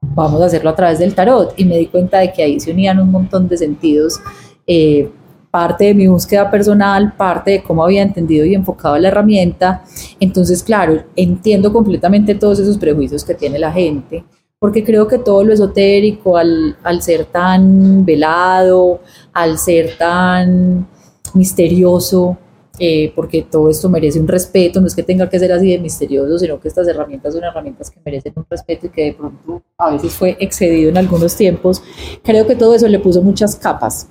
vamos 0.00 0.40
a 0.40 0.46
hacerlo 0.46 0.70
a 0.70 0.74
través 0.74 0.98
del 0.98 1.14
tarot 1.14 1.52
y 1.58 1.64
me 1.64 1.76
di 1.76 1.86
cuenta 1.86 2.18
de 2.18 2.32
que 2.32 2.42
ahí 2.42 2.58
se 2.58 2.72
unían 2.72 2.98
un 3.00 3.10
montón 3.10 3.48
de 3.48 3.56
sentidos 3.56 4.20
eh, 4.66 5.10
parte 5.50 5.86
de 5.86 5.94
mi 5.94 6.06
búsqueda 6.06 6.50
personal, 6.50 7.14
parte 7.16 7.50
de 7.50 7.62
cómo 7.62 7.84
había 7.84 8.02
entendido 8.02 8.46
y 8.46 8.54
enfocado 8.54 8.96
la 8.98 9.08
herramienta. 9.08 9.82
Entonces, 10.20 10.62
claro, 10.62 11.02
entiendo 11.16 11.72
completamente 11.72 12.34
todos 12.34 12.60
esos 12.60 12.78
prejuicios 12.78 13.24
que 13.24 13.34
tiene 13.34 13.58
la 13.58 13.72
gente, 13.72 14.24
porque 14.58 14.84
creo 14.84 15.08
que 15.08 15.18
todo 15.18 15.42
lo 15.42 15.52
esotérico, 15.52 16.36
al, 16.36 16.76
al 16.84 17.02
ser 17.02 17.24
tan 17.24 18.04
velado, 18.04 19.00
al 19.32 19.58
ser 19.58 19.98
tan 19.98 20.86
misterioso, 21.34 22.38
eh, 22.78 23.12
porque 23.14 23.42
todo 23.42 23.68
esto 23.68 23.90
merece 23.90 24.18
un 24.18 24.26
respeto, 24.26 24.80
no 24.80 24.86
es 24.86 24.94
que 24.94 25.02
tenga 25.02 25.28
que 25.28 25.38
ser 25.38 25.52
así 25.52 25.70
de 25.70 25.78
misterioso, 25.78 26.38
sino 26.38 26.58
que 26.58 26.68
estas 26.68 26.88
herramientas 26.88 27.34
son 27.34 27.44
herramientas 27.44 27.90
que 27.90 28.00
merecen 28.02 28.32
un 28.36 28.46
respeto 28.48 28.86
y 28.86 28.88
que 28.88 29.04
de 29.04 29.12
pronto 29.12 29.62
a 29.76 29.90
veces 29.90 30.12
fue 30.14 30.36
excedido 30.40 30.88
en 30.88 30.96
algunos 30.96 31.36
tiempos. 31.36 31.82
Creo 32.22 32.46
que 32.46 32.56
todo 32.56 32.74
eso 32.74 32.88
le 32.88 32.98
puso 32.98 33.20
muchas 33.20 33.56
capas. 33.56 34.08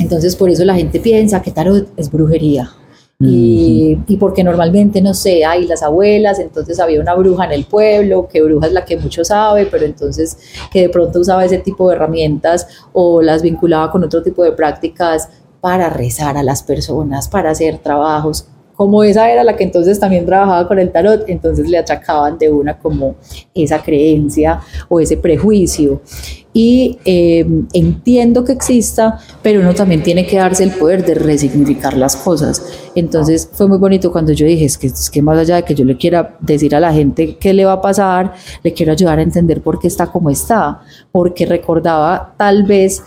Entonces 0.00 0.34
por 0.34 0.50
eso 0.50 0.64
la 0.64 0.74
gente 0.74 0.98
piensa 0.98 1.40
que 1.40 1.52
tarot 1.52 1.88
es 1.96 2.10
brujería. 2.10 2.72
Y, 3.22 3.98
y, 4.06 4.16
porque 4.16 4.42
normalmente, 4.42 5.02
no 5.02 5.12
sé, 5.12 5.44
hay 5.44 5.66
las 5.66 5.82
abuelas, 5.82 6.38
entonces 6.38 6.80
había 6.80 7.02
una 7.02 7.14
bruja 7.14 7.44
en 7.44 7.52
el 7.52 7.66
pueblo, 7.66 8.26
que 8.26 8.42
bruja 8.42 8.68
es 8.68 8.72
la 8.72 8.86
que 8.86 8.96
mucho 8.96 9.26
sabe, 9.26 9.66
pero 9.66 9.84
entonces 9.84 10.38
que 10.72 10.80
de 10.80 10.88
pronto 10.88 11.20
usaba 11.20 11.44
ese 11.44 11.58
tipo 11.58 11.86
de 11.90 11.96
herramientas 11.96 12.66
o 12.94 13.20
las 13.20 13.42
vinculaba 13.42 13.92
con 13.92 14.02
otro 14.02 14.22
tipo 14.22 14.42
de 14.42 14.52
prácticas 14.52 15.28
para 15.60 15.90
rezar 15.90 16.36
a 16.36 16.42
las 16.42 16.62
personas, 16.62 17.28
para 17.28 17.50
hacer 17.50 17.78
trabajos 17.78 18.46
como 18.80 19.04
esa 19.04 19.30
era 19.30 19.44
la 19.44 19.56
que 19.56 19.64
entonces 19.64 20.00
también 20.00 20.24
trabajaba 20.24 20.66
con 20.66 20.78
el 20.78 20.90
tarot, 20.90 21.24
entonces 21.28 21.68
le 21.68 21.76
achacaban 21.76 22.38
de 22.38 22.50
una 22.50 22.78
como 22.78 23.16
esa 23.54 23.82
creencia 23.82 24.58
o 24.88 24.98
ese 24.98 25.18
prejuicio. 25.18 26.00
Y 26.54 26.98
eh, 27.04 27.46
entiendo 27.74 28.42
que 28.42 28.52
exista, 28.52 29.18
pero 29.42 29.60
uno 29.60 29.74
también 29.74 30.02
tiene 30.02 30.26
que 30.26 30.38
darse 30.38 30.64
el 30.64 30.70
poder 30.70 31.04
de 31.04 31.12
resignificar 31.14 31.94
las 31.94 32.16
cosas. 32.16 32.64
Entonces 32.94 33.50
fue 33.52 33.68
muy 33.68 33.76
bonito 33.76 34.10
cuando 34.10 34.32
yo 34.32 34.46
dije, 34.46 34.64
es 34.64 34.78
que, 34.78 34.86
es 34.86 35.10
que 35.10 35.20
más 35.20 35.36
allá 35.36 35.56
de 35.56 35.64
que 35.64 35.74
yo 35.74 35.84
le 35.84 35.98
quiera 35.98 36.38
decir 36.40 36.74
a 36.74 36.80
la 36.80 36.90
gente 36.90 37.36
qué 37.36 37.52
le 37.52 37.66
va 37.66 37.72
a 37.72 37.82
pasar, 37.82 38.32
le 38.62 38.72
quiero 38.72 38.92
ayudar 38.92 39.18
a 39.18 39.22
entender 39.22 39.60
por 39.60 39.78
qué 39.78 39.88
está 39.88 40.06
como 40.06 40.30
está, 40.30 40.80
porque 41.12 41.44
recordaba 41.44 42.32
tal 42.38 42.62
vez 42.62 43.02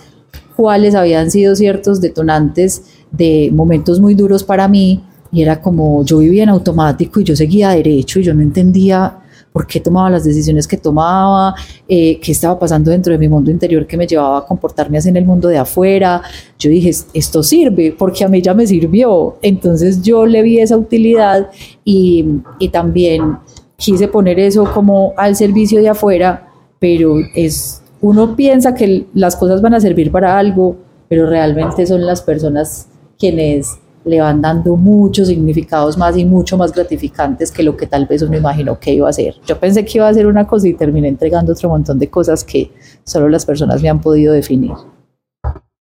cuáles 0.55 0.95
habían 0.95 1.31
sido 1.31 1.55
ciertos 1.55 2.01
detonantes 2.01 2.83
de 3.11 3.49
momentos 3.53 3.99
muy 3.99 4.15
duros 4.15 4.43
para 4.43 4.67
mí 4.67 5.03
y 5.31 5.41
era 5.41 5.61
como 5.61 6.05
yo 6.05 6.19
vivía 6.19 6.43
en 6.43 6.49
automático 6.49 7.19
y 7.19 7.23
yo 7.23 7.35
seguía 7.35 7.69
derecho 7.69 8.19
y 8.19 8.23
yo 8.23 8.33
no 8.33 8.41
entendía 8.41 9.19
por 9.51 9.67
qué 9.67 9.79
tomaba 9.79 10.09
las 10.09 10.23
decisiones 10.23 10.67
que 10.67 10.77
tomaba, 10.77 11.53
eh, 11.87 12.19
qué 12.19 12.31
estaba 12.31 12.57
pasando 12.57 12.89
dentro 12.89 13.13
de 13.13 13.19
mi 13.19 13.29
mundo 13.29 13.51
interior 13.51 13.85
que 13.85 13.95
me 13.95 14.07
llevaba 14.07 14.39
a 14.39 14.45
comportarme 14.45 14.97
así 14.97 15.09
en 15.09 15.17
el 15.17 15.25
mundo 15.25 15.47
de 15.47 15.59
afuera. 15.59 16.23
Yo 16.57 16.71
dije, 16.71 16.91
esto 17.13 17.43
sirve 17.43 17.95
porque 17.95 18.23
a 18.25 18.27
mí 18.27 18.41
ya 18.41 18.55
me 18.55 18.65
sirvió. 18.65 19.37
Entonces 19.43 20.01
yo 20.01 20.25
le 20.25 20.41
vi 20.41 20.59
esa 20.59 20.75
utilidad 20.75 21.51
y, 21.85 22.25
y 22.57 22.69
también 22.69 23.37
quise 23.75 24.07
poner 24.07 24.39
eso 24.39 24.65
como 24.73 25.13
al 25.17 25.35
servicio 25.35 25.81
de 25.81 25.89
afuera, 25.89 26.47
pero 26.79 27.17
es, 27.35 27.82
uno 28.03 28.35
piensa 28.35 28.75
que 28.75 29.05
las 29.13 29.37
cosas 29.37 29.61
van 29.61 29.75
a 29.75 29.79
servir 29.79 30.11
para 30.11 30.37
algo, 30.37 30.75
pero 31.07 31.25
realmente 31.25 31.85
son 31.87 32.05
las 32.05 32.21
personas 32.21 32.89
quienes 33.17 33.79
le 34.03 34.19
van 34.19 34.41
dando 34.41 34.75
muchos 34.75 35.29
significados 35.29 35.97
más 35.97 36.17
y 36.17 36.25
mucho 36.25 36.57
más 36.57 36.73
gratificantes 36.73 37.49
que 37.49 37.63
lo 37.63 37.77
que 37.77 37.87
tal 37.87 38.05
vez 38.05 38.21
uno 38.21 38.35
imaginó 38.35 38.77
que 38.77 38.93
iba 38.93 39.07
a 39.07 39.13
ser. 39.13 39.35
Yo 39.47 39.57
pensé 39.57 39.85
que 39.85 39.99
iba 39.99 40.09
a 40.09 40.13
ser 40.13 40.27
una 40.27 40.45
cosa 40.45 40.67
y 40.67 40.73
terminé 40.73 41.07
entregando 41.07 41.53
otro 41.53 41.69
montón 41.69 41.97
de 41.97 42.09
cosas 42.09 42.43
que 42.43 42.71
solo 43.05 43.29
las 43.29 43.45
personas 43.45 43.81
me 43.81 43.87
han 43.87 44.01
podido 44.01 44.33
definir. 44.33 44.73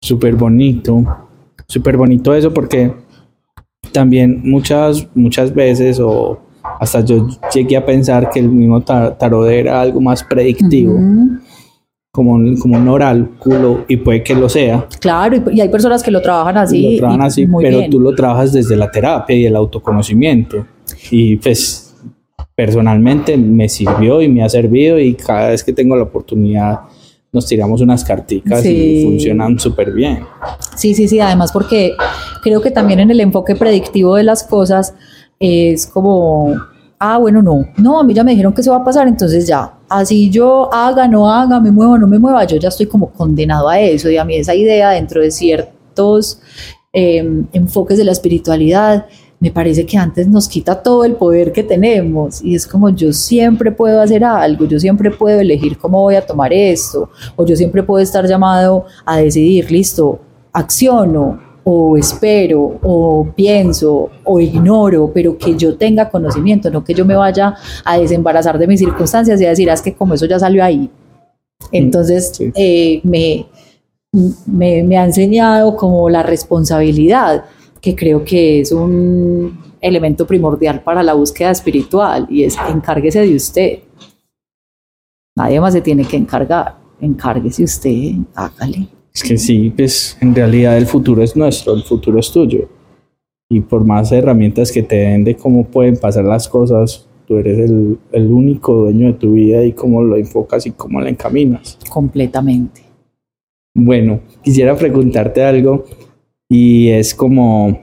Súper 0.03 0.37
bonito, 0.37 1.03
súper 1.69 1.97
bonito 1.97 2.35
eso 2.35 2.53
porque 2.53 2.95
también 3.93 4.43
muchas, 4.45 5.09
muchas 5.15 5.55
veces 5.55 5.99
o 5.99 6.39
hasta 6.79 7.01
yo 7.01 7.29
llegué 7.55 7.79
a 7.79 7.87
pensar 7.87 8.29
que 8.29 8.41
el 8.41 8.51
mismo 8.51 8.83
tarot 8.83 9.49
era 9.49 9.81
algo 9.81 10.03
más 10.03 10.23
predictivo 10.23 10.99
como, 12.13 12.39
como 12.59 12.77
un 12.77 12.89
oráculo 12.89 13.85
y 13.89 13.97
puede 13.97 14.23
que 14.23 14.35
lo 14.35 14.49
sea. 14.49 14.87
Claro, 15.01 15.43
y, 15.53 15.61
hay 15.61 15.69
personas 15.69 16.03
que 16.03 16.11
lo 16.11 16.21
trabajan 16.21 16.57
así. 16.57 16.93
Lo 16.93 16.99
trabajan 16.99 17.23
así, 17.23 17.47
pero 17.61 17.89
tú 17.89 18.01
lo 18.01 18.15
trabajas 18.15 18.53
desde 18.53 18.77
la 18.77 18.91
terapia 18.91 19.37
y 19.37 19.47
el 19.47 19.57
autoconocimiento. 19.57 20.67
Y 21.11 21.37
pues 21.37 21.95
personalmente 22.55 23.37
me 23.37 23.69
sirvió 23.69 24.21
y 24.21 24.29
me 24.29 24.43
ha 24.43 24.49
servido 24.49 24.99
y 24.99 25.15
cada 25.15 25.51
vez 25.51 25.65
que 25.65 25.73
tengo 25.73 25.97
la 25.97 26.03
oportunidad 26.03 26.81
nos 27.33 27.47
tiramos 27.47 27.81
unas 27.81 28.05
carticas 28.05 28.67
y 28.67 29.05
funcionan 29.05 29.59
súper 29.59 29.93
bien. 29.93 30.25
Sí, 30.77 30.95
sí, 30.95 31.07
sí, 31.07 31.21
además 31.21 31.53
porque 31.53 31.93
creo 32.43 32.61
que 32.61 32.73
también 32.73 32.99
en 32.99 33.11
el 33.13 33.21
enfoque 33.21 33.55
predictivo 33.55 34.17
de 34.17 34.25
las 34.25 34.43
cosas 34.43 34.95
es 35.39 35.87
como 35.87 36.57
ah, 37.01 37.17
bueno, 37.19 37.43
no, 37.43 37.67
no, 37.79 37.99
a 37.99 38.05
mí 38.05 38.15
ya 38.15 38.23
me 38.23 38.33
dijeron 38.33 38.53
que 38.53 38.61
eso 38.61 38.71
va 38.71 38.79
a 38.79 38.85
pasar, 38.85 39.09
entonces 39.09 39.47
ya, 39.47 39.73
así 39.91 40.31
yo 40.31 40.73
haga, 40.73 41.07
no 41.09 41.31
haga, 41.31 41.61
me 41.61 41.71
mueva, 41.71 41.99
no 41.99 42.07
me 42.07 42.19
mueva, 42.19 42.45
yo 42.45 42.57
ya 42.57 42.69
estoy 42.69 42.87
como 42.87 43.11
condenado 43.11 43.69
a 43.69 43.79
eso 43.79 44.09
y 44.09 44.17
a 44.17 44.25
mí 44.25 44.37
esa 44.37 44.55
idea 44.55 44.91
dentro 44.91 45.21
de 45.21 45.31
ciertos 45.31 46.41
em, 46.93 47.47
enfoques 47.53 47.99
de 47.99 48.05
la 48.05 48.13
espiritualidad, 48.13 49.07
me 49.41 49.51
parece 49.51 49.85
que 49.85 49.97
antes 49.97 50.29
nos 50.29 50.49
quita 50.49 50.81
todo 50.83 51.05
el 51.05 51.15
poder 51.15 51.51
que 51.53 51.65
tenemos 51.65 52.43
y 52.43 52.55
es 52.55 52.67
como 52.67 52.91
yo 52.91 53.13
siempre 53.13 53.73
puedo 53.73 54.01
hacer 54.01 54.23
algo, 54.23 54.65
yo 54.67 54.79
siempre 54.79 55.11
puedo 55.11 55.41
elegir 55.41 55.77
cómo 55.77 56.01
voy 56.03 56.15
a 56.15 56.25
tomar 56.25 56.53
esto 56.53 57.11
o 57.37 57.45
yo 57.45 57.57
siempre 57.57 57.83
puedo 57.83 58.03
estar 58.03 58.27
llamado 58.27 58.85
a 59.05 59.17
decidir, 59.17 59.71
listo, 59.71 60.21
acciono, 60.53 61.50
o 61.65 61.97
espero 61.97 62.79
o 62.83 63.29
pienso 63.35 64.11
o 64.25 64.41
ignoro, 64.41 65.11
pero 65.13 65.37
que 65.37 65.57
yo 65.57 65.77
tenga 65.77 66.09
conocimiento, 66.09 66.71
no 66.71 66.83
que 66.85 66.95
yo 66.95 67.05
me 67.05 67.15
vaya 67.15 67.55
a 67.85 67.99
desembarazar 67.99 68.59
de 68.59 68.67
mis 68.67 68.81
circunstancias 68.81 69.41
y 69.41 69.47
a 69.47 69.51
decir, 69.51 69.71
ah, 69.71 69.75
es 69.75 69.83
que 69.83 69.95
como 69.95 70.15
eso 70.15 70.27
ya 70.27 70.39
salió 70.39 70.65
ahí. 70.65 70.79
Mm, 70.79 71.67
Entonces, 71.73 72.33
eh, 72.55 73.01
me, 73.05 73.47
me, 74.47 74.83
me 74.83 74.99
ha 74.99 75.05
enseñado 75.05 75.77
como 75.77 76.09
la 76.09 76.23
responsabilidad, 76.23 77.45
que 77.81 77.95
creo 77.95 78.25
que 78.25 78.61
es 78.61 78.73
un 78.73 79.59
elemento 79.81 80.27
primordial 80.27 80.83
para 80.83 81.03
la 81.03 81.15
búsqueda 81.15 81.51
espiritual 81.51 82.27
y 82.29 82.45
es 82.45 82.57
encárguese 82.69 83.21
de 83.21 83.35
usted. 83.35 83.79
Nadie 85.37 85.61
más 85.61 85.73
se 85.73 85.81
tiene 85.81 86.05
que 86.05 86.17
encargar, 86.17 86.77
encárguese 87.01 87.65
usted, 87.65 88.13
hágale. 88.35 89.00
Es 89.13 89.23
que 89.23 89.37
sí, 89.39 89.73
pues 89.77 90.17
en 90.21 90.35
realidad 90.35 90.77
el 90.79 90.87
futuro 90.87 91.23
es 91.23 91.37
nuestro, 91.37 91.75
el 91.75 91.83
futuro 91.83 92.19
es 92.19 92.31
tuyo. 92.31 92.69
Y 93.49 93.61
por 93.61 93.85
más 93.85 94.13
herramientas 94.13 94.71
que 94.71 94.83
te 94.83 94.97
den 94.97 95.25
de 95.25 95.37
cómo 95.37 95.65
pueden 95.65 95.97
pasar 95.97 96.25
las 96.25 96.49
cosas, 96.49 97.09
tú 97.27 97.37
eres 97.39 97.59
el, 97.59 97.99
el 98.13 98.31
único 98.31 98.75
dueño 98.75 99.09
de 99.09 99.13
tu 99.15 99.33
vida 99.33 99.65
y 99.65 99.73
cómo 99.73 100.03
lo 100.03 100.17
enfocas 100.17 100.67
y 100.67 100.71
cómo 100.71 101.01
la 101.01 101.11
encaminas. 101.11 101.79
Completamente. 101.89 102.83
Bueno, 103.75 104.21
quisiera 104.43 104.77
preguntarte 104.77 105.43
algo 105.43 105.85
y 106.49 106.89
es 106.89 107.15
como, 107.15 107.81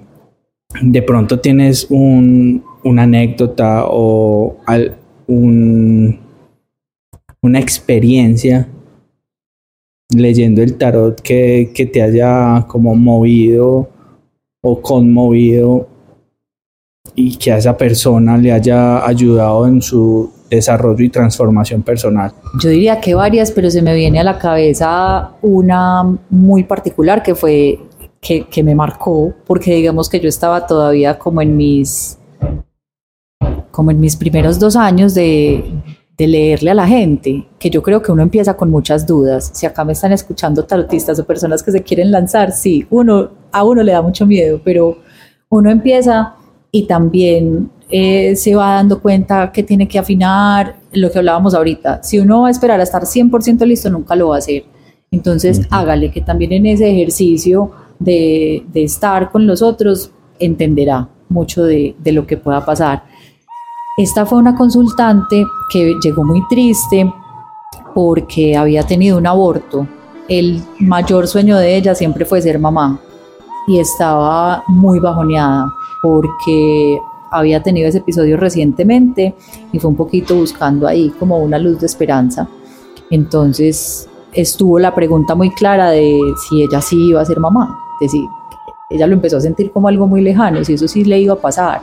de 0.81 1.01
pronto 1.01 1.39
tienes 1.39 1.87
un, 1.89 2.63
una 2.83 3.03
anécdota 3.03 3.85
o 3.87 4.57
un, 5.27 6.19
una 7.41 7.59
experiencia 7.59 8.67
leyendo 10.15 10.61
el 10.61 10.77
tarot 10.77 11.19
que, 11.21 11.71
que 11.73 11.85
te 11.85 12.01
haya 12.01 12.65
como 12.67 12.95
movido 12.95 13.89
o 14.61 14.81
conmovido 14.81 15.87
y 17.15 17.35
que 17.37 17.51
a 17.51 17.57
esa 17.57 17.75
persona 17.75 18.37
le 18.37 18.51
haya 18.51 19.05
ayudado 19.05 19.67
en 19.67 19.81
su 19.81 20.31
desarrollo 20.49 21.03
y 21.03 21.09
transformación 21.09 21.81
personal? 21.81 22.31
Yo 22.59 22.69
diría 22.69 22.99
que 22.99 23.15
varias, 23.15 23.51
pero 23.51 23.69
se 23.69 23.81
me 23.81 23.95
viene 23.95 24.19
a 24.19 24.23
la 24.23 24.37
cabeza 24.37 25.31
una 25.41 26.03
muy 26.29 26.63
particular 26.63 27.23
que 27.23 27.35
fue 27.35 27.79
que, 28.21 28.45
que 28.45 28.63
me 28.63 28.75
marcó, 28.75 29.33
porque 29.45 29.75
digamos 29.75 30.09
que 30.09 30.19
yo 30.19 30.29
estaba 30.29 30.65
todavía 30.65 31.17
como 31.17 31.41
en 31.41 31.55
mis 31.55 32.17
como 33.71 33.91
en 33.91 33.99
mis 33.99 34.15
primeros 34.15 34.57
dos 34.57 34.75
años 34.75 35.13
de, 35.13 35.63
de 36.17 36.27
leerle 36.27 36.71
a 36.71 36.73
la 36.73 36.87
gente, 36.87 37.45
que 37.59 37.69
yo 37.69 37.83
creo 37.83 38.01
que 38.01 38.11
uno 38.11 38.23
empieza 38.23 38.55
con 38.55 38.71
muchas 38.71 39.05
dudas. 39.05 39.51
Si 39.53 39.65
acá 39.65 39.85
me 39.85 39.93
están 39.93 40.11
escuchando 40.11 40.63
tarotistas 40.63 41.19
o 41.19 41.25
personas 41.25 41.61
que 41.61 41.71
se 41.71 41.83
quieren 41.83 42.11
lanzar, 42.11 42.51
sí, 42.51 42.87
uno 42.89 43.29
a 43.51 43.63
uno 43.63 43.83
le 43.83 43.91
da 43.91 44.01
mucho 44.01 44.25
miedo, 44.25 44.59
pero 44.63 44.97
uno 45.49 45.69
empieza 45.69 46.35
y 46.71 46.87
también 46.87 47.69
eh, 47.89 48.35
se 48.35 48.55
va 48.55 48.73
dando 48.75 48.99
cuenta 48.99 49.51
que 49.51 49.61
tiene 49.61 49.87
que 49.87 49.99
afinar 49.99 50.77
lo 50.91 51.11
que 51.11 51.19
hablábamos 51.19 51.53
ahorita. 51.53 52.01
Si 52.01 52.17
uno 52.17 52.41
va 52.41 52.47
a 52.47 52.51
esperar 52.51 52.79
a 52.79 52.83
estar 52.83 53.03
100% 53.03 53.65
listo, 53.65 53.89
nunca 53.89 54.15
lo 54.15 54.29
va 54.29 54.35
a 54.35 54.39
hacer. 54.39 54.65
Entonces, 55.11 55.61
hágale 55.69 56.11
que 56.11 56.21
también 56.21 56.51
en 56.51 56.65
ese 56.65 56.91
ejercicio 56.91 57.71
de, 57.99 58.65
de 58.73 58.83
estar 58.83 59.31
con 59.31 59.45
los 59.45 59.61
otros 59.61 60.11
entenderá 60.39 61.09
mucho 61.29 61.63
de, 61.63 61.95
de 61.99 62.11
lo 62.11 62.25
que 62.25 62.37
pueda 62.37 62.65
pasar. 62.65 63.03
Esta 63.97 64.27
fue 64.27 64.37
una 64.37 64.55
consultante 64.55 65.43
que 65.71 65.95
llegó 66.03 66.23
muy 66.23 66.45
triste 66.47 67.11
porque 67.95 68.55
había 68.55 68.83
tenido 68.83 69.17
un 69.17 69.25
aborto. 69.25 69.87
El 70.27 70.61
mayor 70.79 71.27
sueño 71.27 71.57
de 71.57 71.75
ella 71.75 71.95
siempre 71.95 72.23
fue 72.23 72.39
ser 72.39 72.59
mamá 72.59 72.99
y 73.67 73.79
estaba 73.79 74.63
muy 74.67 74.99
bajoneada 74.99 75.73
porque 76.03 76.99
había 77.31 77.63
tenido 77.63 77.89
ese 77.89 77.97
episodio 77.97 78.37
recientemente 78.37 79.33
y 79.71 79.79
fue 79.79 79.89
un 79.89 79.97
poquito 79.97 80.35
buscando 80.35 80.87
ahí 80.87 81.09
como 81.17 81.39
una 81.39 81.57
luz 81.57 81.79
de 81.79 81.87
esperanza. 81.87 82.47
Entonces 83.09 84.07
estuvo 84.31 84.77
la 84.77 84.93
pregunta 84.93 85.33
muy 85.33 85.49
clara 85.49 85.89
de 85.89 86.21
si 86.47 86.61
ella 86.61 86.81
sí 86.81 87.09
iba 87.09 87.21
a 87.21 87.25
ser 87.25 87.39
mamá. 87.39 87.75
Es 87.99 88.11
decir, 88.11 88.29
ella 88.91 89.07
lo 89.07 89.13
empezó 89.13 89.37
a 89.37 89.41
sentir 89.41 89.71
como 89.71 89.87
algo 89.87 90.05
muy 90.05 90.21
lejano, 90.21 90.63
si 90.63 90.73
eso 90.73 90.87
sí 90.87 91.03
le 91.03 91.19
iba 91.19 91.33
a 91.33 91.37
pasar 91.37 91.81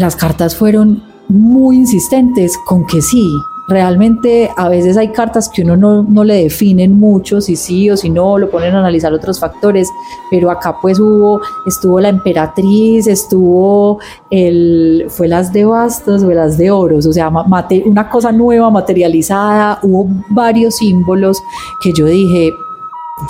las 0.00 0.16
cartas 0.16 0.56
fueron 0.56 1.02
muy 1.28 1.76
insistentes 1.76 2.58
con 2.66 2.86
que 2.86 3.00
sí. 3.02 3.30
realmente 3.68 4.50
a 4.56 4.68
veces 4.68 4.96
hay 4.96 5.08
cartas 5.12 5.48
que 5.48 5.62
uno 5.62 5.76
no, 5.76 6.02
no, 6.02 6.24
le 6.24 6.42
definen 6.42 6.98
mucho 6.98 7.40
si 7.40 7.54
sí 7.54 7.88
o 7.88 7.96
si 7.96 8.10
no, 8.10 8.36
lo 8.36 8.50
ponen 8.50 8.74
a 8.74 8.80
analizar 8.80 9.12
otros 9.12 9.38
factores, 9.38 9.88
pero 10.28 10.50
acá 10.50 10.76
pues 10.82 10.98
hubo, 10.98 11.40
estuvo 11.66 12.00
la 12.00 12.08
emperatriz, 12.08 13.06
estuvo 13.06 14.00
el, 14.30 15.04
fue 15.08 15.28
las 15.28 15.52
de 15.52 15.66
bastos, 15.66 16.24
fue 16.24 16.34
las 16.34 16.58
de 16.58 16.72
oros, 16.72 17.06
o 17.06 17.12
sea, 17.12 17.30
mate, 17.30 17.84
una 17.86 18.08
cosa 18.08 18.32
nueva 18.32 18.70
materializada, 18.70 19.78
hubo 19.84 20.08
varios 20.30 20.76
símbolos 20.76 21.40
que 21.80 21.92
yo 21.92 22.06
dije, 22.06 22.50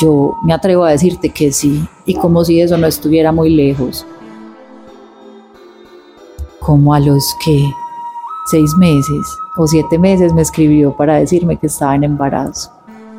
yo 0.01 0.37
me 0.45 0.55
atrevo 0.55 0.85
a 0.85 0.93
decirte 0.93 1.29
que 1.29 1.53
sí, 1.53 1.85
y 2.07 2.15
como 2.15 2.45
si 2.45 2.63
eso 2.63 2.79
no 2.79 2.87
estuviera 2.87 3.31
muy 3.31 3.51
lejos. 3.51 4.07
Como 6.71 6.95
a 6.95 7.01
los 7.01 7.35
que 7.45 7.69
seis 8.47 8.77
meses 8.77 9.27
o 9.57 9.67
siete 9.67 9.99
meses 9.99 10.33
me 10.33 10.43
escribió 10.43 10.97
para 10.97 11.17
decirme 11.17 11.57
que 11.57 11.67
estaba 11.67 11.97
en 11.97 12.05
embarazo, 12.05 12.71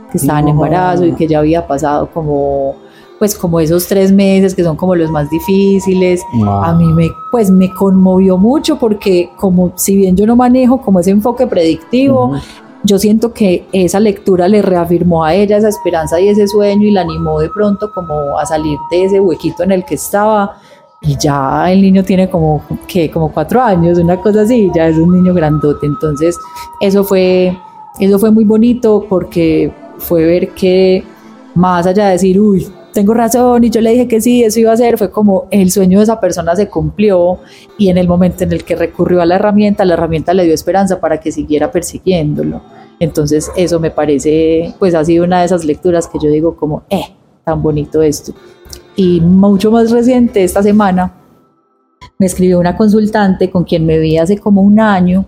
que 0.09 0.19
estaba 0.19 0.39
en 0.39 0.47
embarazo 0.47 1.03
y 1.03 1.11
que 1.11 1.27
ya 1.27 1.39
había 1.39 1.67
pasado 1.67 2.09
como 2.13 2.75
pues 3.19 3.35
como 3.35 3.59
esos 3.59 3.87
tres 3.87 4.09
meses 4.09 4.55
que 4.55 4.63
son 4.63 4.77
como 4.77 4.95
los 4.95 5.11
más 5.11 5.29
difíciles, 5.29 6.21
a 6.63 6.73
mí 6.73 6.93
me, 6.93 7.11
pues 7.29 7.51
me 7.51 7.73
conmovió 7.73 8.37
mucho 8.37 8.79
porque 8.79 9.29
como 9.35 9.73
si 9.75 9.97
bien 9.97 10.15
yo 10.15 10.25
no 10.25 10.37
manejo 10.37 10.81
como 10.81 11.01
ese 11.01 11.11
enfoque 11.11 11.45
predictivo, 11.45 12.31
yo 12.85 12.97
siento 12.99 13.33
que 13.33 13.67
esa 13.73 13.99
lectura 13.99 14.47
le 14.47 14.61
reafirmó 14.61 15.25
a 15.25 15.35
ella 15.35 15.57
esa 15.57 15.67
esperanza 15.67 16.21
y 16.21 16.29
ese 16.29 16.47
sueño 16.47 16.87
y 16.87 16.91
la 16.91 17.01
animó 17.01 17.41
de 17.41 17.49
pronto 17.49 17.91
como 17.93 18.39
a 18.39 18.45
salir 18.45 18.79
de 18.89 19.03
ese 19.03 19.19
huequito 19.19 19.63
en 19.63 19.73
el 19.73 19.83
que 19.83 19.95
estaba 19.95 20.55
y 21.01 21.17
ya 21.17 21.71
el 21.71 21.81
niño 21.81 22.03
tiene 22.03 22.29
como, 22.29 22.63
que 22.87 23.09
Como 23.09 23.31
cuatro 23.31 23.61
años, 23.61 23.97
una 23.97 24.17
cosa 24.17 24.41
así, 24.41 24.69
ya 24.73 24.87
es 24.87 24.97
un 24.97 25.11
niño 25.11 25.33
grandote. 25.33 25.87
Entonces, 25.87 26.37
eso 26.79 27.03
fue, 27.03 27.57
eso 27.99 28.19
fue 28.19 28.31
muy 28.31 28.45
bonito 28.45 29.05
porque 29.09 29.73
fue 29.97 30.25
ver 30.25 30.49
que 30.49 31.03
más 31.55 31.87
allá 31.87 32.05
de 32.05 32.11
decir, 32.13 32.39
uy, 32.39 32.67
tengo 32.93 33.13
razón 33.13 33.63
y 33.63 33.69
yo 33.69 33.81
le 33.81 33.91
dije 33.91 34.07
que 34.07 34.21
sí, 34.21 34.43
eso 34.43 34.59
iba 34.59 34.71
a 34.71 34.77
ser, 34.77 34.97
fue 34.97 35.09
como 35.09 35.47
el 35.49 35.71
sueño 35.71 35.99
de 35.99 36.03
esa 36.03 36.19
persona 36.19 36.55
se 36.55 36.67
cumplió 36.67 37.39
y 37.77 37.89
en 37.89 37.97
el 37.97 38.07
momento 38.07 38.43
en 38.43 38.51
el 38.51 38.63
que 38.63 38.75
recurrió 38.75 39.21
a 39.21 39.25
la 39.25 39.35
herramienta, 39.35 39.85
la 39.85 39.93
herramienta 39.93 40.33
le 40.33 40.43
dio 40.43 40.53
esperanza 40.53 40.99
para 40.99 41.19
que 41.19 41.31
siguiera 41.31 41.71
persiguiéndolo. 41.71 42.61
Entonces 42.99 43.49
eso 43.55 43.79
me 43.79 43.91
parece, 43.91 44.75
pues 44.77 44.93
ha 44.93 45.03
sido 45.03 45.23
una 45.23 45.39
de 45.39 45.45
esas 45.45 45.65
lecturas 45.65 46.07
que 46.07 46.19
yo 46.21 46.29
digo 46.29 46.55
como, 46.55 46.83
eh, 46.89 47.15
tan 47.43 47.63
bonito 47.63 48.01
esto. 48.01 48.33
Y 48.95 49.21
mucho 49.21 49.71
más 49.71 49.91
reciente, 49.91 50.43
esta 50.43 50.61
semana, 50.61 51.13
me 52.17 52.25
escribió 52.25 52.59
una 52.59 52.75
consultante 52.75 53.49
con 53.49 53.63
quien 53.63 53.85
me 53.85 53.97
vi 53.99 54.17
hace 54.17 54.37
como 54.37 54.61
un 54.61 54.79
año 54.79 55.25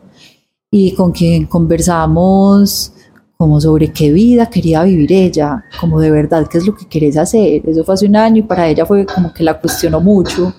y 0.69 0.93
con 0.93 1.11
quien 1.11 1.45
conversamos 1.45 2.93
como 3.37 3.59
sobre 3.59 3.91
qué 3.91 4.11
vida 4.11 4.49
quería 4.49 4.83
vivir 4.83 5.11
ella, 5.11 5.65
como 5.79 5.99
de 5.99 6.11
verdad 6.11 6.47
qué 6.47 6.59
es 6.59 6.65
lo 6.65 6.75
que 6.75 6.87
querés 6.87 7.17
hacer. 7.17 7.67
Eso 7.67 7.83
fue 7.83 7.95
hace 7.95 8.05
un 8.05 8.15
año 8.15 8.37
y 8.37 8.43
para 8.43 8.67
ella 8.67 8.85
fue 8.85 9.05
como 9.05 9.33
que 9.33 9.43
la 9.43 9.59
cuestionó 9.59 9.99
mucho. 9.99 10.53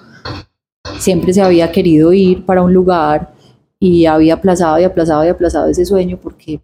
Siempre 0.98 1.32
se 1.32 1.40
había 1.40 1.72
querido 1.72 2.12
ir 2.12 2.44
para 2.44 2.62
un 2.62 2.74
lugar 2.74 3.32
y 3.78 4.06
había 4.06 4.34
aplazado 4.34 4.78
y 4.78 4.84
aplazado 4.84 5.24
y 5.24 5.28
aplazado 5.28 5.68
ese 5.68 5.84
sueño 5.84 6.18
porque 6.22 6.60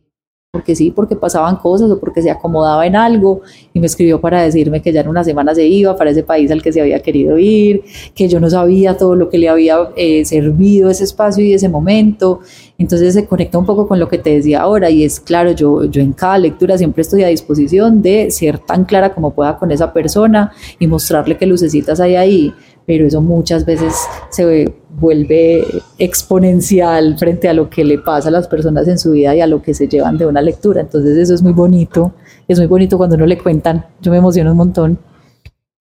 porque 0.53 0.75
sí, 0.75 0.91
porque 0.91 1.15
pasaban 1.15 1.57
cosas 1.57 1.93
o 1.93 2.01
porque 2.01 2.23
se 2.23 2.29
acomodaba 2.29 2.85
en 2.85 2.97
algo 2.97 3.41
y 3.73 3.79
me 3.79 3.87
escribió 3.87 4.21
para 4.21 4.43
decirme 4.43 4.83
que 4.83 4.93
ya 4.93 5.03
en 5.03 5.07
una 5.07 5.23
semana 5.23 5.55
se 5.55 5.65
iba 5.65 5.95
para 5.95 6.11
ese 6.11 6.25
país 6.25 6.51
al 6.51 6.61
que 6.61 6.73
se 6.73 6.81
había 6.81 7.01
querido 7.01 7.39
ir, 7.39 7.85
que 8.17 8.27
yo 8.27 8.41
no 8.41 8.51
sabía 8.51 8.97
todo 8.97 9.15
lo 9.15 9.29
que 9.29 9.39
le 9.39 9.49
había 9.49 9.77
eh, 9.95 10.25
servido 10.25 10.91
ese 10.91 11.05
espacio 11.05 11.45
y 11.45 11.55
ese 11.55 11.69
momento. 11.69 12.41
Entonces 12.79 13.15
se 13.15 13.27
conecta 13.27 13.59
un 13.59 13.65
poco 13.65 13.87
con 13.87 14.01
lo 14.01 14.09
que 14.09 14.19
te 14.19 14.35
decía 14.35 14.63
ahora 14.63 14.91
y 14.91 15.05
es 15.05 15.21
claro, 15.21 15.53
yo, 15.53 15.85
yo 15.85 16.03
en 16.03 16.13
cada 16.15 16.37
lectura 16.37 16.77
siempre 16.77 17.03
estoy 17.03 17.23
a 17.23 17.29
disposición 17.29 18.03
de 18.03 18.33
ser 18.33 18.59
tan 18.59 18.85
clara 18.85 19.15
como 19.15 19.33
pueda 19.33 19.57
con 19.57 19.71
esa 19.71 19.93
persona 19.93 20.51
y 20.81 20.89
mostrarle 20.89 21.37
qué 21.37 21.47
lucecitas 21.47 22.01
hay 22.01 22.17
ahí 22.17 22.53
pero 22.87 23.07
eso 23.07 23.21
muchas 23.21 23.65
veces 23.65 23.95
se 24.31 24.73
vuelve 24.99 25.65
exponencial 25.99 27.17
frente 27.19 27.49
a 27.49 27.53
lo 27.53 27.71
que 27.71 27.85
le 27.85 27.99
pasa 27.99 28.29
a 28.29 28.33
las 28.33 28.49
personas 28.49 28.89
en 28.89 28.99
su 28.99 29.13
vida 29.13 29.35
y 29.35 29.41
a 29.41 29.47
lo 29.47 29.63
que 29.63 29.75
se 29.75 29.89
llevan 29.89 30.19
de 30.19 30.27
una 30.27 30.43
lectura. 30.43 30.81
Entonces 30.81 31.17
eso 31.17 31.35
es 31.35 31.43
muy 31.43 31.53
bonito, 31.53 32.13
es 32.49 32.59
muy 32.59 32.67
bonito 32.67 32.97
cuando 32.97 33.17
uno 33.17 33.27
le 33.27 33.39
cuentan, 33.39 33.87
yo 34.01 34.11
me 34.11 34.19
emociono 34.19 34.51
un 34.53 34.57
montón. 34.57 34.99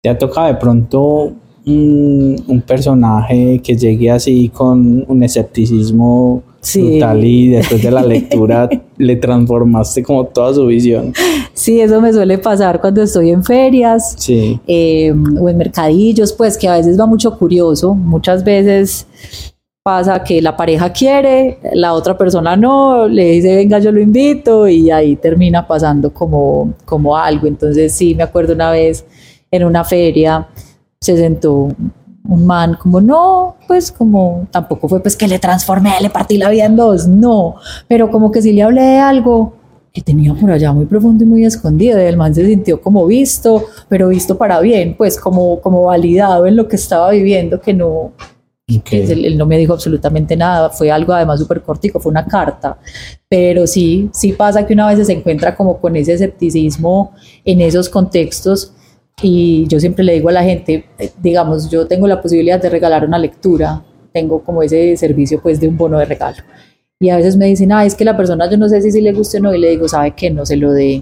¿Te 0.01 0.09
ha 0.09 0.17
tocado 0.17 0.47
de 0.47 0.55
pronto 0.55 1.33
un, 1.65 2.63
personaje 2.65 3.59
que 3.63 3.75
llegue 3.75 4.11
así 4.11 4.49
con 4.49 5.05
un 5.07 5.23
escepticismo 5.23 6.43
brutal 6.61 7.23
y 7.23 7.49
después 7.49 7.81
de 7.81 7.91
la 7.91 8.01
lectura 8.03 8.69
le 8.97 9.15
transformaste 9.15 10.03
como 10.03 10.25
toda 10.25 10.53
su 10.53 10.65
visión. 10.67 11.13
Sí, 11.53 11.79
eso 11.79 12.01
me 12.01 12.11
suele 12.13 12.37
pasar 12.37 12.79
cuando 12.81 13.01
estoy 13.01 13.31
en 13.31 13.43
ferias 13.43 14.15
eh, 14.29 15.13
o 15.39 15.49
en 15.49 15.57
mercadillos, 15.57 16.33
pues 16.33 16.57
que 16.57 16.67
a 16.67 16.77
veces 16.77 16.99
va 16.99 17.05
mucho 17.05 17.37
curioso, 17.37 17.93
muchas 17.93 18.43
veces 18.43 19.07
pasa 19.83 20.23
que 20.23 20.41
la 20.41 20.55
pareja 20.55 20.91
quiere, 20.91 21.57
la 21.73 21.93
otra 21.93 22.17
persona 22.17 22.55
no, 22.55 23.07
le 23.07 23.31
dice 23.31 23.55
venga 23.55 23.79
yo 23.79 23.91
lo 23.91 24.01
invito 24.01 24.67
y 24.67 24.91
ahí 24.91 25.15
termina 25.15 25.65
pasando 25.65 26.13
como, 26.13 26.73
como 26.85 27.17
algo. 27.17 27.47
Entonces 27.47 27.93
sí, 27.93 28.13
me 28.15 28.23
acuerdo 28.23 28.53
una 28.53 28.71
vez 28.71 29.05
en 29.51 29.63
una 29.63 29.83
feria 29.83 30.47
se 31.01 31.15
sentó 31.15 31.69
un 32.29 32.45
man 32.45 32.77
como 32.79 33.01
no, 33.01 33.55
pues 33.67 33.91
como 33.91 34.47
tampoco 34.51 34.87
fue 34.87 35.01
pues 35.01 35.15
que 35.15 35.27
le 35.27 35.39
transformé, 35.39 35.93
le 36.01 36.09
partí 36.09 36.37
la 36.37 36.49
vida 36.49 36.65
en 36.65 36.75
dos, 36.75 37.07
no, 37.07 37.55
pero 37.87 38.09
como 38.09 38.31
que 38.31 38.41
sí 38.41 38.53
le 38.53 38.63
hablé 38.63 38.81
de 38.81 38.97
algo 38.99 39.53
que 39.91 40.01
tenía 40.01 40.33
por 40.35 40.51
allá 40.51 40.71
muy 40.71 40.85
profundo 40.85 41.23
y 41.23 41.27
muy 41.27 41.45
escondido, 41.45 41.99
y 41.99 42.05
el 42.05 42.15
man 42.15 42.33
se 42.33 42.45
sintió 42.45 42.79
como 42.79 43.05
visto, 43.07 43.65
pero 43.87 44.09
visto 44.09 44.37
para 44.37 44.59
bien, 44.59 44.95
pues 44.95 45.19
como, 45.19 45.59
como 45.59 45.85
validado 45.85 46.45
en 46.45 46.55
lo 46.55 46.67
que 46.67 46.75
estaba 46.75 47.09
viviendo, 47.09 47.59
que 47.59 47.73
no, 47.73 48.11
él, 48.91 49.37
no 49.37 49.45
me 49.47 49.57
dijo 49.57 49.73
absolutamente 49.73 50.37
nada, 50.37 50.69
fue 50.69 50.91
algo 50.91 51.13
además 51.13 51.39
súper 51.39 51.61
cortico, 51.61 51.99
fue 51.99 52.11
una 52.11 52.25
carta, 52.25 52.77
pero 53.27 53.65
sí, 53.65 54.09
sí 54.13 54.33
pasa 54.33 54.65
que 54.65 54.73
una 54.73 54.87
vez 54.93 55.05
se 55.07 55.13
encuentra 55.13 55.55
como 55.55 55.79
con 55.79 55.95
ese 55.95 56.13
escepticismo 56.13 57.13
en 57.43 57.61
esos 57.61 57.89
contextos 57.89 58.73
y 59.21 59.67
yo 59.67 59.79
siempre 59.79 60.03
le 60.03 60.13
digo 60.13 60.29
a 60.29 60.33
la 60.33 60.43
gente, 60.43 60.85
eh, 60.97 61.11
digamos, 61.21 61.69
yo 61.69 61.87
tengo 61.87 62.07
la 62.07 62.21
posibilidad 62.21 62.61
de 62.61 62.69
regalar 62.69 63.05
una 63.05 63.17
lectura, 63.17 63.83
tengo 64.11 64.43
como 64.43 64.63
ese 64.63 64.95
servicio 64.97 65.41
pues 65.41 65.59
de 65.59 65.67
un 65.67 65.77
bono 65.77 65.99
de 65.99 66.05
regalo. 66.05 66.37
Y 66.99 67.09
a 67.09 67.17
veces 67.17 67.37
me 67.37 67.45
dicen, 67.45 67.71
ah, 67.71 67.85
es 67.85 67.95
que 67.95 68.05
la 68.05 68.17
persona 68.17 68.49
yo 68.49 68.57
no 68.57 68.67
sé 68.67 68.81
si, 68.81 68.91
si 68.91 69.01
le 69.01 69.13
guste 69.13 69.37
o 69.37 69.41
no, 69.41 69.53
y 69.53 69.59
le 69.59 69.69
digo, 69.69 69.87
sabe 69.87 70.11
que 70.11 70.29
no 70.29 70.45
se 70.45 70.57
lo 70.57 70.73
dé, 70.73 71.01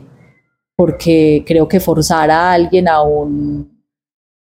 porque 0.75 1.43
creo 1.45 1.67
que 1.67 1.79
forzar 1.79 2.29
a 2.29 2.51
alguien 2.51 2.87
a 2.87 3.01
un 3.01 3.77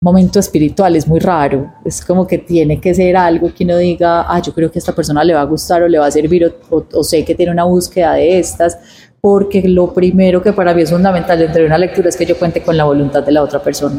momento 0.01 0.39
espiritual 0.39 0.95
es 0.95 1.07
muy 1.07 1.19
raro, 1.19 1.73
es 1.85 2.03
como 2.03 2.27
que 2.27 2.37
tiene 2.37 2.79
que 2.79 2.93
ser 2.93 3.15
algo 3.15 3.53
que 3.53 3.63
uno 3.63 3.77
diga, 3.77 4.25
ah, 4.27 4.41
yo 4.41 4.53
creo 4.53 4.71
que 4.71 4.77
a 4.77 4.81
esta 4.81 4.95
persona 4.95 5.23
le 5.23 5.33
va 5.33 5.41
a 5.41 5.45
gustar 5.45 5.81
o 5.83 5.87
le 5.87 5.99
va 5.99 6.07
a 6.07 6.11
servir, 6.11 6.45
o, 6.69 6.85
o 6.93 7.03
sé 7.03 7.23
que 7.23 7.35
tiene 7.35 7.51
una 7.51 7.63
búsqueda 7.63 8.13
de 8.13 8.39
estas, 8.39 8.77
porque 9.23 9.65
lo 9.69 9.93
primero 9.93 10.41
que 10.41 10.51
para 10.51 10.73
mí 10.73 10.81
es 10.81 10.91
fundamental 10.91 11.39
dentro 11.39 11.61
de 11.61 11.67
una 11.67 11.77
lectura 11.77 12.09
es 12.09 12.17
que 12.17 12.25
yo 12.25 12.37
cuente 12.37 12.61
con 12.61 12.75
la 12.75 12.83
voluntad 12.83 13.23
de 13.23 13.31
la 13.31 13.41
otra 13.41 13.63
persona. 13.63 13.95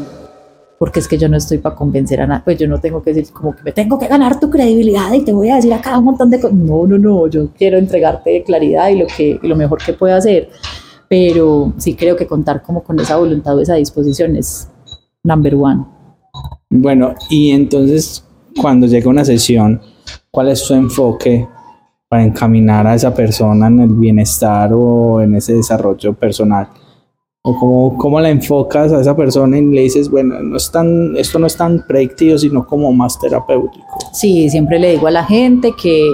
Porque 0.77 0.99
es 0.99 1.07
que 1.07 1.17
yo 1.17 1.27
no 1.27 1.35
estoy 1.35 1.57
para 1.57 1.75
convencer 1.75 2.21
a 2.21 2.27
nadie, 2.27 2.43
pues 2.45 2.59
yo 2.59 2.67
no 2.67 2.79
tengo 2.79 3.01
que 3.01 3.11
decir 3.11 3.33
como 3.33 3.55
que 3.55 3.63
me 3.63 3.71
tengo 3.71 3.97
que 3.97 4.07
ganar 4.07 4.39
tu 4.39 4.51
credibilidad 4.51 5.11
y 5.13 5.25
te 5.25 5.33
voy 5.33 5.49
a 5.49 5.55
decir 5.55 5.73
acá 5.73 5.97
un 5.97 6.05
montón 6.05 6.29
de 6.29 6.39
cosas. 6.39 6.55
No, 6.55 6.85
no, 6.85 6.99
no, 6.99 7.25
yo 7.25 7.47
quiero 7.57 7.79
entregarte 7.79 8.43
claridad 8.43 8.89
y 8.89 8.99
lo, 8.99 9.07
que, 9.07 9.39
lo 9.41 9.55
mejor 9.55 9.83
que 9.83 9.93
puedo 9.93 10.13
hacer. 10.13 10.49
Pero 11.09 11.73
sí 11.77 11.95
creo 11.95 12.15
que 12.15 12.27
contar 12.27 12.61
como 12.61 12.83
con 12.83 12.99
esa 12.99 13.17
voluntad 13.17 13.57
o 13.57 13.61
esa 13.61 13.73
disposición 13.73 14.35
es 14.35 14.69
number 15.23 15.55
one. 15.55 15.85
Bueno, 16.69 17.15
y 17.31 17.49
entonces 17.49 18.23
cuando 18.61 18.85
llega 18.85 19.09
una 19.09 19.25
sesión, 19.25 19.81
¿cuál 20.29 20.49
es 20.49 20.59
su 20.59 20.75
enfoque 20.75 21.47
para 22.15 22.23
encaminar 22.23 22.87
a 22.87 22.95
esa 22.95 23.13
persona 23.13 23.67
en 23.67 23.81
el 23.81 23.89
bienestar 23.89 24.71
o 24.73 25.19
en 25.21 25.35
ese 25.35 25.53
desarrollo 25.55 26.13
personal? 26.13 26.69
¿O 27.41 27.59
cómo, 27.59 27.97
cómo 27.97 28.21
la 28.21 28.29
enfocas 28.29 28.93
a 28.93 29.01
esa 29.01 29.13
persona 29.13 29.57
y 29.57 29.65
le 29.65 29.81
dices, 29.81 30.09
bueno, 30.09 30.41
no 30.41 30.55
es 30.55 30.71
tan, 30.71 31.17
esto 31.17 31.37
no 31.39 31.45
es 31.45 31.57
tan 31.57 31.85
predictivo, 31.85 32.37
sino 32.37 32.65
como 32.65 32.93
más 32.93 33.19
terapéutico? 33.19 33.85
Sí, 34.13 34.49
siempre 34.49 34.79
le 34.79 34.91
digo 34.91 35.07
a 35.07 35.11
la 35.11 35.25
gente 35.25 35.73
que 35.79 36.09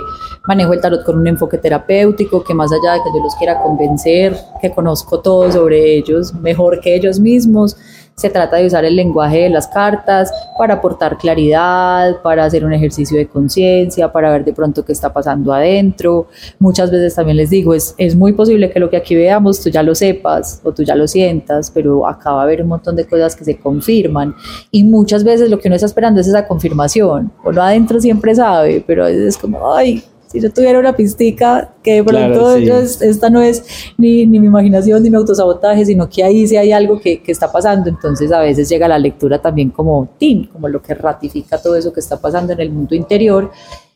manejo 0.48 0.74
el 0.74 0.82
tarot 0.82 1.06
con 1.06 1.20
un 1.20 1.28
enfoque 1.28 1.60
terapéutico, 1.60 2.44
que 2.44 2.56
más 2.56 2.72
allá 2.72 2.94
de 2.94 3.04
que 3.04 3.16
yo 3.16 3.24
los 3.24 3.36
quiera 3.36 3.62
convencer, 3.62 4.36
que 4.60 4.72
conozco 4.72 5.20
todo 5.20 5.52
sobre 5.52 5.98
ellos, 5.98 6.34
mejor 6.34 6.80
que 6.80 6.96
ellos 6.96 7.20
mismos, 7.20 7.78
se 8.22 8.30
trata 8.30 8.58
de 8.58 8.68
usar 8.68 8.86
el 8.86 8.96
lenguaje 8.96 9.40
de 9.40 9.50
las 9.50 9.68
cartas 9.68 10.32
para 10.58 10.76
aportar 10.76 11.18
claridad, 11.18 12.22
para 12.22 12.46
hacer 12.46 12.64
un 12.64 12.72
ejercicio 12.72 13.18
de 13.18 13.28
conciencia, 13.28 14.12
para 14.12 14.32
ver 14.32 14.46
de 14.46 14.54
pronto 14.54 14.86
qué 14.86 14.92
está 14.92 15.12
pasando 15.12 15.52
adentro. 15.52 16.28
Muchas 16.60 16.92
veces 16.92 17.16
también 17.16 17.38
les 17.38 17.50
digo, 17.50 17.74
es, 17.74 17.96
es 17.98 18.16
muy 18.16 18.34
posible 18.34 18.70
que 18.70 18.80
lo 18.80 18.90
que 18.90 18.98
aquí 18.98 19.16
veamos 19.16 19.60
tú 19.62 19.70
ya 19.70 19.82
lo 19.82 19.96
sepas 19.96 20.62
o 20.64 20.72
tú 20.72 20.84
ya 20.84 20.96
lo 20.96 21.08
sientas, 21.08 21.72
pero 21.72 22.08
acá 22.08 22.32
va 22.32 22.42
a 22.42 22.44
haber 22.44 22.62
un 22.62 22.68
montón 22.70 22.96
de 22.96 23.06
cosas 23.06 23.36
que 23.36 23.44
se 23.44 23.58
confirman. 23.58 24.36
Y 24.70 24.84
muchas 24.84 25.24
veces 25.24 25.50
lo 25.50 25.58
que 25.60 25.68
uno 25.68 25.76
está 25.76 25.88
esperando 25.88 26.22
es 26.22 26.28
esa 26.28 26.48
confirmación. 26.48 27.32
Uno 27.44 27.62
adentro 27.62 28.00
siempre 28.00 28.36
sabe, 28.36 28.84
pero 28.86 29.06
a 29.06 29.08
veces 29.08 29.36
es 29.36 29.38
como, 29.38 29.74
ay, 29.74 30.04
si 30.32 30.40
yo 30.40 30.52
tuviera 30.52 30.80
una 30.80 30.96
pistica 30.96 31.74
que 31.84 31.96
de 31.96 32.04
pronto 32.04 32.56
esta 32.56 33.30
no 33.30 33.42
es 33.42 33.64
ni, 33.98 34.26
ni, 34.26 34.40
mi 34.40 34.48
imaginación 34.48 35.04
ni 35.04 35.10
mi 35.10 35.18
autosabotaje, 35.18 35.86
sino 35.86 36.10
que 36.10 36.24
ahí 36.24 36.48
sí 36.48 36.56
hay 36.56 36.72
algo 36.72 37.00
que, 37.00 37.22
que, 37.22 37.32
está 37.32 37.52
pasando. 37.52 37.90
Entonces 37.90 38.32
a 38.32 38.40
veces 38.40 38.70
llega 38.70 38.88
la 38.88 38.98
lectura 38.98 39.42
también 39.42 39.72
como 39.72 40.08
tin, 40.18 40.46
como 40.48 40.68
lo 40.68 40.82
que 40.82 40.94
ratifica 40.94 41.62
todo 41.62 41.76
eso 41.76 41.92
que 41.92 42.00
está 42.00 42.22
pasando 42.22 42.54
en 42.54 42.62
el 42.62 42.70
mundo 42.70 42.96
interior. 42.96 43.52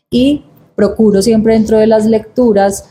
Y 0.10 0.44
procuro 0.76 1.22
siempre 1.22 1.54
dentro 1.54 1.78
de 1.78 1.88
las 1.88 2.06
lecturas 2.06 2.90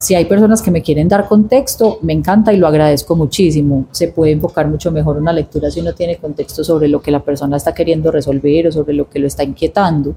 si 0.00 0.14
hay 0.14 0.26
personas 0.26 0.62
que 0.62 0.70
me 0.70 0.80
quieren 0.80 1.08
dar 1.08 1.26
contexto, 1.26 1.98
me 2.02 2.12
encanta 2.12 2.52
y 2.52 2.56
lo 2.56 2.68
agradezco 2.68 3.16
muchísimo. 3.16 3.88
Se 3.90 4.08
puede 4.08 4.30
enfocar 4.30 4.68
mucho 4.68 4.92
mejor 4.92 5.16
una 5.16 5.32
lectura 5.32 5.72
si 5.72 5.80
uno 5.80 5.92
tiene 5.92 6.18
contexto 6.18 6.62
sobre 6.62 6.86
lo 6.86 7.02
que 7.02 7.10
la 7.10 7.24
persona 7.24 7.56
está 7.56 7.74
queriendo 7.74 8.12
resolver 8.12 8.68
o 8.68 8.72
sobre 8.72 8.94
lo 8.94 9.10
que 9.10 9.18
lo 9.18 9.26
está 9.26 9.42
inquietando. 9.42 10.14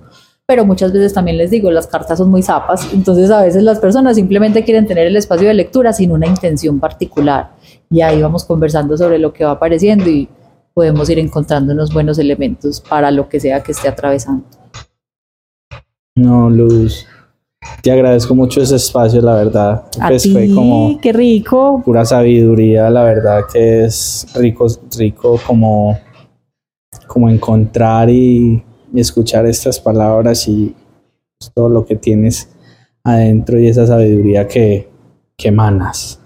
Pero 0.47 0.65
muchas 0.65 0.91
veces 0.91 1.13
también 1.13 1.37
les 1.37 1.51
digo, 1.51 1.71
las 1.71 1.87
cartas 1.87 2.17
son 2.17 2.29
muy 2.29 2.43
zapas, 2.43 2.93
entonces 2.93 3.31
a 3.31 3.41
veces 3.41 3.63
las 3.63 3.79
personas 3.79 4.15
simplemente 4.15 4.63
quieren 4.63 4.85
tener 4.85 5.07
el 5.07 5.15
espacio 5.15 5.47
de 5.47 5.53
lectura 5.53 5.93
sin 5.93 6.11
una 6.11 6.27
intención 6.27 6.79
particular. 6.79 7.51
Y 7.89 8.01
ahí 8.01 8.21
vamos 8.21 8.43
conversando 8.43 8.97
sobre 8.97 9.17
lo 9.17 9.31
que 9.31 9.45
va 9.45 9.51
apareciendo 9.51 10.09
y 10.09 10.27
podemos 10.73 11.09
ir 11.09 11.19
encontrando 11.19 11.73
unos 11.73 11.93
buenos 11.93 12.19
elementos 12.19 12.81
para 12.81 13.11
lo 13.11 13.29
que 13.29 13.39
sea 13.39 13.61
que 13.63 13.71
esté 13.71 13.87
atravesando. 13.87 14.45
No, 16.15 16.49
Luz, 16.49 17.07
te 17.81 17.91
agradezco 17.91 18.35
mucho 18.35 18.61
ese 18.61 18.75
espacio, 18.75 19.21
la 19.21 19.35
verdad. 19.35 19.85
A 19.99 20.09
pues 20.09 20.31
fue 20.31 20.53
como 20.53 20.99
qué 21.01 21.13
rico. 21.13 21.81
Pura 21.83 22.05
sabiduría, 22.05 22.89
la 22.89 23.03
verdad 23.03 23.41
que 23.51 23.85
es 23.85 24.27
rico, 24.35 24.67
rico 24.97 25.39
como, 25.45 25.97
como 27.07 27.29
encontrar 27.29 28.09
y, 28.09 28.63
escuchar 28.99 29.45
estas 29.45 29.79
palabras 29.79 30.47
y 30.47 30.75
pues, 31.39 31.51
todo 31.53 31.69
lo 31.69 31.85
que 31.85 31.95
tienes 31.95 32.49
adentro 33.03 33.59
y 33.59 33.67
esa 33.67 33.87
sabiduría 33.87 34.47
que, 34.47 34.89
que 35.37 35.47
emanas. 35.47 36.19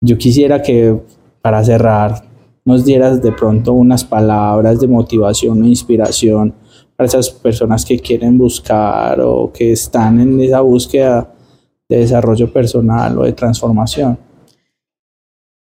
Yo 0.00 0.16
quisiera 0.18 0.62
que 0.62 0.98
para 1.42 1.62
cerrar 1.62 2.24
nos 2.64 2.84
dieras 2.84 3.22
de 3.22 3.32
pronto 3.32 3.72
unas 3.72 4.04
palabras 4.04 4.80
de 4.80 4.88
motivación 4.88 5.62
o 5.62 5.66
inspiración 5.66 6.54
para 6.96 7.06
esas 7.06 7.30
personas 7.30 7.84
que 7.84 7.98
quieren 7.98 8.36
buscar 8.36 9.20
o 9.20 9.50
que 9.52 9.72
están 9.72 10.20
en 10.20 10.40
esa 10.40 10.60
búsqueda 10.60 11.32
de 11.88 11.98
desarrollo 11.98 12.52
personal 12.52 13.18
o 13.18 13.24
de 13.24 13.32
transformación. 13.32 14.18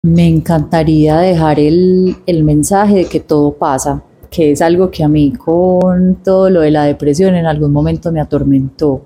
Me 0.03 0.27
encantaría 0.27 1.19
dejar 1.19 1.61
el, 1.61 2.17
el 2.27 2.43
mensaje 2.43 2.97
de 2.97 3.05
que 3.05 3.21
todo 3.21 3.53
pasa, 3.53 4.03
que 4.31 4.53
es 4.53 4.63
algo 4.63 4.91
que 4.91 5.03
a 5.05 5.09
mí 5.09 5.33
con 5.33 6.17
todo 6.23 6.49
lo 6.51 6.61
de 6.61 6.71
la 6.71 6.85
depresión 6.85 7.35
en 7.35 7.47
algún 7.47 7.73
momento 7.73 8.13
me 8.13 8.21
atormentó. 8.21 9.05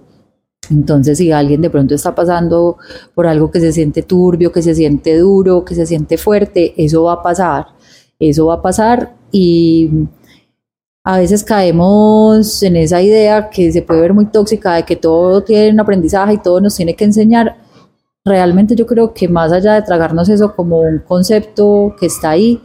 Entonces, 0.71 1.19
si 1.19 1.33
alguien 1.33 1.61
de 1.61 1.71
pronto 1.71 1.95
está 1.95 2.15
pasando 2.15 2.79
por 3.15 3.27
algo 3.27 3.51
que 3.51 3.61
se 3.61 3.73
siente 3.73 4.03
turbio, 4.03 4.53
que 4.53 4.63
se 4.63 4.75
siente 4.75 5.19
duro, 5.19 5.65
que 5.65 5.75
se 5.75 5.87
siente 5.87 6.17
fuerte, 6.19 6.75
eso 6.77 7.05
va 7.05 7.15
a 7.15 7.23
pasar. 7.23 7.67
Eso 8.19 8.47
va 8.47 8.55
a 8.55 8.63
pasar 8.63 9.15
y 9.33 9.91
a 11.03 11.19
veces 11.19 11.45
caemos 11.45 12.63
en 12.63 12.77
esa 12.77 13.03
idea 13.03 13.51
que 13.51 13.71
se 13.73 13.83
puede 13.83 14.01
ver 14.01 14.15
muy 14.15 14.27
tóxica 14.27 14.75
de 14.75 14.85
que 14.85 14.97
todo 14.97 15.43
tiene 15.43 15.73
un 15.73 15.81
aprendizaje 15.81 16.35
y 16.35 16.39
todo 16.39 16.61
nos 16.61 16.77
tiene 16.77 16.95
que 16.95 17.05
enseñar. 17.05 17.57
Realmente 18.25 18.75
yo 18.75 18.87
creo 18.87 19.13
que 19.13 19.29
más 19.29 19.53
allá 19.53 19.75
de 19.75 19.83
tragarnos 19.83 20.29
eso 20.31 20.55
como 20.55 20.81
un 20.81 21.01
concepto 21.01 21.95
que 22.01 22.07
está 22.07 22.31
ahí, 22.31 22.59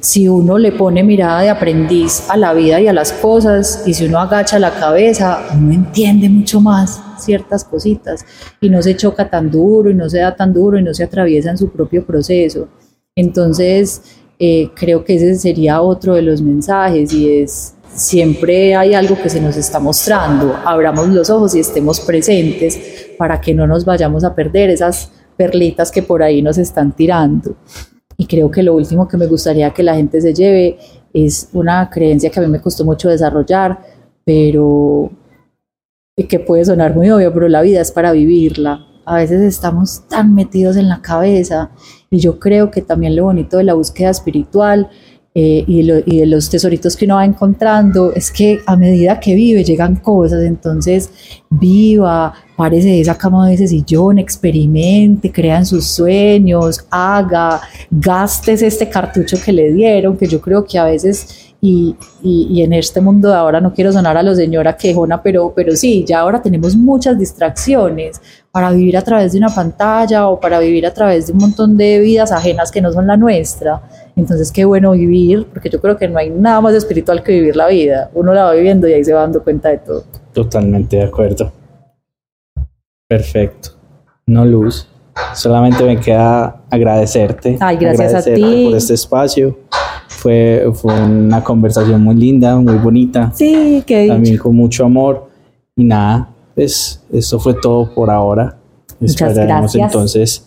si 0.00 0.28
uno 0.28 0.58
le 0.58 0.72
pone 0.72 1.02
mirada 1.02 1.42
de 1.42 1.50
aprendiz 1.50 2.24
a 2.28 2.36
la 2.36 2.54
vida 2.54 2.80
y 2.80 2.88
a 2.88 2.92
las 2.92 3.12
cosas 3.12 3.82
y 3.86 3.94
si 3.94 4.06
uno 4.06 4.18
agacha 4.18 4.58
la 4.58 4.72
cabeza, 4.72 5.46
uno 5.54 5.72
entiende 5.74 6.28
mucho 6.28 6.60
más 6.60 7.02
ciertas 7.18 7.64
cositas 7.64 8.24
y 8.60 8.70
no 8.70 8.80
se 8.80 8.96
choca 8.96 9.28
tan 9.28 9.50
duro 9.50 9.90
y 9.90 9.94
no 9.94 10.08
se 10.08 10.18
da 10.18 10.34
tan 10.34 10.52
duro 10.52 10.78
y 10.78 10.82
no 10.82 10.94
se 10.94 11.04
atraviesa 11.04 11.50
en 11.50 11.58
su 11.58 11.70
propio 11.70 12.04
proceso. 12.04 12.68
Entonces, 13.14 14.02
eh, 14.38 14.70
creo 14.74 15.04
que 15.04 15.16
ese 15.16 15.34
sería 15.34 15.82
otro 15.82 16.14
de 16.14 16.22
los 16.22 16.40
mensajes 16.40 17.12
y 17.12 17.42
es 17.42 17.74
siempre 17.94 18.74
hay 18.74 18.94
algo 18.94 19.20
que 19.20 19.28
se 19.28 19.40
nos 19.40 19.56
está 19.56 19.78
mostrando, 19.80 20.56
abramos 20.64 21.08
los 21.08 21.28
ojos 21.28 21.54
y 21.54 21.60
estemos 21.60 22.00
presentes 22.00 23.10
para 23.18 23.40
que 23.40 23.52
no 23.52 23.66
nos 23.66 23.84
vayamos 23.84 24.24
a 24.24 24.34
perder 24.34 24.70
esas 24.70 25.12
perlitas 25.36 25.90
que 25.90 26.02
por 26.02 26.22
ahí 26.22 26.40
nos 26.40 26.56
están 26.56 26.92
tirando. 26.92 27.56
Y 28.20 28.26
creo 28.26 28.50
que 28.50 28.62
lo 28.62 28.74
último 28.74 29.08
que 29.08 29.16
me 29.16 29.26
gustaría 29.26 29.70
que 29.70 29.82
la 29.82 29.94
gente 29.94 30.20
se 30.20 30.34
lleve 30.34 30.76
es 31.14 31.48
una 31.54 31.88
creencia 31.88 32.28
que 32.28 32.38
a 32.38 32.42
mí 32.42 32.48
me 32.50 32.60
costó 32.60 32.84
mucho 32.84 33.08
desarrollar, 33.08 33.80
pero 34.26 35.10
que 36.28 36.38
puede 36.38 36.66
sonar 36.66 36.94
muy 36.94 37.08
obvio, 37.10 37.32
pero 37.32 37.48
la 37.48 37.62
vida 37.62 37.80
es 37.80 37.90
para 37.90 38.12
vivirla. 38.12 38.86
A 39.06 39.16
veces 39.16 39.40
estamos 39.40 40.06
tan 40.06 40.34
metidos 40.34 40.76
en 40.76 40.90
la 40.90 41.00
cabeza 41.00 41.70
y 42.10 42.18
yo 42.18 42.38
creo 42.38 42.70
que 42.70 42.82
también 42.82 43.16
lo 43.16 43.24
bonito 43.24 43.56
de 43.56 43.64
la 43.64 43.72
búsqueda 43.72 44.10
espiritual 44.10 44.90
eh, 45.32 45.64
y, 45.64 45.86
de 45.86 46.26
los 46.26 46.50
tesoritos 46.50 46.96
que 46.96 47.04
uno 47.04 47.14
va 47.14 47.24
encontrando 47.24 48.12
es 48.12 48.32
que 48.32 48.60
a 48.66 48.74
medida 48.74 49.20
que 49.20 49.34
vive 49.34 49.62
llegan 49.62 49.96
cosas, 49.96 50.42
entonces 50.42 51.08
viva, 51.48 52.34
párese 52.56 52.88
de 52.88 53.00
esa 53.00 53.16
cama 53.16 53.46
de 53.46 53.54
ese 53.54 53.68
sillón, 53.68 54.18
experimente, 54.18 55.30
crea 55.30 55.58
en 55.58 55.66
sus 55.66 55.86
sueños, 55.86 56.84
haga, 56.90 57.60
gastes 57.90 58.62
este 58.62 58.88
cartucho 58.88 59.36
que 59.44 59.52
le 59.52 59.70
dieron, 59.72 60.16
que 60.16 60.26
yo 60.26 60.40
creo 60.40 60.64
que 60.64 60.78
a 60.80 60.84
veces 60.84 61.50
y, 61.62 61.94
y, 62.22 62.62
en 62.62 62.72
este 62.72 63.02
mundo 63.02 63.28
de 63.28 63.34
ahora 63.34 63.60
no 63.60 63.74
quiero 63.74 63.92
sonar 63.92 64.16
a 64.16 64.22
la 64.22 64.34
señora 64.34 64.76
quejona, 64.76 65.22
pero, 65.22 65.52
pero 65.54 65.76
sí, 65.76 66.04
ya 66.08 66.20
ahora 66.20 66.40
tenemos 66.40 66.74
muchas 66.74 67.18
distracciones 67.18 68.20
para 68.50 68.70
vivir 68.70 68.96
a 68.96 69.02
través 69.02 69.32
de 69.32 69.38
una 69.38 69.54
pantalla 69.54 70.28
o 70.28 70.40
para 70.40 70.58
vivir 70.58 70.86
a 70.86 70.94
través 70.94 71.26
de 71.26 71.34
un 71.34 71.38
montón 71.38 71.76
de 71.76 72.00
vidas 72.00 72.32
ajenas 72.32 72.70
que 72.72 72.80
no 72.80 72.92
son 72.92 73.06
la 73.06 73.18
nuestra. 73.18 73.82
Entonces, 74.16 74.52
qué 74.52 74.64
bueno 74.64 74.92
vivir, 74.92 75.46
porque 75.52 75.70
yo 75.70 75.80
creo 75.80 75.96
que 75.96 76.08
no 76.08 76.18
hay 76.18 76.30
nada 76.30 76.60
más 76.60 76.74
espiritual 76.74 77.22
que 77.22 77.32
vivir 77.32 77.56
la 77.56 77.68
vida. 77.68 78.10
Uno 78.14 78.32
la 78.32 78.44
va 78.44 78.52
viviendo 78.52 78.88
y 78.88 78.92
ahí 78.92 79.04
se 79.04 79.12
va 79.12 79.20
dando 79.20 79.42
cuenta 79.42 79.70
de 79.70 79.78
todo. 79.78 80.04
Totalmente 80.32 80.96
de 80.96 81.04
acuerdo. 81.04 81.52
Perfecto. 83.08 83.70
No 84.26 84.44
luz. 84.44 84.86
Solamente 85.34 85.82
me 85.84 85.98
queda 85.98 86.62
agradecerte. 86.70 87.56
Ay, 87.60 87.76
gracias 87.76 88.14
a 88.14 88.22
ti. 88.22 88.66
Por 88.68 88.76
este 88.76 88.94
espacio 88.94 89.58
fue, 90.08 90.70
fue 90.74 90.94
una 91.02 91.42
conversación 91.42 92.02
muy 92.02 92.14
linda, 92.14 92.56
muy 92.56 92.76
bonita. 92.76 93.32
Sí, 93.34 93.82
que 93.86 94.08
También 94.08 94.38
con 94.38 94.54
mucho 94.54 94.84
amor. 94.84 95.28
Y 95.76 95.84
nada, 95.84 96.30
pues 96.54 97.02
eso 97.12 97.38
fue 97.40 97.54
todo 97.54 97.92
por 97.94 98.10
ahora. 98.10 98.56
Muchas 98.98 99.30
Esperamos 99.30 99.74
entonces 99.74 100.46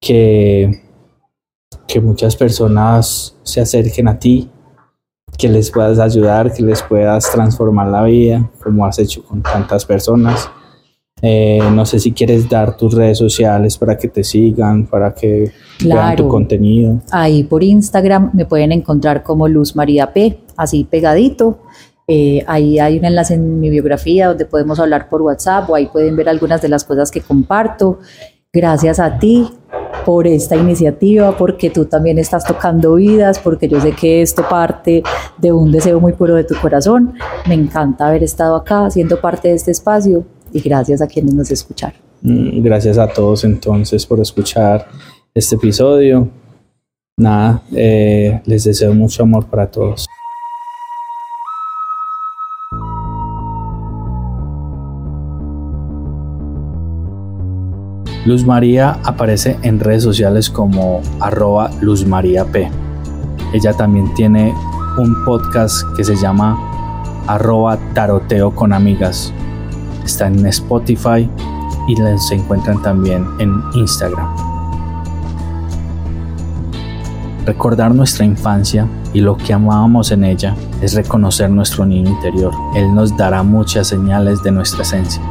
que, 0.00 0.82
que 1.88 2.00
muchas 2.00 2.36
personas 2.36 3.34
se 3.42 3.62
acerquen 3.62 4.06
a 4.08 4.18
ti, 4.18 4.48
que 5.36 5.48
les 5.48 5.70
puedas 5.70 5.98
ayudar, 5.98 6.52
que 6.52 6.62
les 6.62 6.82
puedas 6.82 7.32
transformar 7.32 7.88
la 7.88 8.04
vida, 8.04 8.48
como 8.62 8.84
has 8.84 8.98
hecho 8.98 9.24
con 9.24 9.42
tantas 9.42 9.84
personas. 9.84 10.48
Eh, 11.20 11.60
no 11.72 11.84
sé 11.84 11.98
si 11.98 12.12
quieres 12.12 12.48
dar 12.48 12.76
tus 12.76 12.94
redes 12.94 13.18
sociales 13.18 13.76
para 13.76 13.96
que 13.98 14.06
te 14.06 14.22
sigan, 14.22 14.86
para 14.86 15.14
que 15.14 15.50
vean 15.82 16.14
tu 16.14 16.28
contenido. 16.28 17.00
Ahí 17.10 17.42
por 17.42 17.64
Instagram 17.64 18.30
me 18.34 18.44
pueden 18.44 18.70
encontrar 18.70 19.22
como 19.22 19.48
Luz 19.48 19.74
María 19.74 20.12
P, 20.12 20.38
así 20.56 20.84
pegadito. 20.84 21.58
Eh, 22.06 22.44
ahí 22.46 22.78
hay 22.78 22.98
un 22.98 23.04
enlace 23.04 23.34
en 23.34 23.60
mi 23.60 23.68
biografía 23.68 24.28
donde 24.28 24.46
podemos 24.46 24.78
hablar 24.78 25.08
por 25.08 25.22
WhatsApp 25.22 25.68
o 25.68 25.74
ahí 25.74 25.86
pueden 25.86 26.16
ver 26.16 26.28
algunas 26.28 26.62
de 26.62 26.68
las 26.68 26.84
cosas 26.84 27.10
que 27.10 27.20
comparto. 27.20 27.98
Gracias 28.54 28.98
a 28.98 29.18
ti 29.18 29.46
por 30.06 30.26
esta 30.26 30.56
iniciativa, 30.56 31.36
porque 31.36 31.68
tú 31.68 31.84
también 31.84 32.18
estás 32.18 32.44
tocando 32.44 32.94
vidas, 32.94 33.38
porque 33.38 33.68
yo 33.68 33.78
sé 33.78 33.92
que 33.92 34.22
esto 34.22 34.42
parte 34.48 35.02
de 35.36 35.52
un 35.52 35.70
deseo 35.70 36.00
muy 36.00 36.14
puro 36.14 36.34
de 36.34 36.44
tu 36.44 36.54
corazón. 36.54 37.12
Me 37.46 37.54
encanta 37.54 38.08
haber 38.08 38.22
estado 38.22 38.56
acá, 38.56 38.90
siendo 38.90 39.20
parte 39.20 39.48
de 39.48 39.54
este 39.54 39.70
espacio 39.70 40.24
y 40.50 40.60
gracias 40.60 41.02
a 41.02 41.06
quienes 41.06 41.34
nos 41.34 41.50
escucharon. 41.50 42.00
Mm, 42.22 42.62
gracias 42.62 42.96
a 42.96 43.06
todos 43.06 43.44
entonces 43.44 44.06
por 44.06 44.18
escuchar 44.18 44.88
este 45.34 45.56
episodio. 45.56 46.30
Nada, 47.18 47.62
eh, 47.72 48.40
les 48.46 48.64
deseo 48.64 48.94
mucho 48.94 49.24
amor 49.24 49.44
para 49.46 49.70
todos. 49.70 50.06
Luz 58.28 58.44
María 58.44 58.98
aparece 59.04 59.58
en 59.62 59.80
redes 59.80 60.02
sociales 60.02 60.50
como 60.50 61.00
arroba 61.18 61.70
Luz 61.80 62.06
María 62.06 62.44
P. 62.44 62.70
Ella 63.54 63.72
también 63.72 64.12
tiene 64.12 64.52
un 64.98 65.24
podcast 65.24 65.82
que 65.96 66.04
se 66.04 66.14
llama 66.14 66.54
arroba 67.26 67.78
taroteo 67.94 68.50
con 68.50 68.74
amigas 68.74 69.32
está 70.04 70.26
en 70.26 70.44
Spotify 70.44 71.26
y 71.88 71.96
se 72.18 72.34
encuentran 72.34 72.82
también 72.82 73.26
en 73.38 73.62
Instagram. 73.72 74.28
Recordar 77.46 77.94
nuestra 77.94 78.26
infancia 78.26 78.86
y 79.14 79.22
lo 79.22 79.38
que 79.38 79.54
amábamos 79.54 80.12
en 80.12 80.24
ella 80.24 80.54
es 80.82 80.92
reconocer 80.92 81.48
nuestro 81.48 81.86
niño 81.86 82.10
interior. 82.10 82.52
Él 82.76 82.94
nos 82.94 83.16
dará 83.16 83.42
muchas 83.42 83.86
señales 83.86 84.42
de 84.42 84.50
nuestra 84.50 84.82
esencia. 84.82 85.22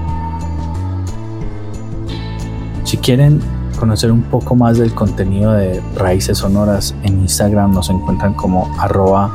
Si 2.87 2.95
quieren 2.95 3.41
conocer 3.81 4.13
un 4.13 4.21
poco 4.21 4.55
más 4.55 4.77
del 4.77 4.93
contenido 4.93 5.51
de 5.51 5.83
Raíces 5.97 6.37
Sonoras, 6.37 6.95
en 7.03 7.19
Instagram 7.19 7.73
nos 7.73 7.89
encuentran 7.89 8.33
como 8.33 8.73
arroba 8.79 9.29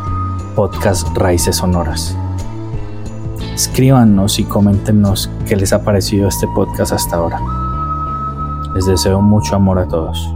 podcast 0.57 1.07
Raíces 1.14 1.57
Sonoras. 1.57 2.16
Escríbanos 3.55 4.38
y 4.38 4.44
coméntenos 4.44 5.28
qué 5.46 5.55
les 5.55 5.74
ha 5.74 5.84
parecido 5.84 6.28
este 6.28 6.46
podcast 6.55 6.94
hasta 6.94 7.16
ahora. 7.16 7.42
Les 8.74 8.86
deseo 8.86 9.20
mucho 9.20 9.55
amor 9.55 9.80
a 9.80 9.86
todos. 9.86 10.34